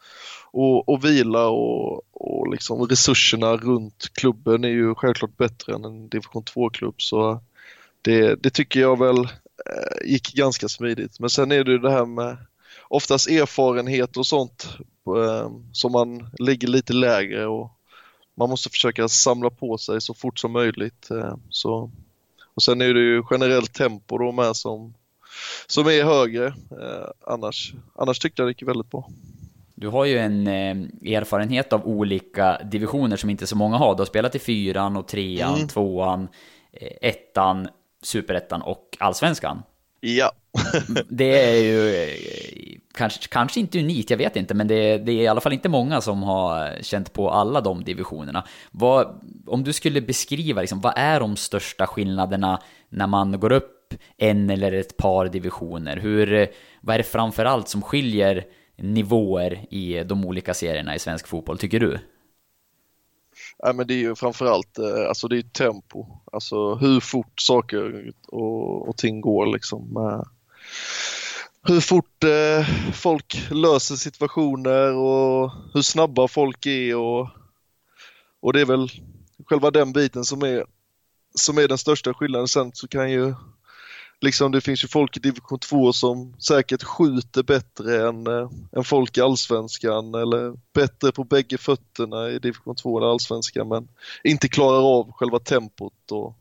och, 0.53 0.89
och 0.89 1.05
vila 1.05 1.49
och, 1.49 2.03
och 2.13 2.51
liksom 2.51 2.83
resurserna 2.83 3.57
runt 3.57 4.09
klubben 4.13 4.65
är 4.65 4.69
ju 4.69 4.95
självklart 4.95 5.37
bättre 5.37 5.75
än 5.75 5.85
en 5.85 6.09
division 6.09 6.43
2-klubb 6.43 6.95
så 6.99 7.41
det, 8.03 8.35
det 8.35 8.51
tycker 8.51 8.81
jag 8.81 8.99
väl 8.99 9.19
eh, 9.19 10.11
gick 10.11 10.35
ganska 10.35 10.69
smidigt. 10.69 11.21
Men 11.21 11.31
sen 11.31 11.53
är 11.53 11.65
det 11.65 11.71
ju 11.71 11.79
det 11.79 11.91
här 11.91 12.07
med 12.07 12.37
oftast 12.89 13.29
erfarenhet 13.29 14.17
och 14.17 14.27
sånt 14.27 14.69
eh, 15.17 15.51
som 15.73 15.93
man 15.93 16.31
ligger 16.39 16.69
lite 16.69 16.93
lägre 16.93 17.47
och 17.47 17.71
man 18.35 18.51
måste 18.51 18.71
försöka 18.71 19.09
samla 19.09 19.51
på 19.51 19.79
sig 19.79 20.01
så 20.01 20.15
fort 20.15 20.39
som 20.39 20.53
möjligt. 20.53 21.09
Så, 21.51 21.91
och 22.61 22.65
sen 22.65 22.81
är 22.81 22.95
det 22.95 23.01
ju 23.01 23.23
generellt 23.31 23.73
tempo 23.73 24.19
då 24.19 24.33
med 24.33 24.57
som, 24.57 24.95
som 25.67 25.87
är 25.87 26.05
högre. 26.05 26.47
Eh, 26.47 27.09
annars, 27.27 27.73
annars 27.95 28.19
tyckte 28.19 28.43
jag 28.43 28.49
det 28.49 28.51
gick 28.51 28.63
väldigt 28.63 28.91
bra. 28.91 29.09
Du 29.75 29.89
har 29.89 30.05
ju 30.05 30.19
en 30.19 30.47
eh, 30.47 31.15
erfarenhet 31.17 31.73
av 31.73 31.87
olika 31.87 32.61
divisioner 32.65 33.17
som 33.17 33.31
inte 33.31 33.47
så 33.47 33.57
många 33.57 33.77
har. 33.77 33.95
Du 33.95 34.01
har 34.01 34.07
spelat 34.07 34.35
i 34.35 34.39
fyran 34.39 34.97
och 34.97 35.09
trean, 35.09 35.55
mm. 35.55 35.69
tvåan, 35.69 36.29
eh, 36.73 37.09
ettan, 37.09 37.69
superettan 38.03 38.63
och 38.63 38.97
allsvenskan. 38.99 39.63
Ja. 40.01 40.33
det 41.09 41.45
är 41.45 41.63
ju 41.63 41.95
eh, 41.95 42.79
kanske, 42.95 43.29
kanske 43.29 43.61
inte 43.61 43.79
unikt, 43.79 44.11
jag 44.11 44.19
vet 44.19 44.37
inte, 44.37 44.55
men 44.55 44.69
det, 44.69 44.99
det, 44.99 45.13
är 45.13 45.23
i 45.23 45.27
alla 45.29 45.41
fall 45.41 45.53
inte 45.53 45.69
många 45.69 46.01
som 46.01 46.23
har 46.23 46.83
känt 46.83 47.13
på 47.13 47.31
alla 47.31 47.61
de 47.61 47.85
divisionerna. 47.85 48.45
Vad, 48.71 49.21
om 49.47 49.65
du 49.65 49.73
skulle 49.73 50.01
beskriva, 50.01 50.61
liksom, 50.61 50.81
vad 50.81 50.93
är 50.97 51.21
de 51.21 51.37
största 51.37 51.87
skillnaderna 51.87 52.61
när 52.89 53.07
man 53.07 53.41
går 53.41 53.53
upp 53.53 53.95
en 54.17 54.51
eller 54.51 54.73
ett 54.73 54.97
par 54.97 55.27
divisioner? 55.27 55.97
Hur, 55.97 56.49
vad 56.81 56.95
är 56.95 56.99
det 56.99 57.05
framförallt 57.05 57.69
som 57.69 57.83
skiljer 57.83 58.45
nivåer 58.77 59.67
i 59.71 60.05
de 60.05 60.25
olika 60.25 60.55
serierna 60.55 60.95
i 60.95 60.99
svensk 60.99 61.29
fotboll, 61.29 61.59
tycker 61.59 61.81
du? 61.81 61.99
Nej, 63.63 63.75
men 63.75 63.87
det 63.87 63.95
är 63.95 63.99
ju 63.99 64.15
framförallt 64.15 64.79
eh, 64.79 65.09
alltså 65.09 65.29
det 65.29 65.39
är 65.39 65.43
tempo, 65.43 66.07
alltså 66.33 66.75
hur 66.75 67.01
fort 67.01 67.41
saker 67.41 68.13
och, 68.27 68.89
och 68.89 68.97
ting 68.97 69.21
går 69.21 69.47
liksom. 69.47 69.97
Eh. 69.97 70.23
Hur 71.63 71.81
fort 71.81 72.25
eh, 72.25 72.67
folk 72.95 73.51
löser 73.51 73.95
situationer 73.95 74.95
och 74.95 75.53
hur 75.75 75.83
snabba 75.83 76.29
folk 76.29 76.67
är 76.67 76.97
och, 76.97 77.29
och 78.41 78.53
det 78.53 78.61
är 78.61 78.67
väl 78.67 78.89
själva 79.47 79.71
den 79.71 79.93
biten 79.93 80.25
som 80.25 80.43
är, 80.43 80.65
som 81.35 81.59
är 81.59 81.69
den 81.69 81.79
största 81.79 82.15
skillnaden. 82.15 82.49
Sen 82.49 82.71
så 82.75 82.89
kan 82.89 83.11
ju 83.11 83.35
liksom 84.21 84.53
det 84.53 84.61
finns 84.61 84.85
ju 84.85 84.89
folk 84.89 85.17
i 85.17 85.21
division 85.21 85.59
2 85.59 85.93
som 85.93 86.35
säkert 86.39 86.83
skjuter 86.83 87.43
bättre 87.43 88.09
än, 88.09 88.27
äh, 88.27 88.51
än 88.73 88.85
folk 88.85 89.19
i 89.19 89.21
allsvenskan 89.21 90.15
eller 90.15 90.55
bättre 90.73 91.13
på 91.13 91.25
bägge 91.25 91.59
fötterna 91.59 92.31
i 92.31 92.39
division 92.39 92.77
2 92.77 92.99
än 92.99 93.05
allsvenskan 93.05 93.69
men 93.69 93.89
inte 94.25 94.49
klarar 94.49 94.99
av 94.99 95.13
själva 95.13 95.39
tempot 95.39 96.13
och, 96.13 96.37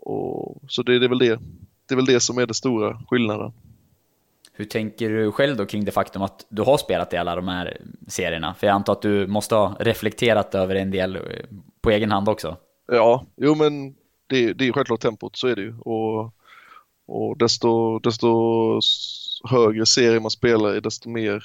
och 0.00 0.62
så 0.68 0.82
det, 0.82 0.98
det 0.98 1.06
är 1.06 1.08
väl 1.08 1.18
det. 1.18 1.40
Det 1.88 1.94
är 1.94 1.96
väl 1.96 2.04
det 2.06 2.20
som 2.20 2.38
är 2.38 2.46
den 2.46 2.54
stora 2.54 3.00
skillnaden. 3.08 3.52
Hur 4.52 4.64
tänker 4.64 5.10
du 5.10 5.32
själv 5.32 5.56
då 5.56 5.66
kring 5.66 5.84
det 5.84 5.92
faktum 5.92 6.22
att 6.22 6.46
du 6.48 6.62
har 6.62 6.78
spelat 6.78 7.12
i 7.12 7.16
alla 7.16 7.36
de 7.36 7.48
här 7.48 7.80
serierna? 8.08 8.54
För 8.54 8.66
jag 8.66 8.74
antar 8.74 8.92
att 8.92 9.02
du 9.02 9.26
måste 9.26 9.54
ha 9.54 9.76
reflekterat 9.80 10.54
över 10.54 10.74
en 10.74 10.90
del 10.90 11.16
eh, 11.16 11.22
på 11.80 11.90
egen 11.90 12.10
hand 12.10 12.28
också? 12.28 12.56
Ja, 12.86 13.24
jo 13.36 13.54
men 13.54 13.94
det, 14.26 14.52
det 14.52 14.68
är 14.68 14.72
självklart 14.72 15.00
tempot, 15.00 15.36
så 15.36 15.48
är 15.48 15.56
det 15.56 15.62
ju. 15.62 15.78
Och, 15.78 16.35
och 17.06 17.38
desto, 17.38 17.98
desto 17.98 18.28
högre 19.48 19.86
serie 19.86 20.20
man 20.20 20.30
spelar 20.30 20.76
i, 20.76 20.80
desto 20.80 21.08
mer 21.08 21.44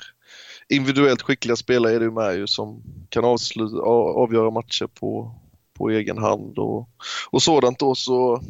individuellt 0.69 1.21
skickliga 1.21 1.55
spelare 1.55 1.93
är 1.93 1.99
det 1.99 2.05
ju 2.05 2.11
med 2.11 2.35
ju 2.35 2.47
som 2.47 2.83
kan 3.09 3.25
avsluta, 3.25 3.77
avgöra 3.81 4.51
matcher 4.51 4.87
på, 4.87 5.35
på 5.77 5.89
egen 5.89 6.17
hand 6.17 6.59
och, 6.59 6.89
och 7.29 7.41
sådant 7.41 7.79
då 7.79 7.95
så 7.95 8.41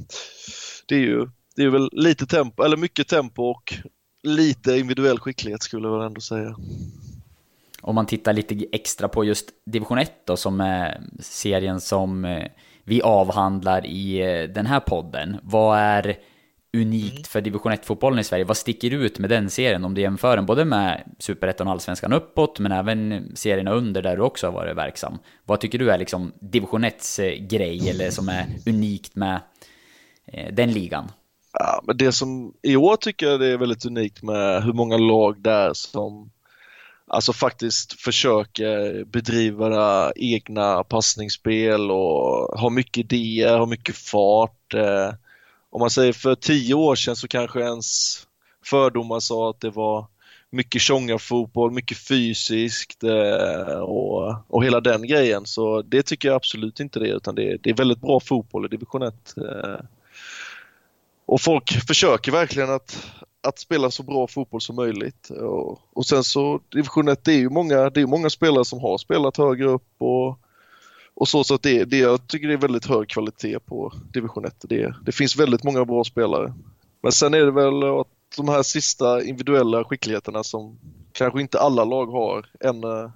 det 0.85 0.95
är 0.95 0.99
ju 0.99 1.27
det 1.55 1.63
är 1.63 1.69
väl 1.69 1.89
lite 1.91 2.25
tempo, 2.25 2.63
eller 2.63 2.77
mycket 2.77 3.07
tempo 3.07 3.43
och 3.43 3.73
lite 4.23 4.77
individuell 4.77 5.19
skicklighet 5.19 5.63
skulle 5.63 5.87
jag 5.87 5.97
väl 5.97 6.07
ändå 6.07 6.21
säga. 6.21 6.55
Om 7.81 7.95
man 7.95 8.05
tittar 8.05 8.33
lite 8.33 8.65
extra 8.71 9.07
på 9.07 9.23
just 9.23 9.49
division 9.65 9.97
1 9.97 10.11
då, 10.25 10.37
som 10.37 10.61
är 10.61 11.01
serien 11.19 11.81
som 11.81 12.25
eh, 12.25 12.47
vi 12.83 13.01
avhandlar 13.01 13.85
i 13.85 14.21
eh, 14.21 14.43
den 14.43 14.65
här 14.65 14.79
podden. 14.79 15.37
Vad 15.43 15.79
är 15.79 16.17
unikt 16.73 17.13
mm. 17.13 17.23
för 17.23 17.41
division 17.41 17.71
1-fotbollen 17.71 18.19
i 18.19 18.23
Sverige? 18.23 18.43
Vad 18.43 18.57
sticker 18.57 18.91
ut 18.91 19.19
med 19.19 19.29
den 19.29 19.49
serien 19.49 19.85
om 19.85 19.93
du 19.93 20.01
jämför 20.01 20.35
den 20.35 20.45
både 20.45 20.65
med 20.65 21.03
superettan 21.19 21.67
och 21.67 21.73
allsvenskan 21.73 22.13
uppåt, 22.13 22.59
men 22.59 22.71
även 22.71 23.31
serierna 23.35 23.71
under 23.71 24.01
där 24.01 24.15
du 24.15 24.21
också 24.21 24.47
har 24.47 24.53
varit 24.53 24.77
verksam? 24.77 25.17
Vad 25.45 25.59
tycker 25.59 25.79
du 25.79 25.91
är 25.91 25.97
liksom 25.97 26.31
division 26.39 26.83
1 26.83 27.19
eh, 27.19 27.25
grej 27.25 27.89
eller 27.89 28.09
som 28.09 28.29
är 28.29 28.45
unikt 28.65 29.15
med 29.15 29.39
den 30.51 30.71
ligan? 30.71 31.11
Ja, 31.53 31.81
men 31.83 31.97
det 31.97 32.11
som 32.11 32.53
i 32.61 32.75
år 32.75 32.95
tycker 32.95 33.25
jag 33.25 33.39
det 33.39 33.47
är 33.47 33.57
väldigt 33.57 33.85
unikt 33.85 34.23
med 34.23 34.63
hur 34.63 34.73
många 34.73 34.97
lag 34.97 35.41
där 35.41 35.73
som 35.73 36.31
alltså 37.07 37.33
faktiskt 37.33 38.01
försöker 38.01 39.03
bedriva 39.03 40.11
egna 40.15 40.83
passningsspel 40.83 41.91
och 41.91 42.59
har 42.59 42.69
mycket 42.69 42.97
idéer, 42.97 43.57
har 43.57 43.67
mycket 43.67 43.95
fart. 43.95 44.73
Eh, 44.73 45.13
om 45.71 45.79
man 45.79 45.89
säger 45.89 46.13
för 46.13 46.35
tio 46.35 46.73
år 46.73 46.95
sedan 46.95 47.15
så 47.15 47.27
kanske 47.27 47.59
ens 47.59 47.87
fördomar 48.65 49.19
sa 49.19 49.49
att 49.49 49.59
det 49.59 49.69
var 49.69 50.07
mycket 50.49 50.81
fotboll, 51.19 51.71
mycket 51.71 51.97
fysiskt 51.97 53.03
eh, 53.03 53.79
och, 53.79 54.35
och 54.47 54.63
hela 54.63 54.81
den 54.81 55.07
grejen. 55.07 55.45
Så 55.45 55.81
det 55.81 56.03
tycker 56.03 56.27
jag 56.27 56.35
absolut 56.35 56.79
inte 56.79 56.99
det 56.99 57.07
utan 57.07 57.35
det, 57.35 57.57
det 57.63 57.69
är 57.69 57.73
väldigt 57.73 58.01
bra 58.01 58.19
fotboll 58.19 58.65
i 58.65 58.67
division 58.67 59.03
1 59.03 59.13
eh. 59.37 59.85
och 61.25 61.41
folk 61.41 61.71
försöker 61.87 62.31
verkligen 62.31 62.69
att, 62.69 63.11
att 63.43 63.59
spela 63.59 63.91
så 63.91 64.03
bra 64.03 64.27
fotboll 64.27 64.61
som 64.61 64.75
möjligt. 64.75 65.29
Och, 65.29 65.79
och 65.93 66.05
sen 66.05 66.23
så 66.23 66.59
division 66.69 67.07
1, 67.07 67.23
det 67.23 67.33
är 67.33 67.39
ju 67.39 67.49
många, 67.49 67.89
det 67.89 68.01
är 68.01 68.05
många 68.05 68.29
spelare 68.29 68.65
som 68.65 68.79
har 68.79 68.97
spelat 68.97 69.37
högre 69.37 69.67
upp 69.67 69.87
och, 69.97 70.39
och 71.15 71.27
så, 71.27 71.43
så 71.43 71.55
att 71.55 71.63
det, 71.63 71.85
det, 71.85 71.97
jag 71.97 72.27
tycker 72.27 72.47
det 72.47 72.53
är 72.53 72.57
väldigt 72.57 72.85
hög 72.85 73.09
kvalitet 73.09 73.59
på 73.59 73.93
division 74.13 74.45
1. 74.45 74.55
Det, 74.61 74.95
det 75.05 75.11
finns 75.11 75.35
väldigt 75.35 75.63
många 75.63 75.85
bra 75.85 76.03
spelare. 76.03 76.53
Men 77.01 77.11
sen 77.11 77.33
är 77.33 77.45
det 77.45 77.51
väl 77.51 77.83
att 77.83 78.07
de 78.37 78.49
här 78.49 78.63
sista 78.63 79.23
individuella 79.23 79.83
skickligheterna 79.83 80.43
som 80.43 80.79
kanske 81.11 81.41
inte 81.41 81.59
alla 81.59 81.83
lag 81.83 82.05
har, 82.05 82.45
en, 82.59 82.83
eh, 82.83 83.09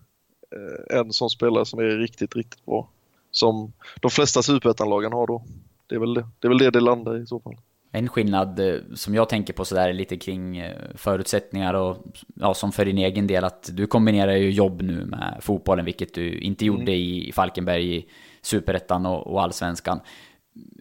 en 0.89 1.13
sån 1.13 1.29
spelare 1.29 1.65
som 1.65 1.79
är 1.79 1.83
riktigt, 1.83 2.35
riktigt 2.35 2.65
bra. 2.65 2.89
Som 3.31 3.73
de 4.01 4.11
flesta 4.11 4.43
superettanlagen 4.43 5.13
har 5.13 5.27
då. 5.27 5.43
Det 5.87 5.95
är, 5.95 5.99
väl 5.99 6.13
det, 6.13 6.27
det 6.39 6.47
är 6.47 6.49
väl 6.49 6.57
det 6.57 6.71
det 6.71 6.79
landar 6.79 7.23
i 7.23 7.27
så 7.27 7.39
fall. 7.39 7.57
En 7.95 8.09
skillnad 8.09 8.59
eh, 8.59 8.75
som 8.93 9.15
jag 9.15 9.29
tänker 9.29 9.53
på 9.53 9.65
sådär 9.65 9.93
lite 9.93 10.17
kring 10.17 10.57
eh, 10.57 10.75
förutsättningar 10.95 11.73
och 11.73 11.97
ja, 12.35 12.53
som 12.53 12.71
för 12.71 12.85
din 12.85 12.97
egen 12.97 13.27
del 13.27 13.43
att 13.43 13.69
du 13.73 13.87
kombinerar 13.87 14.35
ju 14.35 14.51
jobb 14.51 14.81
nu 14.81 15.05
med 15.05 15.37
fotbollen, 15.41 15.85
vilket 15.85 16.13
du 16.13 16.39
inte 16.39 16.65
mm. 16.65 16.79
gjorde 16.79 16.91
i 16.91 17.31
Falkenberg 17.35 17.95
i 17.95 18.05
Superettan 18.41 19.05
och, 19.05 19.27
och 19.27 19.41
Allsvenskan. 19.41 19.99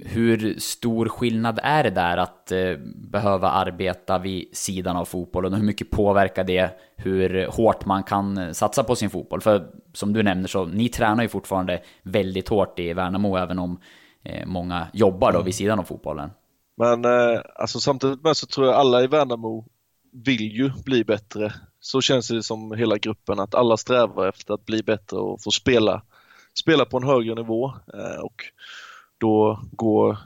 Hur 0.04 0.58
stor 0.58 1.08
skillnad 1.08 1.60
är 1.62 1.82
det 1.82 1.90
där 1.90 2.16
att 2.16 2.52
eh, 2.52 2.76
behöva 2.94 3.50
arbeta 3.50 4.18
vid 4.18 4.56
sidan 4.56 4.96
av 4.96 5.04
fotbollen 5.04 5.52
och 5.52 5.58
hur 5.58 5.66
mycket 5.66 5.90
påverkar 5.90 6.44
det 6.44 6.70
hur 6.96 7.46
hårt 7.46 7.86
man 7.86 8.02
kan 8.02 8.54
satsa 8.54 8.84
på 8.84 8.96
sin 8.96 9.10
fotboll? 9.10 9.40
För 9.40 9.66
som 9.92 10.12
du 10.12 10.22
nämner 10.22 10.48
så, 10.48 10.64
ni 10.64 10.88
tränar 10.88 11.22
ju 11.22 11.28
fortfarande 11.28 11.82
väldigt 12.02 12.48
hårt 12.48 12.78
i 12.78 12.92
Värnamo 12.92 13.36
även 13.36 13.58
om 13.58 13.80
eh, 14.22 14.46
många 14.46 14.86
jobbar 14.92 15.32
då 15.32 15.42
vid 15.42 15.54
sidan 15.54 15.78
av 15.78 15.84
fotbollen. 15.84 16.30
Men 16.76 17.04
eh, 17.04 17.40
alltså 17.54 17.80
samtidigt 17.80 18.22
med 18.22 18.36
så 18.36 18.46
tror 18.46 18.66
jag 18.66 18.76
alla 18.76 19.02
i 19.02 19.06
Värnamo 19.06 19.64
vill 20.12 20.56
ju 20.56 20.70
bli 20.84 21.04
bättre. 21.04 21.54
Så 21.80 22.00
känns 22.00 22.28
det 22.28 22.42
som 22.42 22.72
hela 22.72 22.98
gruppen 22.98 23.40
att 23.40 23.54
alla 23.54 23.76
strävar 23.76 24.28
efter 24.28 24.54
att 24.54 24.66
bli 24.66 24.82
bättre 24.82 25.16
och 25.16 25.42
få 25.42 25.50
spela, 25.50 26.02
spela 26.58 26.84
på 26.84 26.96
en 26.96 27.04
högre 27.04 27.34
nivå. 27.34 27.72
Eh, 27.94 28.20
och 28.20 28.44
då 29.18 29.60
går 29.72 30.18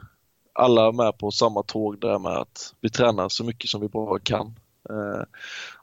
alla 0.53 0.93
med 0.93 1.19
på 1.19 1.31
samma 1.31 1.63
tåg 1.63 2.01
där 2.01 2.19
med 2.19 2.33
att 2.33 2.75
vi 2.81 2.91
tränar 2.91 3.29
så 3.29 3.45
mycket 3.45 3.71
som 3.71 3.81
vi 3.81 3.89
bara 3.89 4.19
kan. 4.19 4.55
Eh, 4.91 5.23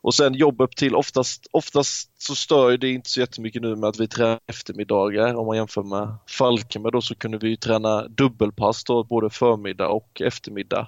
och 0.01 0.13
sen 0.13 0.33
jobb 0.33 0.61
upp 0.61 0.75
till, 0.75 0.95
oftast, 0.95 1.47
oftast 1.51 2.21
så 2.21 2.35
stör 2.35 2.77
det 2.77 2.89
inte 2.89 3.09
så 3.09 3.19
jättemycket 3.19 3.61
nu 3.61 3.75
med 3.75 3.89
att 3.89 3.99
vi 3.99 4.07
tränar 4.07 4.39
eftermiddagar 4.47 5.35
om 5.35 5.47
man 5.47 5.57
jämför 5.57 5.83
med 5.83 6.15
Falkenberg 6.29 6.91
då 6.91 7.01
så 7.01 7.15
kunde 7.15 7.37
vi 7.37 7.57
träna 7.57 8.07
dubbelpass 8.07 8.83
då 8.83 9.03
både 9.03 9.29
förmiddag 9.29 9.87
och 9.87 10.21
eftermiddag. 10.21 10.87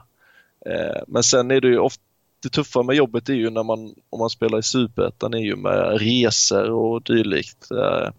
Eh, 0.65 1.01
men 1.07 1.23
sen 1.23 1.51
är 1.51 1.61
det 1.61 1.67
ju 1.67 1.79
ofta 1.79 2.03
det 2.43 2.49
tuffa 2.49 2.83
med 2.83 2.95
jobbet 2.95 3.29
är 3.29 3.33
ju 3.33 3.49
när 3.49 3.63
man, 3.63 3.95
om 4.09 4.19
man 4.19 4.29
spelar 4.29 4.59
i 4.59 4.63
Superettan, 4.63 5.33
är 5.33 5.37
ju 5.37 5.55
med 5.55 6.01
resor 6.01 6.71
och 6.71 7.03
dylikt. 7.03 7.71
Eh, 7.71 8.09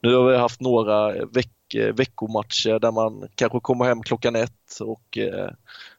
nu 0.00 0.14
har 0.14 0.30
vi 0.30 0.36
haft 0.36 0.60
några 0.60 1.12
veckor 1.12 1.59
Eh, 1.74 1.94
veckomatcher 1.94 2.78
där 2.78 2.92
man 2.92 3.28
kanske 3.34 3.60
kommer 3.60 3.84
hem 3.84 4.02
klockan 4.02 4.36
ett 4.36 4.80
och 4.80 5.18
eh, 5.18 5.50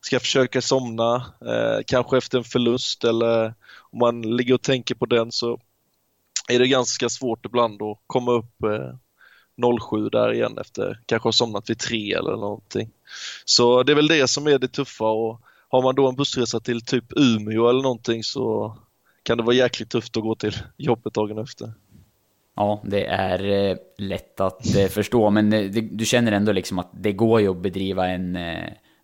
ska 0.01 0.19
försöka 0.19 0.61
somna, 0.61 1.15
eh, 1.45 1.83
kanske 1.87 2.17
efter 2.17 2.37
en 2.37 2.43
förlust 2.43 3.03
eller 3.03 3.53
om 3.91 3.99
man 3.99 4.21
ligger 4.21 4.53
och 4.53 4.61
tänker 4.61 4.95
på 4.95 5.05
den 5.05 5.31
så 5.31 5.59
är 6.49 6.59
det 6.59 6.67
ganska 6.67 7.09
svårt 7.09 7.45
ibland 7.45 7.81
att 7.81 7.99
komma 8.07 8.31
upp 8.31 8.55
07 9.89 10.09
där 10.09 10.33
igen 10.33 10.57
efter 10.57 10.99
kanske 11.05 11.27
ha 11.27 11.33
somnat 11.33 11.69
vid 11.69 11.79
tre 11.79 12.13
eller 12.13 12.31
någonting. 12.31 12.89
Så 13.45 13.83
det 13.83 13.91
är 13.91 13.95
väl 13.95 14.07
det 14.07 14.27
som 14.27 14.47
är 14.47 14.59
det 14.59 14.67
tuffa 14.67 15.05
och 15.05 15.41
har 15.69 15.81
man 15.81 15.95
då 15.95 16.09
en 16.09 16.15
bussresa 16.15 16.59
till 16.59 16.85
typ 16.85 17.05
Umeå 17.15 17.69
eller 17.69 17.81
någonting 17.81 18.23
så 18.23 18.77
kan 19.23 19.37
det 19.37 19.43
vara 19.43 19.55
jäkligt 19.55 19.89
tufft 19.89 20.17
att 20.17 20.23
gå 20.23 20.35
till 20.35 20.55
jobbet 20.77 21.13
dagen 21.13 21.37
efter. 21.37 21.73
Ja, 22.61 22.81
det 22.83 23.05
är 23.05 23.69
eh, 23.69 23.77
lätt 23.97 24.39
att 24.39 24.75
eh, 24.75 24.87
förstå, 24.87 25.29
men 25.29 25.53
eh, 25.53 25.71
det, 25.71 25.81
du 25.81 26.05
känner 26.05 26.31
ändå 26.31 26.51
liksom 26.51 26.79
att 26.79 26.89
det 26.93 27.11
går 27.11 27.41
ju 27.41 27.47
att 27.47 27.61
bedriva 27.61 28.07
en 28.07 28.35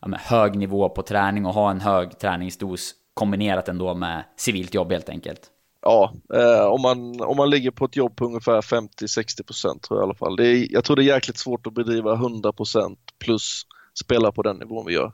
ja, 0.02 0.18
hög 0.18 0.56
nivå 0.56 0.90
på 0.90 1.02
träning 1.02 1.46
och 1.46 1.54
ha 1.54 1.72
en 1.72 1.82
hög 1.82 2.20
träningsdos 2.20 2.94
kombinerat 3.14 3.70
ändå 3.70 3.94
med 3.94 4.24
civilt 4.36 4.74
jobb 4.74 4.92
helt 4.92 5.10
enkelt. 5.10 5.42
Ja, 5.82 6.14
eh, 6.34 6.66
om, 6.66 6.82
man, 6.82 7.22
om 7.22 7.38
man 7.38 7.50
ligger 7.50 7.72
på 7.72 7.86
ett 7.86 7.96
jobb 7.96 8.16
på 8.16 8.26
ungefär 8.26 8.62
50-60 8.62 9.44
procent 9.44 9.84
tror 9.84 10.00
jag 10.00 10.04
i 10.04 10.08
alla 10.08 10.16
fall. 10.16 10.36
Det 10.36 10.48
är, 10.48 10.68
jag 10.70 10.84
tror 10.84 10.96
det 10.96 11.04
är 11.04 11.16
jäkligt 11.16 11.38
svårt 11.38 11.68
att 11.68 11.74
bedriva 11.74 12.14
100 12.14 12.54
procent 12.54 13.00
plus 13.20 13.66
spela 14.00 14.32
på 14.32 14.42
den 14.42 14.58
nivån 14.58 14.86
vi 14.86 14.94
gör. 14.94 15.12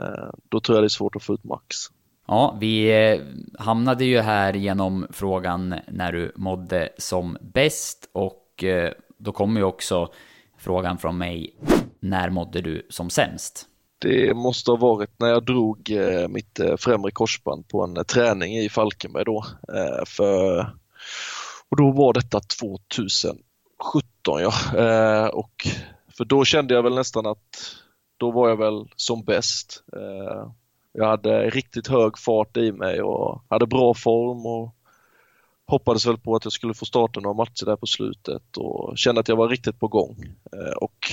Eh, 0.00 0.30
då 0.48 0.60
tror 0.60 0.76
jag 0.76 0.82
det 0.82 0.86
är 0.86 0.88
svårt 0.88 1.16
att 1.16 1.22
få 1.22 1.34
ut 1.34 1.44
max. 1.44 1.76
Ja, 2.30 2.56
vi 2.60 3.04
eh, 3.12 3.20
hamnade 3.58 4.04
ju 4.04 4.20
här 4.20 4.52
genom 4.52 5.06
frågan 5.10 5.74
när 5.88 6.12
du 6.12 6.32
mådde 6.36 6.88
som 6.98 7.38
bäst 7.40 8.10
och 8.12 8.64
eh, 8.64 8.92
då 9.18 9.32
kommer 9.32 9.60
ju 9.60 9.64
också 9.64 10.12
frågan 10.58 10.98
från 10.98 11.18
mig. 11.18 11.54
När 12.00 12.30
mådde 12.30 12.60
du 12.60 12.86
som 12.90 13.10
sämst? 13.10 13.66
Det 13.98 14.36
måste 14.36 14.70
ha 14.70 14.76
varit 14.76 15.10
när 15.20 15.28
jag 15.28 15.44
drog 15.44 15.90
eh, 15.90 16.28
mitt 16.28 16.60
främre 16.78 17.10
korsband 17.10 17.68
på 17.68 17.84
en 17.84 18.04
träning 18.04 18.58
i 18.58 18.68
Falkenberg 18.68 19.24
då. 19.24 19.44
För, 20.06 20.60
och 21.68 21.76
då 21.76 21.92
var 21.92 22.12
detta 22.12 22.40
2017 22.40 23.42
ja. 24.24 24.52
Och 25.30 25.66
för 26.16 26.24
då 26.24 26.44
kände 26.44 26.74
jag 26.74 26.82
väl 26.82 26.94
nästan 26.94 27.26
att 27.26 27.76
då 28.16 28.30
var 28.30 28.48
jag 28.48 28.56
väl 28.56 28.88
som 28.96 29.24
bäst. 29.24 29.84
Jag 30.98 31.06
hade 31.06 31.50
riktigt 31.50 31.88
hög 31.88 32.18
fart 32.18 32.56
i 32.56 32.72
mig 32.72 33.02
och 33.02 33.42
hade 33.48 33.66
bra 33.66 33.94
form 33.94 34.46
och 34.46 34.74
hoppades 35.66 36.06
väl 36.06 36.18
på 36.18 36.36
att 36.36 36.44
jag 36.44 36.52
skulle 36.52 36.74
få 36.74 36.84
starta 36.84 37.20
några 37.20 37.36
matcher 37.36 37.64
där 37.64 37.76
på 37.76 37.86
slutet 37.86 38.56
och 38.56 38.98
kände 38.98 39.20
att 39.20 39.28
jag 39.28 39.36
var 39.36 39.48
riktigt 39.48 39.80
på 39.80 39.88
gång. 39.88 40.16
Eh, 40.52 40.76
och 40.76 41.06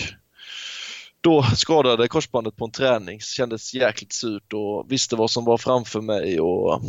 då 1.22 1.44
skadade 1.44 2.08
korsbandet 2.08 2.56
på 2.56 2.66
en 2.66 2.72
träning, 2.72 3.20
kändes 3.20 3.74
jäkligt 3.74 4.14
surt 4.14 4.54
och 4.54 4.92
visste 4.92 5.16
vad 5.16 5.32
som 5.32 5.46
var 5.46 5.58
framför 5.58 6.02
mig 6.02 6.40
och 6.40 6.82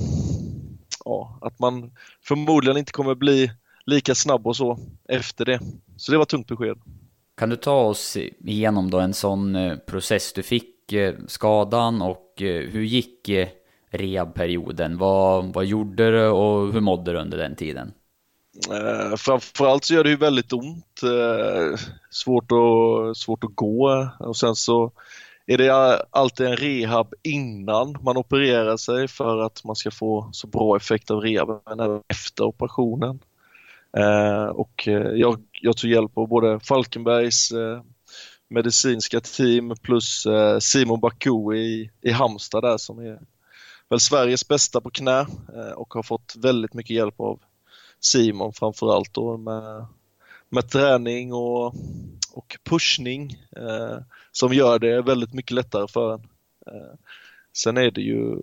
ja, 1.05 1.39
att 1.43 1.59
man 1.59 1.91
förmodligen 2.23 2.77
inte 2.77 2.93
kommer 2.93 3.15
bli 3.15 3.51
lika 3.87 4.15
snabb 4.15 4.47
och 4.47 4.57
så 4.57 4.79
efter 5.09 5.45
det. 5.45 5.61
Så 5.97 6.13
det 6.13 6.19
var 6.19 6.25
tungt 6.25 6.49
besked. 6.49 6.79
Kan 7.37 7.49
du 7.49 7.57
ta 7.57 7.81
oss 7.81 8.17
igenom 8.17 8.91
då 8.91 8.99
en 9.01 9.15
sån 9.15 9.57
eh, 9.57 9.77
process 9.77 10.33
du 10.33 10.43
fick 10.43 10.76
Eh, 10.93 11.15
skadan 11.27 12.03
och 12.03 12.43
eh, 12.43 12.71
hur 12.71 12.83
gick 12.83 13.29
eh, 13.29 13.49
rehabperioden? 13.91 14.99
Vad, 14.99 15.53
vad 15.53 15.65
gjorde 15.65 16.11
du 16.11 16.29
och 16.29 16.73
hur 16.73 16.81
mådde 16.81 17.13
du 17.13 17.19
under 17.19 17.39
den 17.39 17.57
tiden? 17.57 17.93
Eh, 18.71 19.17
framförallt 19.17 19.85
så 19.85 19.95
gör 19.95 20.05
det 20.05 20.11
ju 20.11 20.17
väldigt 20.17 20.53
ont. 20.53 21.03
Eh, 21.03 21.79
svårt, 22.11 22.53
att, 22.53 23.17
svårt 23.17 23.45
att 23.45 23.55
gå 23.55 24.11
och 24.19 24.37
sen 24.37 24.55
så 24.55 24.93
är 25.47 25.59
det 25.59 26.03
alltid 26.11 26.47
en 26.47 26.57
rehab 26.57 27.15
innan 27.23 27.97
man 28.03 28.17
opererar 28.17 28.77
sig 28.77 29.09
för 29.09 29.39
att 29.39 29.65
man 29.65 29.77
ska 29.77 29.91
få 29.91 30.29
så 30.33 30.47
bra 30.47 30.77
effekt 30.77 31.11
av 31.11 31.21
rehaben 31.21 31.81
även 31.81 32.03
efter 32.09 32.45
operationen. 32.45 33.19
Eh, 33.97 34.45
och 34.45 34.89
jag, 35.15 35.43
jag 35.63 35.77
tog 35.77 35.91
hjälp 35.91 36.19
av 36.19 36.29
både 36.29 36.61
Falkenbergs 36.61 37.53
medicinska 38.49 39.21
team 39.21 39.75
plus 39.83 40.27
eh, 40.27 40.59
Simon 40.59 41.01
Baku 41.01 41.55
i, 41.55 41.91
i 42.01 42.11
Halmstad 42.11 42.63
där 42.63 42.79
som 42.79 42.99
är 42.99 43.21
väl 43.89 44.01
Sveriges 44.01 44.49
bästa 44.49 44.81
på 44.81 44.91
knä 44.91 45.21
eh, 45.55 45.73
och 45.77 45.95
har 45.95 46.03
fått 46.03 46.35
väldigt 46.37 46.75
mycket 46.75 46.97
hjälp 46.97 47.21
av 47.21 47.41
Simon 48.01 48.53
framförallt 48.53 49.15
då 49.15 49.37
med, 49.37 49.87
med 50.49 50.71
träning 50.71 51.33
och, 51.33 51.75
och 52.33 52.57
pushning 52.65 53.43
eh, 53.57 53.99
som 54.33 54.53
gör 54.53 54.79
det 54.79 55.03
väldigt 55.03 55.35
mycket 55.35 55.53
lättare 55.53 55.89
för 55.89 56.15
en. 56.15 56.29
Eh, 56.67 56.95
sen 57.53 57.77
är 57.77 57.91
det 57.91 58.01
ju 58.01 58.41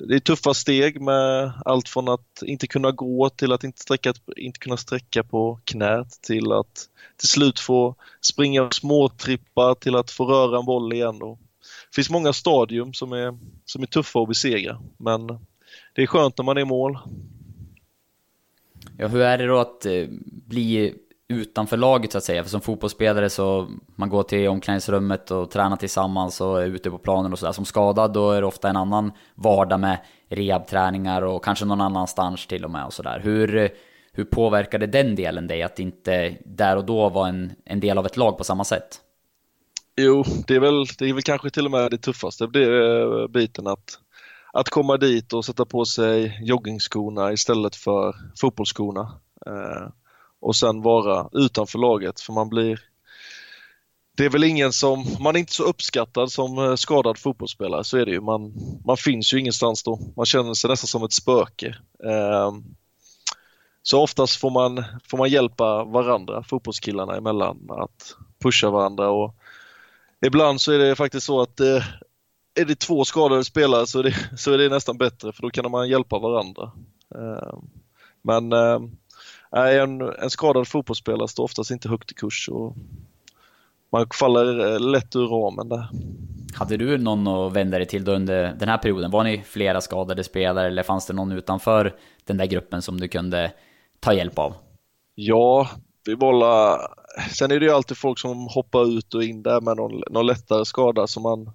det 0.00 0.14
är 0.14 0.18
tuffa 0.18 0.54
steg 0.54 1.00
med 1.00 1.52
allt 1.64 1.88
från 1.88 2.08
att 2.08 2.42
inte 2.42 2.66
kunna 2.66 2.90
gå 2.90 3.28
till 3.28 3.52
att 3.52 3.64
inte, 3.64 3.80
sträcka, 3.80 4.14
inte 4.36 4.58
kunna 4.58 4.76
sträcka 4.76 5.22
på 5.22 5.60
knät 5.64 6.22
till 6.22 6.52
att 6.52 6.88
till 7.16 7.28
slut 7.28 7.60
få 7.60 7.94
springa 8.20 8.70
småtrippar 8.70 9.74
till 9.74 9.96
att 9.96 10.10
få 10.10 10.24
röra 10.24 10.58
en 10.58 10.66
boll 10.66 10.92
igen. 10.92 11.22
Och 11.22 11.38
det 11.90 11.94
finns 11.94 12.10
många 12.10 12.32
stadium 12.32 12.94
som 12.94 13.12
är, 13.12 13.38
som 13.64 13.82
är 13.82 13.86
tuffa 13.86 14.20
att 14.22 14.28
besegra 14.28 14.80
men 14.96 15.26
det 15.94 16.02
är 16.02 16.06
skönt 16.06 16.38
när 16.38 16.44
man 16.44 16.56
är 16.56 16.60
i 16.60 16.64
mål. 16.64 16.98
Ja, 18.96 19.08
hur 19.08 19.20
är 19.20 19.38
det 19.38 19.46
då 19.46 19.58
att 19.58 19.86
eh, 19.86 20.06
bli 20.26 20.94
utanför 21.28 21.76
laget 21.76 22.12
så 22.12 22.18
att 22.18 22.24
säga. 22.24 22.42
För 22.42 22.50
som 22.50 22.60
fotbollsspelare 22.60 23.30
så 23.30 23.68
man 23.96 24.08
går 24.08 24.22
till 24.22 24.48
omklädningsrummet 24.48 25.30
och 25.30 25.50
tränar 25.50 25.76
tillsammans 25.76 26.40
och 26.40 26.62
är 26.62 26.66
ute 26.66 26.90
på 26.90 26.98
planen 26.98 27.32
och 27.32 27.38
sådär. 27.38 27.52
Som 27.52 27.64
skadad 27.64 28.12
då 28.12 28.30
är 28.30 28.40
det 28.40 28.46
ofta 28.46 28.68
en 28.68 28.76
annan 28.76 29.12
vardag 29.34 29.80
med 29.80 29.98
rehabträningar 30.28 31.22
och 31.22 31.44
kanske 31.44 31.64
någon 31.64 31.80
annanstans 31.80 32.46
till 32.46 32.64
och 32.64 32.70
med 32.70 32.84
och 32.84 32.92
sådär. 32.92 33.20
Hur, 33.24 33.70
hur 34.12 34.24
påverkade 34.24 34.86
den 34.86 35.14
delen 35.14 35.46
dig 35.46 35.62
att 35.62 35.78
inte 35.78 36.36
där 36.44 36.76
och 36.76 36.84
då 36.84 37.08
vara 37.08 37.28
en, 37.28 37.52
en 37.64 37.80
del 37.80 37.98
av 37.98 38.06
ett 38.06 38.16
lag 38.16 38.38
på 38.38 38.44
samma 38.44 38.64
sätt? 38.64 39.00
Jo, 39.96 40.24
det 40.46 40.54
är 40.54 40.60
väl, 40.60 40.84
det 40.98 41.08
är 41.08 41.12
väl 41.12 41.22
kanske 41.22 41.50
till 41.50 41.64
och 41.64 41.70
med 41.70 41.90
det 41.90 41.98
tuffaste 41.98 42.46
det 42.46 42.64
är 42.64 43.22
eh, 43.22 43.28
biten 43.28 43.66
att, 43.66 43.98
att 44.52 44.68
komma 44.68 44.96
dit 44.96 45.32
och 45.32 45.44
sätta 45.44 45.64
på 45.64 45.84
sig 45.84 46.38
joggingskorna 46.42 47.32
istället 47.32 47.76
för 47.76 48.14
fotbollsskorna. 48.40 49.20
Eh, 49.46 49.88
och 50.40 50.56
sen 50.56 50.82
vara 50.82 51.28
utanför 51.32 51.78
laget 51.78 52.20
för 52.20 52.32
man 52.32 52.48
blir 52.48 52.80
det 54.18 54.24
är 54.24 54.30
väl 54.30 54.44
ingen 54.44 54.72
som, 54.72 55.04
man 55.20 55.36
är 55.36 55.40
inte 55.40 55.52
så 55.52 55.62
uppskattad 55.62 56.32
som 56.32 56.58
eh, 56.58 56.74
skadad 56.74 57.18
fotbollsspelare, 57.18 57.84
så 57.84 57.98
är 57.98 58.06
det 58.06 58.10
ju. 58.10 58.20
Man, 58.20 58.52
man 58.84 58.96
finns 58.96 59.34
ju 59.34 59.38
ingenstans 59.38 59.82
då. 59.82 60.00
Man 60.16 60.26
känner 60.26 60.54
sig 60.54 60.70
nästan 60.70 60.86
som 60.88 61.04
ett 61.04 61.12
spöke. 61.12 61.76
Ehm, 62.04 62.64
så 63.82 64.02
oftast 64.02 64.36
får 64.36 64.50
man, 64.50 64.84
får 65.10 65.18
man 65.18 65.28
hjälpa 65.28 65.84
varandra, 65.84 66.42
fotbollskillarna 66.42 67.16
emellan, 67.16 67.68
att 67.70 68.16
pusha 68.42 68.70
varandra 68.70 69.10
och 69.10 69.34
ibland 70.26 70.60
så 70.60 70.72
är 70.72 70.78
det 70.78 70.96
faktiskt 70.96 71.26
så 71.26 71.40
att 71.40 71.60
eh, 71.60 71.84
är 72.54 72.64
det 72.64 72.78
två 72.80 73.04
skadade 73.04 73.44
spelare 73.44 73.86
så 73.86 73.98
är, 73.98 74.02
det, 74.02 74.14
så 74.38 74.52
är 74.52 74.58
det 74.58 74.68
nästan 74.68 74.98
bättre 74.98 75.32
för 75.32 75.42
då 75.42 75.50
kan 75.50 75.70
man 75.70 75.88
hjälpa 75.88 76.18
varandra. 76.18 76.72
Ehm, 77.14 77.70
men 78.22 78.52
ehm, 78.52 78.90
en, 79.56 80.00
en 80.00 80.30
skadad 80.30 80.68
fotbollsspelare 80.68 81.28
står 81.28 81.44
oftast 81.44 81.70
inte 81.70 81.88
högt 81.88 82.12
i 82.12 82.14
kurs 82.14 82.48
och 82.48 82.76
man 83.92 84.06
faller 84.14 84.72
eh, 84.72 84.80
lätt 84.80 85.16
ur 85.16 85.26
ramen 85.26 85.68
där. 85.68 85.88
Hade 86.54 86.76
du 86.76 86.98
någon 86.98 87.28
att 87.28 87.52
vända 87.52 87.78
dig 87.78 87.86
till 87.86 88.04
då 88.04 88.12
under 88.12 88.54
den 88.58 88.68
här 88.68 88.78
perioden? 88.78 89.10
Var 89.10 89.24
ni 89.24 89.42
flera 89.46 89.80
skadade 89.80 90.24
spelare 90.24 90.66
eller 90.66 90.82
fanns 90.82 91.06
det 91.06 91.12
någon 91.12 91.32
utanför 91.32 91.96
den 92.24 92.36
där 92.36 92.46
gruppen 92.46 92.82
som 92.82 93.00
du 93.00 93.08
kunde 93.08 93.52
ta 94.00 94.12
hjälp 94.12 94.38
av? 94.38 94.54
Ja, 95.14 95.68
vi 96.04 96.14
var 96.14 96.78
Sen 97.30 97.50
är 97.50 97.60
det 97.60 97.66
ju 97.66 97.72
alltid 97.72 97.96
folk 97.96 98.18
som 98.18 98.48
hoppar 98.48 98.98
ut 98.98 99.14
och 99.14 99.24
in 99.24 99.42
där 99.42 99.60
med 99.60 99.76
någon, 99.76 100.02
någon 100.10 100.26
lättare 100.26 100.64
skada 100.64 101.06
så 101.06 101.20
man, 101.20 101.50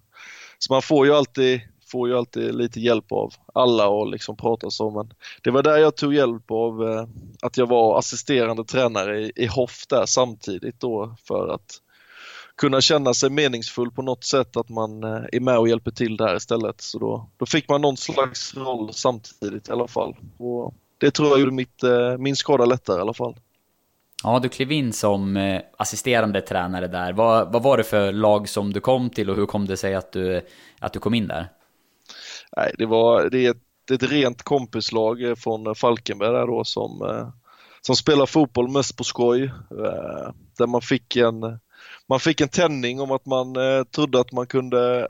så 0.59 0.73
man 0.73 0.81
får 0.81 1.05
ju 1.05 1.13
alltid 1.13 1.61
får 1.93 2.09
ju 2.09 2.17
alltid 2.17 2.55
lite 2.55 2.79
hjälp 2.79 3.11
av 3.11 3.33
alla 3.53 3.87
och 3.87 4.07
liksom 4.07 4.37
prata 4.37 4.69
så 4.69 4.89
men 4.89 5.13
det 5.43 5.51
var 5.51 5.63
där 5.63 5.77
jag 5.77 5.95
tog 5.95 6.13
hjälp 6.13 6.51
av 6.51 6.89
eh, 6.89 7.05
att 7.41 7.57
jag 7.57 7.67
var 7.67 7.99
assisterande 7.99 8.63
tränare 8.63 9.21
i, 9.21 9.31
i 9.35 9.45
Hoff 9.45 9.87
där 9.89 10.05
samtidigt 10.05 10.79
då 10.79 11.15
för 11.27 11.47
att 11.47 11.79
kunna 12.55 12.81
känna 12.81 13.13
sig 13.13 13.29
meningsfull 13.29 13.91
på 13.91 14.01
något 14.01 14.23
sätt 14.23 14.57
att 14.57 14.69
man 14.69 15.03
eh, 15.03 15.23
är 15.31 15.39
med 15.39 15.57
och 15.57 15.67
hjälper 15.67 15.91
till 15.91 16.17
där 16.17 16.35
istället. 16.35 16.81
Så 16.81 16.99
då, 16.99 17.29
då 17.37 17.45
fick 17.45 17.69
man 17.69 17.81
någon 17.81 17.97
slags 17.97 18.55
roll 18.55 18.93
samtidigt 18.93 19.69
i 19.69 19.71
alla 19.71 19.87
fall. 19.87 20.15
Och 20.37 20.73
det 20.97 21.11
tror 21.11 21.29
jag 21.29 21.39
gjorde 21.39 21.51
mitt, 21.51 21.83
eh, 21.83 22.17
min 22.17 22.35
skada 22.35 22.65
lättare 22.65 22.97
i 22.97 23.01
alla 23.01 23.13
fall. 23.13 23.35
Ja, 24.23 24.39
du 24.39 24.49
klev 24.49 24.71
in 24.71 24.93
som 24.93 25.37
eh, 25.37 25.61
assisterande 25.77 26.41
tränare 26.41 26.87
där. 26.87 27.13
Vad, 27.13 27.53
vad 27.53 27.63
var 27.63 27.77
det 27.77 27.83
för 27.83 28.11
lag 28.11 28.49
som 28.49 28.73
du 28.73 28.79
kom 28.79 29.09
till 29.09 29.29
och 29.29 29.35
hur 29.35 29.45
kom 29.45 29.67
det 29.67 29.77
sig 29.77 29.95
att 29.95 30.11
du, 30.11 30.41
att 30.79 30.93
du 30.93 30.99
kom 30.99 31.13
in 31.13 31.27
där? 31.27 31.49
Nej, 32.57 32.71
det, 32.77 32.85
var, 32.85 33.29
det 33.29 33.45
är 33.45 33.51
ett, 33.51 33.91
ett 33.91 34.11
rent 34.11 34.43
kompislag 34.43 35.37
från 35.37 35.75
Falkenberg 35.75 36.33
där 36.33 36.47
då 36.47 36.63
som, 36.63 37.01
eh, 37.01 37.27
som 37.81 37.95
spelar 37.95 38.25
fotboll 38.25 38.71
mest 38.71 38.97
på 38.97 39.03
skoj. 39.03 39.43
Eh, 39.43 40.33
där 40.57 40.67
man 40.67 40.81
fick 40.81 41.15
en, 41.15 41.59
man 42.09 42.19
fick 42.19 42.41
en 42.41 42.49
tändning 42.49 43.01
om 43.01 43.11
att 43.11 43.25
man 43.25 43.55
eh, 43.55 43.83
trodde 43.83 44.19
att 44.19 44.31
man 44.31 44.47
kunde 44.47 45.07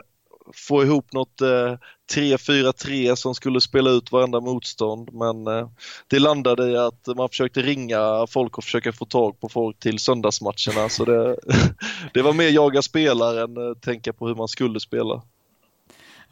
få 0.54 0.82
ihop 0.82 1.12
något 1.12 1.40
eh, 1.40 1.76
3-4-3 2.12 3.14
som 3.14 3.34
skulle 3.34 3.60
spela 3.60 3.90
ut 3.90 4.12
varenda 4.12 4.40
motstånd 4.40 5.10
men 5.12 5.46
eh, 5.46 5.68
det 6.08 6.18
landade 6.18 6.70
i 6.70 6.76
att 6.76 7.16
man 7.16 7.28
försökte 7.28 7.62
ringa 7.62 8.26
folk 8.28 8.58
och 8.58 8.64
försöka 8.64 8.92
få 8.92 9.04
tag 9.04 9.40
på 9.40 9.48
folk 9.48 9.78
till 9.78 9.98
söndagsmatcherna 9.98 10.88
så 10.88 11.04
det, 11.04 11.36
det 12.14 12.22
var 12.22 12.32
mer 12.32 12.48
jaga 12.48 12.82
spelare 12.82 13.42
än 13.42 13.56
eh, 13.56 13.74
tänka 13.74 14.12
på 14.12 14.28
hur 14.28 14.34
man 14.34 14.48
skulle 14.48 14.80
spela. 14.80 15.22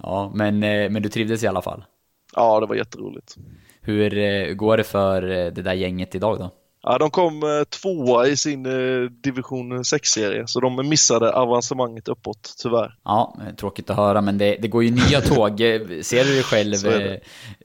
Ja, 0.02 0.32
men, 0.34 0.62
eh, 0.62 0.90
men 0.90 1.02
du 1.02 1.08
trivdes 1.08 1.42
i 1.42 1.46
alla 1.46 1.62
fall? 1.62 1.84
Ja, 2.36 2.60
det 2.60 2.66
var 2.66 2.74
jätteroligt. 2.74 3.36
Hur 3.80 4.18
eh, 4.18 4.54
går 4.54 4.76
det 4.76 4.84
för 4.84 5.22
eh, 5.30 5.52
det 5.52 5.62
där 5.62 5.72
gänget 5.72 6.14
idag 6.14 6.38
då? 6.38 6.50
Ja, 6.84 6.98
de 6.98 7.10
kom 7.10 7.64
tvåa 7.82 8.26
i 8.26 8.36
sin 8.36 8.62
division 9.22 9.72
6-serie 9.72 10.46
så 10.46 10.60
de 10.60 10.88
missade 10.88 11.32
avancemanget 11.32 12.08
uppåt 12.08 12.54
tyvärr. 12.62 12.94
Ja, 13.04 13.36
tråkigt 13.56 13.90
att 13.90 13.96
höra, 13.96 14.20
men 14.20 14.38
det, 14.38 14.56
det 14.62 14.68
går 14.68 14.84
ju 14.84 14.90
nya 14.90 15.20
tåg. 15.34 15.58
Ser 16.02 16.24
du 16.24 16.30
dig 16.34 16.42
själv, 16.42 16.74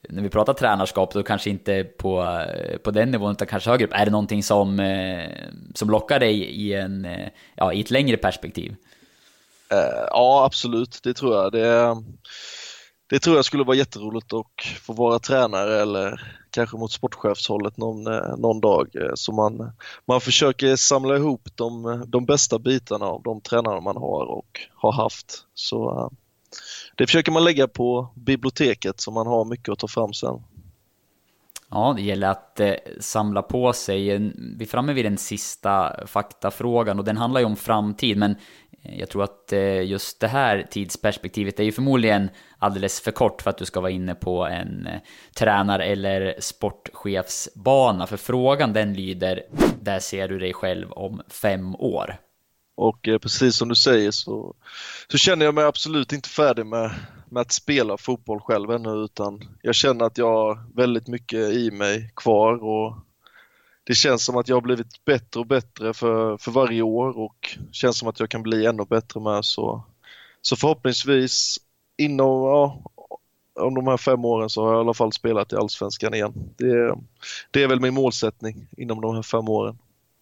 när 0.10 0.22
vi 0.22 0.30
pratar 0.30 0.54
tränarskap, 0.54 1.14
då 1.14 1.24
kanske 1.24 1.50
inte 1.50 1.84
på, 1.84 2.44
på 2.84 2.92
den 2.92 3.12
nivån, 3.12 3.32
utan 3.32 3.48
kanske 3.48 3.70
högre 3.70 3.86
upp. 3.86 3.94
Är 3.94 4.06
det 4.06 4.12
någonting 4.12 4.44
som, 4.44 4.78
som 5.74 5.90
lockar 5.90 6.20
dig 6.20 6.44
i, 6.44 6.74
en, 6.74 7.08
ja, 7.56 7.74
i 7.74 7.82
ett 7.82 7.92
längre 7.92 8.18
perspektiv? 8.18 8.76
Eh, 9.72 10.06
ja, 10.10 10.46
absolut, 10.46 11.00
det 11.04 11.14
tror 11.14 11.36
jag. 11.36 11.52
Det, 11.52 11.96
det 13.10 13.20
tror 13.20 13.36
jag 13.36 13.46
skulle 13.46 13.64
vara 13.64 13.78
jätteroligt 13.78 14.34
att 14.34 14.66
få 14.82 14.94
vara 14.94 15.20
tränare 15.20 15.82
eller 15.82 16.22
kanske 16.52 16.78
mot 16.78 16.92
sportchefshållet 16.92 17.78
någon, 17.78 18.08
eh, 18.08 18.38
någon 18.38 18.62
dag. 18.62 18.96
Eh, 18.96 19.12
så 19.16 19.32
man, 19.32 19.72
man 20.06 20.22
försöker 20.22 20.76
samla 20.76 21.16
ihop 21.16 21.50
de, 21.56 22.04
de 22.08 22.26
bästa 22.26 22.60
bitarna 22.60 23.06
av 23.06 23.22
de 23.24 23.42
tränare 23.42 23.82
man 23.82 23.98
har 23.98 24.26
och 24.26 24.60
har 24.76 24.92
haft. 24.92 25.46
Så 25.54 26.12
det 26.96 27.06
försöker 27.08 27.32
man 27.32 27.44
lägga 27.44 27.68
på 27.68 28.10
biblioteket 28.16 29.02
så 29.02 29.12
man 29.12 29.28
har 29.28 29.46
mycket 29.46 29.70
att 29.70 29.80
ta 29.80 29.88
fram 29.88 30.14
sen. 30.14 30.44
Ja, 31.70 31.94
det 31.98 32.02
gäller 32.02 32.28
att 32.28 32.60
eh, 32.60 32.74
samla 33.00 33.42
på 33.42 33.74
sig. 33.74 34.18
Vi 34.58 34.64
är 34.64 34.66
framme 34.66 34.94
vid 34.94 35.06
den 35.06 35.18
sista 35.18 35.96
faktafrågan 36.08 37.00
och 37.00 37.06
den 37.06 37.18
handlar 37.18 37.42
ju 37.42 37.46
om 37.46 37.56
framtid, 37.56 38.18
men 38.18 38.36
Eh, 38.84 39.00
jag 39.00 39.10
tror 39.10 39.24
att 39.24 39.54
eh, 39.54 39.86
just 39.86 40.20
det 40.20 40.28
här 40.28 40.68
tidsperspektivet 40.72 41.60
är 41.60 41.64
ju 41.64 41.72
förmodligen 41.72 42.30
alldeles 42.58 43.02
för 43.02 43.12
kort 43.12 43.42
för 43.42 43.50
att 43.50 43.58
du 43.58 43.66
ska 43.66 43.82
vara 43.82 43.92
inne 43.92 44.16
på 44.16 44.46
en 44.46 44.88
eh, 44.88 45.00
tränar 45.36 45.80
eller 45.80 46.36
sportchefsbana. 46.40 48.08
För 48.08 48.18
frågan 48.18 48.74
den 48.74 48.94
lyder, 48.94 49.44
där 49.82 50.00
ser 50.00 50.28
du 50.28 50.40
dig 50.40 50.54
själv 50.54 50.92
om 50.92 51.22
fem 51.30 51.76
år? 51.76 52.18
Och 52.80 53.10
precis 53.22 53.56
som 53.56 53.70
du 53.70 53.76
säger 53.76 54.12
så, 54.12 54.56
så 55.12 55.18
känner 55.18 55.46
jag 55.46 55.56
mig 55.56 55.64
absolut 55.64 56.14
inte 56.14 56.30
färdig 56.30 56.66
med, 56.66 56.92
med 57.30 57.42
att 57.42 57.52
spela 57.52 57.98
fotboll 57.98 58.40
själv 58.40 58.72
ännu 58.72 58.90
utan 58.90 59.58
jag 59.62 59.76
känner 59.76 60.06
att 60.06 60.18
jag 60.18 60.32
har 60.32 60.76
väldigt 60.76 61.08
mycket 61.08 61.40
i 61.40 61.72
mig 61.72 62.12
kvar 62.16 62.64
och 62.64 63.07
det 63.88 63.96
känns 63.96 64.26
som 64.26 64.38
att 64.38 64.48
jag 64.48 64.56
har 64.56 64.62
blivit 64.62 65.06
bättre 65.06 65.40
och 65.40 65.48
bättre 65.48 65.94
för, 65.94 66.38
för 66.38 66.52
varje 66.52 66.82
år 66.82 67.18
och 67.18 67.58
känns 67.72 67.98
som 67.98 68.08
att 68.08 68.20
jag 68.20 68.30
kan 68.30 68.44
bli 68.44 68.66
ännu 68.66 68.86
bättre 68.86 69.20
med 69.20 69.46
så, 69.46 69.84
så 70.42 70.56
förhoppningsvis 70.56 71.58
inom, 71.98 72.44
ja, 72.44 72.82
om 73.60 73.76
de 73.76 73.88
här 73.88 73.98
fem 73.98 74.26
åren 74.26 74.50
så 74.50 74.64
har 74.64 74.72
jag 74.72 74.80
i 74.80 74.82
alla 74.82 74.94
fall 74.94 75.14
spelat 75.14 75.54
i 75.54 75.56
Allsvenskan 75.56 76.14
igen. 76.14 76.34
Det, 76.58 76.96
det 77.52 77.64
är 77.64 77.68
väl 77.68 77.80
min 77.80 77.94
målsättning 77.94 78.68
inom 78.78 79.02
de 79.02 79.16
här 79.16 79.22
fem 79.22 79.50
åren. 79.50 79.78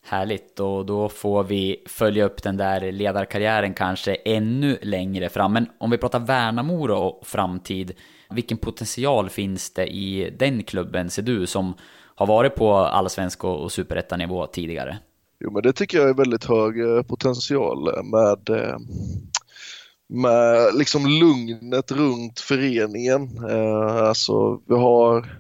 Härligt, 0.08 0.60
och 0.60 0.86
då 0.86 1.10
får 1.10 1.44
vi 1.44 1.84
följa 1.88 2.26
upp 2.26 2.44
den 2.44 2.58
där 2.58 2.92
ledarkarriären 2.92 3.74
kanske 3.74 4.16
ännu 4.16 4.78
längre 4.82 5.30
fram. 5.30 5.54
Men 5.54 5.70
om 5.78 5.90
vi 5.90 5.98
pratar 5.98 6.20
Värnamo 6.20 6.94
och 6.94 7.28
framtid, 7.28 7.94
vilken 8.30 8.58
potential 8.58 9.30
finns 9.30 9.74
det 9.74 9.88
i 9.88 10.30
den 10.40 10.64
klubben, 10.64 11.10
ser 11.10 11.22
du, 11.22 11.48
som 11.48 11.74
har 12.16 12.26
varit 12.28 12.56
på 12.56 12.74
allsvensk 12.76 13.44
och 13.44 13.72
superettanivå 13.72 14.48
tidigare? 14.48 14.98
Jo 15.40 15.52
men 15.52 15.64
det 15.64 15.74
tycker 15.74 15.98
jag 15.98 16.10
är 16.10 16.14
väldigt 16.14 16.46
hög 16.46 16.80
eh, 16.82 17.02
potential 17.04 17.88
eh, 17.88 18.04
med, 18.04 18.50
eh, 18.50 18.78
med 20.08 20.76
liksom 20.76 21.06
lugnet 21.08 21.92
runt 21.92 22.40
föreningen. 22.40 23.38
Eh, 23.50 23.96
Alltså 23.98 24.62
vi 24.66 24.76
har, 24.76 25.40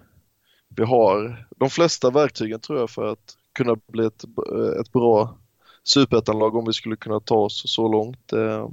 vi 0.69 0.83
har 0.83 1.45
de 1.57 1.69
flesta 1.69 2.11
verktygen 2.11 2.59
tror 2.59 2.79
jag 2.79 2.89
för 2.89 3.05
att 3.13 3.37
kunna 3.53 3.77
bli 3.87 4.05
ett, 4.05 4.23
ett 4.81 4.91
bra 4.93 5.37
superettanlag 5.83 6.55
om 6.55 6.65
vi 6.65 6.73
skulle 6.73 6.95
kunna 6.95 7.19
ta 7.19 7.35
oss 7.37 7.63
så 7.65 7.87
långt. 7.87 8.33
eh, 8.33 8.69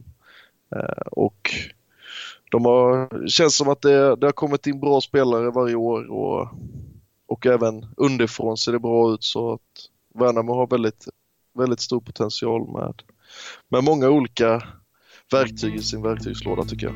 Och 1.12 1.50
de 2.52 2.64
har, 2.64 3.08
känns 3.28 3.56
som 3.56 3.68
att 3.68 3.82
det, 3.82 4.16
det 4.16 4.26
har 4.26 4.32
kommit 4.32 4.66
in 4.66 4.80
bra 4.80 5.00
spelare 5.00 5.50
varje 5.50 5.74
år 5.74 6.10
och, 6.10 6.48
och 7.26 7.46
även 7.46 7.86
underifrån 7.96 8.56
ser 8.56 8.72
det 8.72 8.78
bra 8.78 9.14
ut 9.14 9.24
så 9.24 9.52
att 9.52 9.60
Värnamo 10.14 10.54
har 10.54 10.66
väldigt, 10.66 11.08
väldigt 11.58 11.80
stor 11.80 12.00
potential 12.00 12.72
med, 12.72 13.02
med 13.68 13.84
många 13.84 14.08
olika 14.08 14.62
verktyg 15.32 15.74
i 15.74 15.82
sin 15.82 16.02
verktygslåda 16.02 16.64
tycker 16.64 16.86
jag. 16.86 16.94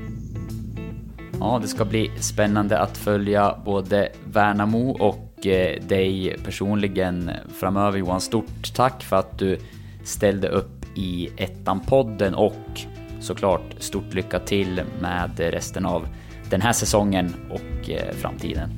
Ja, 1.40 1.58
det 1.62 1.68
ska 1.68 1.84
bli 1.84 2.10
spännande 2.20 2.78
att 2.78 2.96
följa 2.96 3.58
både 3.64 4.12
Värnamo 4.24 4.90
och 4.90 5.46
eh, 5.46 5.82
dig 5.82 6.36
personligen 6.44 7.30
framöver 7.60 7.98
Johan. 7.98 8.20
Stort 8.20 8.74
tack 8.74 9.02
för 9.02 9.16
att 9.16 9.38
du 9.38 9.58
ställde 10.04 10.48
upp 10.48 10.84
i 10.96 11.28
Ettan-podden 11.36 12.34
och 12.34 12.86
såklart 13.20 13.74
stort 13.78 14.14
lycka 14.14 14.38
till 14.40 14.82
med 15.00 15.38
resten 15.38 15.86
av 15.86 16.08
den 16.50 16.60
här 16.60 16.72
säsongen 16.72 17.34
och 17.50 17.90
eh, 17.90 18.14
framtiden. 18.14 18.70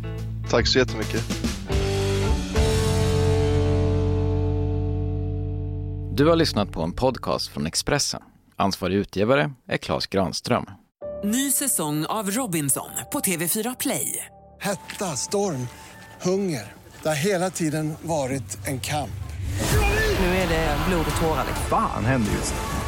Tack 0.51 0.67
så 0.67 0.79
jättemycket. 0.79 1.23
Du 6.13 6.27
har 6.27 6.37
lyssnat 6.37 6.73
på 6.73 6.83
en 6.83 6.93
podcast 6.93 7.49
från 7.49 7.67
Expressen. 7.67 8.23
Ansvarig 8.57 8.97
utgivare 8.97 9.53
är 9.69 9.77
Klas 9.77 10.07
Granström. 10.07 10.67
Ny 11.25 11.51
säsong 11.51 12.07
av 12.07 12.31
Robinson 12.31 12.91
på 13.13 13.21
TV4 13.21 13.77
Play. 13.81 14.25
Hetta, 14.61 15.05
storm, 15.05 15.69
hunger. 16.23 16.73
Det 17.03 17.09
har 17.09 17.17
hela 17.17 17.51
tiden 17.51 17.95
varit 18.03 18.67
en 18.67 18.81
kamp. 18.81 19.11
Nu 20.21 20.27
är 20.27 20.49
det 20.49 20.77
blod 20.89 21.07
och 21.11 21.21
tårar. 21.21 21.45
Fan 21.71 22.05
händer 22.05 22.33
just 22.33 22.55
nu. 22.55 22.88